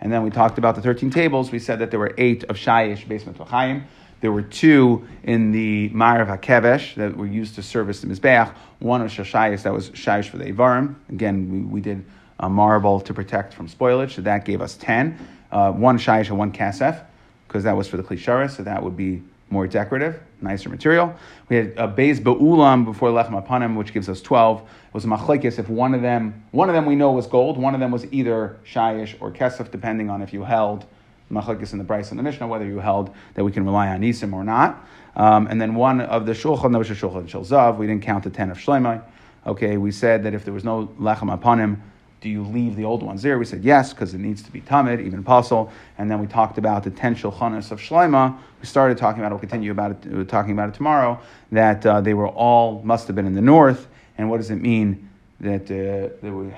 And 0.00 0.12
then 0.12 0.22
we 0.22 0.30
talked 0.30 0.58
about 0.58 0.76
the 0.76 0.82
13 0.82 1.10
tables. 1.10 1.50
We 1.50 1.58
said 1.58 1.78
that 1.80 1.90
there 1.90 1.98
were 1.98 2.14
eight 2.18 2.44
of 2.44 2.56
Shayish 2.56 3.08
basement 3.08 3.38
V'chaim. 3.38 3.84
There 4.20 4.32
were 4.32 4.42
two 4.42 5.06
in 5.22 5.52
the 5.52 5.90
Ma'ar 5.90 6.22
of 6.22 6.28
HaKevesh 6.28 6.96
that 6.96 7.16
were 7.16 7.26
used 7.26 7.54
to 7.54 7.62
service 7.62 8.00
the 8.00 8.08
Mizbeach. 8.08 8.52
One 8.80 9.02
was 9.02 9.12
Shashayis, 9.12 9.62
that 9.62 9.72
was 9.72 9.90
Shayish 9.90 10.28
for 10.28 10.38
the 10.38 10.44
Ivarim. 10.44 10.96
Again, 11.08 11.50
we, 11.50 11.60
we 11.60 11.80
did 11.80 12.04
a 12.40 12.48
marble 12.48 13.00
to 13.00 13.14
protect 13.14 13.54
from 13.54 13.68
spoilage, 13.68 14.12
so 14.12 14.22
that 14.22 14.44
gave 14.44 14.60
us 14.60 14.76
10. 14.76 15.18
Uh, 15.50 15.72
one 15.72 15.98
Shayish 15.98 16.28
and 16.28 16.38
one 16.38 16.52
Kasef, 16.52 17.04
because 17.46 17.64
that 17.64 17.76
was 17.76 17.88
for 17.88 17.96
the 17.96 18.02
Klisharis, 18.02 18.56
so 18.56 18.62
that 18.62 18.82
would 18.82 18.96
be 18.96 19.22
more 19.50 19.66
decorative, 19.66 20.20
nicer 20.40 20.68
material. 20.68 21.14
We 21.48 21.56
had 21.56 21.66
a 21.76 21.88
beis 21.88 22.20
ba'ulam 22.20 22.84
before 22.84 23.10
lechem 23.10 23.42
apanim, 23.42 23.76
which 23.76 23.94
gives 23.94 24.08
us 24.08 24.20
12. 24.20 24.60
It 24.60 24.66
was 24.92 25.04
a 25.04 25.08
machlekes 25.08 25.58
if 25.58 25.68
one 25.68 25.94
of 25.94 26.02
them, 26.02 26.44
one 26.50 26.68
of 26.68 26.74
them 26.74 26.86
we 26.86 26.94
know 26.94 27.12
was 27.12 27.26
gold, 27.26 27.56
one 27.56 27.74
of 27.74 27.80
them 27.80 27.90
was 27.90 28.06
either 28.12 28.58
shayish 28.66 29.14
or 29.20 29.30
kesef, 29.30 29.70
depending 29.70 30.10
on 30.10 30.20
if 30.20 30.32
you 30.32 30.44
held 30.44 30.84
machlekes 31.32 31.72
in 31.72 31.78
the 31.78 31.84
price 31.84 32.10
in 32.10 32.16
the 32.16 32.22
Mishnah, 32.22 32.46
whether 32.46 32.66
you 32.66 32.78
held 32.78 33.14
that 33.34 33.44
we 33.44 33.52
can 33.52 33.64
rely 33.64 33.88
on 33.88 34.00
isim 34.02 34.32
or 34.32 34.44
not. 34.44 34.86
Um, 35.16 35.46
and 35.46 35.60
then 35.60 35.74
one 35.74 36.00
of 36.00 36.26
the 36.26 36.32
shulchan, 36.32 36.72
that 36.72 36.78
was 36.78 36.90
a 36.90 36.94
shulchan 36.94 37.76
we 37.78 37.86
didn't 37.86 38.02
count 38.02 38.24
the 38.24 38.30
10 38.30 38.50
of 38.50 38.58
shlemai. 38.58 39.02
Okay, 39.46 39.76
we 39.76 39.90
said 39.90 40.24
that 40.24 40.34
if 40.34 40.44
there 40.44 40.54
was 40.54 40.64
no 40.64 40.88
lechem 41.00 41.32
upon 41.32 41.58
him, 41.58 41.82
do 42.20 42.28
you 42.28 42.42
leave 42.42 42.74
the 42.74 42.84
old 42.84 43.02
ones 43.02 43.22
there? 43.22 43.38
We 43.38 43.44
said 43.44 43.62
yes, 43.64 43.92
because 43.92 44.12
it 44.14 44.18
needs 44.18 44.42
to 44.42 44.50
be 44.50 44.60
tamid, 44.60 45.04
even 45.04 45.20
apostle. 45.20 45.70
And 45.98 46.10
then 46.10 46.20
we 46.20 46.26
talked 46.26 46.58
about 46.58 46.82
the 46.82 46.90
ten 46.90 47.14
shulchanas 47.14 47.70
of 47.70 47.80
Shloima. 47.80 48.36
We 48.60 48.66
started 48.66 48.98
talking 48.98 49.20
about 49.20 49.32
it, 49.32 49.34
we'll 49.34 49.40
continue 49.40 49.70
about 49.70 49.92
it, 49.92 50.06
we're 50.06 50.24
talking 50.24 50.52
about 50.52 50.68
it 50.68 50.74
tomorrow, 50.74 51.20
that 51.52 51.86
uh, 51.86 52.00
they 52.00 52.14
were 52.14 52.28
all, 52.28 52.82
must 52.82 53.06
have 53.06 53.14
been 53.14 53.26
in 53.26 53.34
the 53.34 53.42
north. 53.42 53.86
And 54.16 54.28
what 54.28 54.38
does 54.38 54.50
it 54.50 54.56
mean 54.56 55.08
that 55.40 55.62
uh, 55.62 56.16
they 56.20 56.30
were 56.30 56.52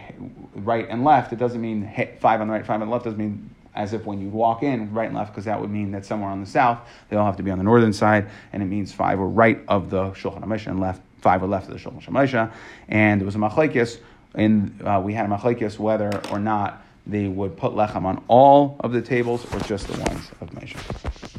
right 0.55 0.87
and 0.89 1.05
left? 1.05 1.33
It 1.35 1.39
doesn't 1.39 1.61
mean 1.61 1.91
five 2.21 2.41
on 2.41 2.49
the 2.49 2.55
right, 2.55 2.65
five 2.65 2.81
on 2.81 2.89
the 2.89 2.93
left. 2.93 3.05
It 3.05 3.11
doesn't 3.11 3.19
mean 3.19 3.51
as 3.75 3.93
if 3.93 4.05
when 4.05 4.21
you 4.21 4.29
walk 4.29 4.63
in, 4.63 4.93
right 4.93 5.09
and 5.09 5.17
left, 5.17 5.33
because 5.33 5.45
that 5.45 5.61
would 5.61 5.71
mean 5.71 5.93
that 5.93 6.05
somewhere 6.05 6.31
on 6.31 6.41
the 6.41 6.47
south, 6.47 6.81
they 7.09 7.17
all 7.17 7.27
have 7.27 7.37
to 7.37 7.43
be 7.43 7.51
on 7.51 7.59
the 7.59 7.65
northern 7.65 7.93
side. 7.93 8.29
And 8.53 8.63
it 8.63 8.67
means 8.67 8.93
five 8.93 9.19
were 9.19 9.29
right 9.29 9.61
of 9.69 9.91
the 9.91 10.11
Shulchan 10.13 10.43
HaMisha 10.43 10.69
and 10.69 10.81
left, 10.81 11.03
five 11.19 11.43
were 11.43 11.49
left 11.49 11.69
of 11.69 11.75
the 11.75 11.79
Shulchan 11.79 12.05
HaMisha. 12.05 12.51
And 12.89 13.21
it 13.21 13.25
was 13.25 13.37
a 13.37 13.39
machlaikis 13.39 13.99
and 14.35 14.81
uh, 14.83 15.01
we 15.03 15.15
had 15.15 15.27
a 15.27 15.29
machlekes 15.29 15.79
whether 15.79 16.21
or 16.31 16.39
not 16.39 16.85
they 17.07 17.27
would 17.27 17.57
put 17.57 17.73
lechem 17.73 18.05
on 18.05 18.23
all 18.29 18.77
of 18.81 18.93
the 18.93 19.03
tables 19.03 19.45
or 19.53 19.61
just 19.61 19.89
the 19.89 19.99
ones 20.03 20.31
of 20.41 20.51
Moshe. 20.51 21.30